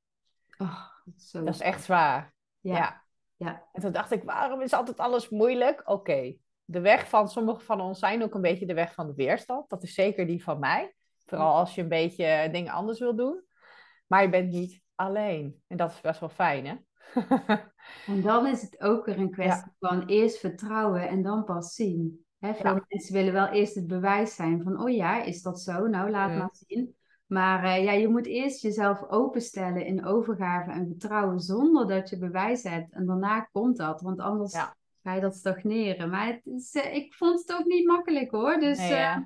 Oh, 0.57 0.85
zo. 1.17 1.43
Dat 1.43 1.53
is 1.53 1.61
echt 1.61 1.83
zwaar. 1.83 2.33
Ja. 2.59 2.75
ja. 2.75 3.03
ja. 3.35 3.67
En 3.71 3.81
toen 3.81 3.91
dacht 3.91 4.11
ik, 4.11 4.23
waarom 4.23 4.61
is 4.61 4.73
altijd 4.73 4.97
alles 4.97 5.29
moeilijk? 5.29 5.81
Oké, 5.85 6.35
de 6.65 6.79
weg 6.79 7.09
van 7.09 7.29
sommigen 7.29 7.63
van 7.63 7.81
ons 7.81 7.99
zijn 7.99 8.23
ook 8.23 8.33
een 8.33 8.41
beetje 8.41 8.65
de 8.65 8.73
weg 8.73 8.93
van 8.93 9.07
de 9.07 9.13
weerstand. 9.13 9.69
Dat 9.69 9.83
is 9.83 9.93
zeker 9.93 10.27
die 10.27 10.43
van 10.43 10.59
mij. 10.59 10.95
Vooral 11.25 11.55
als 11.55 11.75
je 11.75 11.81
een 11.81 11.89
beetje 11.89 12.49
dingen 12.51 12.73
anders 12.73 12.99
wil 12.99 13.15
doen. 13.15 13.43
Maar 14.07 14.21
je 14.21 14.29
bent 14.29 14.51
niet 14.51 14.82
alleen. 14.95 15.61
En 15.67 15.77
dat 15.77 15.91
is 15.91 16.01
best 16.01 16.19
wel 16.19 16.29
fijn, 16.29 16.65
hè? 16.65 16.75
en 18.13 18.21
dan 18.21 18.47
is 18.47 18.61
het 18.61 18.81
ook 18.81 19.05
weer 19.05 19.19
een 19.19 19.31
kwestie 19.31 19.71
van 19.79 20.05
eerst 20.05 20.39
vertrouwen 20.39 21.07
en 21.07 21.21
dan 21.21 21.43
pas 21.43 21.73
zien. 21.73 22.25
Hè, 22.39 22.53
veel 22.53 22.81
mensen 22.87 23.13
willen 23.13 23.33
wel 23.33 23.47
eerst 23.47 23.75
het 23.75 23.87
bewijs 23.87 24.35
zijn 24.35 24.63
van, 24.63 24.81
oh 24.81 24.89
ja, 24.89 25.23
is 25.23 25.41
dat 25.41 25.61
zo? 25.61 25.87
Nou, 25.87 26.09
laat 26.09 26.37
maar 26.37 26.49
zien. 26.67 26.95
Maar 27.25 27.63
uh, 27.63 27.83
ja, 27.83 27.91
je 27.91 28.07
moet 28.07 28.25
eerst 28.25 28.61
jezelf 28.61 29.03
openstellen 29.09 29.85
in 29.85 30.05
overgave 30.05 30.71
en 30.71 30.87
vertrouwen 30.87 31.39
zonder 31.39 31.87
dat 31.87 32.09
je 32.09 32.17
bewijs 32.17 32.63
hebt. 32.63 32.93
En 32.93 33.05
daarna 33.05 33.39
komt 33.39 33.77
dat, 33.77 34.01
want 34.01 34.19
anders 34.19 34.53
ga 35.03 35.13
je 35.13 35.21
dat 35.21 35.35
stagneren. 35.35 36.09
Maar 36.09 36.27
het 36.27 36.45
is, 36.45 36.75
uh, 36.75 36.95
ik 36.95 37.13
vond 37.13 37.39
het 37.39 37.53
ook 37.53 37.65
niet 37.65 37.87
makkelijk 37.87 38.31
hoor. 38.31 38.59
Dus 38.59 38.77
nee, 38.77 38.91
uh, 38.91 39.17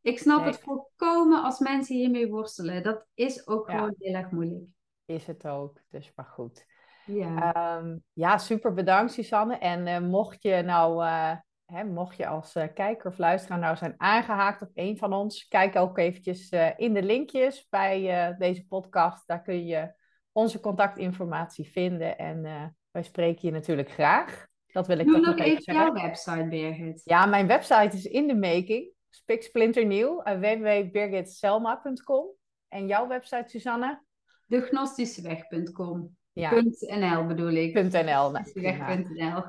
ik 0.00 0.18
snap 0.18 0.44
het 0.44 0.58
volkomen 0.58 1.42
als 1.42 1.58
mensen 1.58 1.96
hiermee 1.96 2.28
worstelen. 2.28 2.82
Dat 2.82 3.06
is 3.14 3.46
ook 3.46 3.70
gewoon 3.70 3.94
heel 3.98 4.14
erg 4.14 4.30
moeilijk. 4.30 4.64
Is 5.10 5.26
het 5.26 5.46
ook, 5.46 5.80
dus 5.88 6.12
maar 6.16 6.26
goed. 6.26 6.66
Ja, 7.06 7.78
um, 7.78 8.02
ja 8.12 8.38
super 8.38 8.72
bedankt 8.72 9.12
Susanne. 9.12 9.58
En 9.58 10.08
mocht 10.08 10.42
je 10.42 10.62
nou 10.62 11.02
Hè, 11.70 11.84
mocht 11.84 12.16
je 12.16 12.26
als 12.26 12.56
uh, 12.56 12.64
kijker 12.74 13.10
of 13.10 13.18
luisteraar 13.18 13.58
nou 13.58 13.76
zijn 13.76 13.94
aangehaakt 13.96 14.62
op 14.62 14.70
een 14.74 14.98
van 14.98 15.12
ons, 15.12 15.48
kijk 15.48 15.76
ook 15.76 15.98
eventjes 15.98 16.52
uh, 16.52 16.68
in 16.76 16.94
de 16.94 17.02
linkjes 17.02 17.66
bij 17.68 18.28
uh, 18.30 18.38
deze 18.38 18.66
podcast. 18.66 19.26
Daar 19.26 19.42
kun 19.42 19.66
je 19.66 19.92
onze 20.32 20.60
contactinformatie 20.60 21.70
vinden 21.70 22.18
en 22.18 22.42
wij 22.90 23.02
spreken 23.02 23.48
je 23.48 23.50
natuurlijk 23.50 23.90
graag. 23.90 24.46
Dat 24.72 24.86
wil 24.86 24.98
ik 24.98 25.06
Doe 25.06 25.14
toch 25.14 25.24
nog 25.24 25.36
nog 25.36 25.46
even 25.46 25.62
zeggen. 25.62 25.84
jouw 25.84 25.92
website, 25.92 26.46
Birgit. 26.48 27.00
Ja, 27.04 27.26
mijn 27.26 27.46
website 27.46 27.96
is 27.96 28.04
in 28.04 28.26
de 28.26 28.36
making. 28.36 28.92
Spiksplinternieuw. 29.08 30.22
www.birgitselma.com. 30.22 32.26
En 32.68 32.86
jouw 32.86 33.08
website, 33.08 33.44
Susanne? 33.46 34.02
Degnostischeweg.com. 34.50 36.16
Ja. 36.32 36.50
.nl 36.78 37.26
bedoel 37.26 37.50
ik. 37.50 37.74
.nl. 37.74 38.32
Weg.nl. 38.54 39.42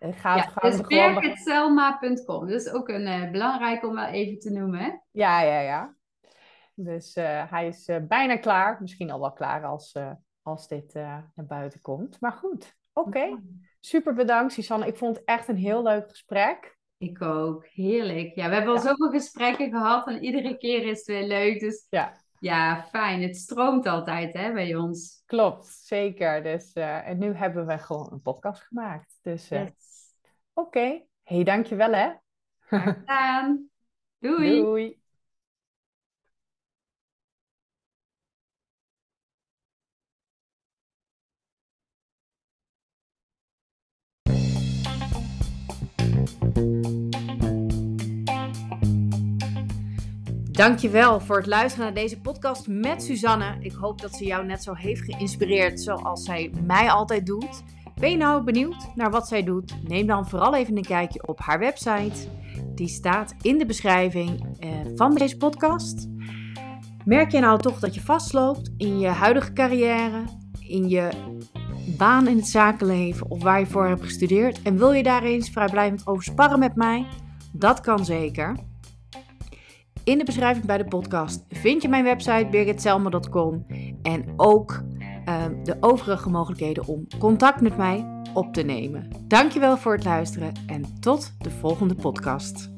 Gaat 0.00 0.52
ja, 0.54 0.68
dus 0.68 0.80
birgitselma.com. 0.80 2.48
Dat 2.48 2.60
is 2.60 2.70
ook 2.70 2.88
een 2.88 3.06
uh, 3.06 3.30
belangrijk 3.30 3.84
om 3.84 3.94
wel 3.94 4.06
even 4.06 4.38
te 4.38 4.50
noemen. 4.50 4.80
Hè? 4.80 4.90
Ja, 5.10 5.40
ja, 5.40 5.60
ja. 5.60 5.94
Dus 6.74 7.16
uh, 7.16 7.50
hij 7.50 7.66
is 7.66 7.88
uh, 7.88 7.96
bijna 8.08 8.36
klaar. 8.36 8.78
Misschien 8.80 9.10
al 9.10 9.20
wel 9.20 9.32
klaar 9.32 9.64
als, 9.64 9.96
als 10.42 10.68
dit 10.68 10.94
naar 10.94 11.32
buiten 11.34 11.80
komt. 11.80 12.20
Maar 12.20 12.32
goed, 12.32 12.76
oké. 12.92 13.08
Okay. 13.08 13.38
Super 13.80 14.14
bedankt, 14.14 14.52
Susanne. 14.52 14.86
Ik 14.86 14.96
vond 14.96 15.16
het 15.16 15.24
echt 15.24 15.48
een 15.48 15.56
heel 15.56 15.82
leuk 15.82 16.08
gesprek. 16.08 16.78
Ik 16.98 17.22
ook. 17.22 17.66
Heerlijk. 17.66 18.34
Ja, 18.34 18.48
we 18.48 18.54
hebben 18.54 18.74
al 18.74 18.80
zoveel 18.80 19.10
gesprekken 19.10 19.70
gehad 19.70 20.06
en 20.06 20.24
iedere 20.24 20.56
keer 20.56 20.86
is 20.86 20.98
het 20.98 21.06
weer 21.06 21.26
leuk. 21.26 21.60
Dus 21.60 21.86
ja, 21.90 22.21
ja 22.42 22.82
fijn. 22.90 23.22
Het 23.22 23.36
stroomt 23.36 23.86
altijd 23.86 24.32
hè, 24.32 24.52
bij 24.52 24.74
ons. 24.74 25.22
Klopt, 25.26 25.66
zeker. 25.66 26.42
Dus, 26.42 26.72
en 26.72 27.18
nu 27.18 27.34
hebben 27.34 27.66
we 27.66 27.78
gewoon 27.78 28.12
een 28.12 28.22
podcast 28.22 28.62
gemaakt. 28.62 29.18
Dus 29.22 29.48
yes. 29.48 29.70
Oké, 30.52 30.68
okay. 30.68 31.06
hey, 31.22 31.44
dankjewel 31.44 31.92
hè. 31.92 32.12
Graag 32.58 32.84
gedaan. 32.84 33.70
Doei. 34.18 34.60
Doei. 34.60 35.00
Dankjewel 50.52 51.20
voor 51.20 51.36
het 51.36 51.46
luisteren 51.46 51.84
naar 51.84 51.94
deze 51.94 52.20
podcast 52.20 52.68
met 52.68 53.02
Suzanne. 53.02 53.56
Ik 53.60 53.72
hoop 53.72 54.00
dat 54.00 54.14
ze 54.14 54.24
jou 54.24 54.46
net 54.46 54.62
zo 54.62 54.74
heeft 54.74 55.04
geïnspireerd 55.04 55.80
zoals 55.80 56.24
zij 56.24 56.52
mij 56.66 56.90
altijd 56.90 57.26
doet. 57.26 57.62
Ben 57.94 58.10
je 58.10 58.16
nou 58.16 58.44
benieuwd 58.44 58.94
naar 58.94 59.10
wat 59.10 59.28
zij 59.28 59.42
doet? 59.44 59.74
Neem 59.88 60.06
dan 60.06 60.28
vooral 60.28 60.54
even 60.54 60.76
een 60.76 60.82
kijkje 60.82 61.26
op 61.26 61.40
haar 61.40 61.58
website. 61.58 62.28
Die 62.74 62.88
staat 62.88 63.34
in 63.42 63.58
de 63.58 63.66
beschrijving 63.66 64.56
eh, 64.58 64.70
van 64.94 65.14
deze 65.14 65.36
podcast. 65.36 66.08
Merk 67.04 67.30
je 67.32 67.40
nou 67.40 67.60
toch 67.60 67.78
dat 67.78 67.94
je 67.94 68.00
vastloopt 68.00 68.72
in 68.76 68.98
je 68.98 69.08
huidige 69.08 69.52
carrière, 69.52 70.24
in 70.60 70.88
je 70.88 71.08
baan 71.98 72.28
in 72.28 72.36
het 72.36 72.48
zakenleven 72.48 73.30
of 73.30 73.42
waar 73.42 73.58
je 73.58 73.66
voor 73.66 73.86
hebt 73.86 74.04
gestudeerd 74.04 74.62
en 74.62 74.76
wil 74.76 74.92
je 74.92 75.02
daar 75.02 75.22
eens 75.22 75.50
vrijblijvend 75.50 76.06
over 76.06 76.22
sparren 76.22 76.58
met 76.58 76.76
mij? 76.76 77.06
Dat 77.52 77.80
kan 77.80 78.04
zeker. 78.04 78.70
In 80.04 80.18
de 80.18 80.24
beschrijving 80.24 80.66
bij 80.66 80.78
de 80.78 80.84
podcast 80.84 81.44
vind 81.48 81.82
je 81.82 81.88
mijn 81.88 82.04
website 82.04 82.48
birgitselma.com 82.50 83.66
en 84.02 84.24
ook 84.36 84.82
uh, 85.28 85.44
de 85.64 85.76
overige 85.80 86.30
mogelijkheden 86.30 86.86
om 86.86 87.06
contact 87.18 87.60
met 87.60 87.76
mij 87.76 88.22
op 88.34 88.54
te 88.54 88.62
nemen. 88.62 89.08
Dankjewel 89.26 89.76
voor 89.76 89.92
het 89.92 90.04
luisteren 90.04 90.52
en 90.66 91.00
tot 91.00 91.34
de 91.38 91.50
volgende 91.50 91.94
podcast. 91.94 92.71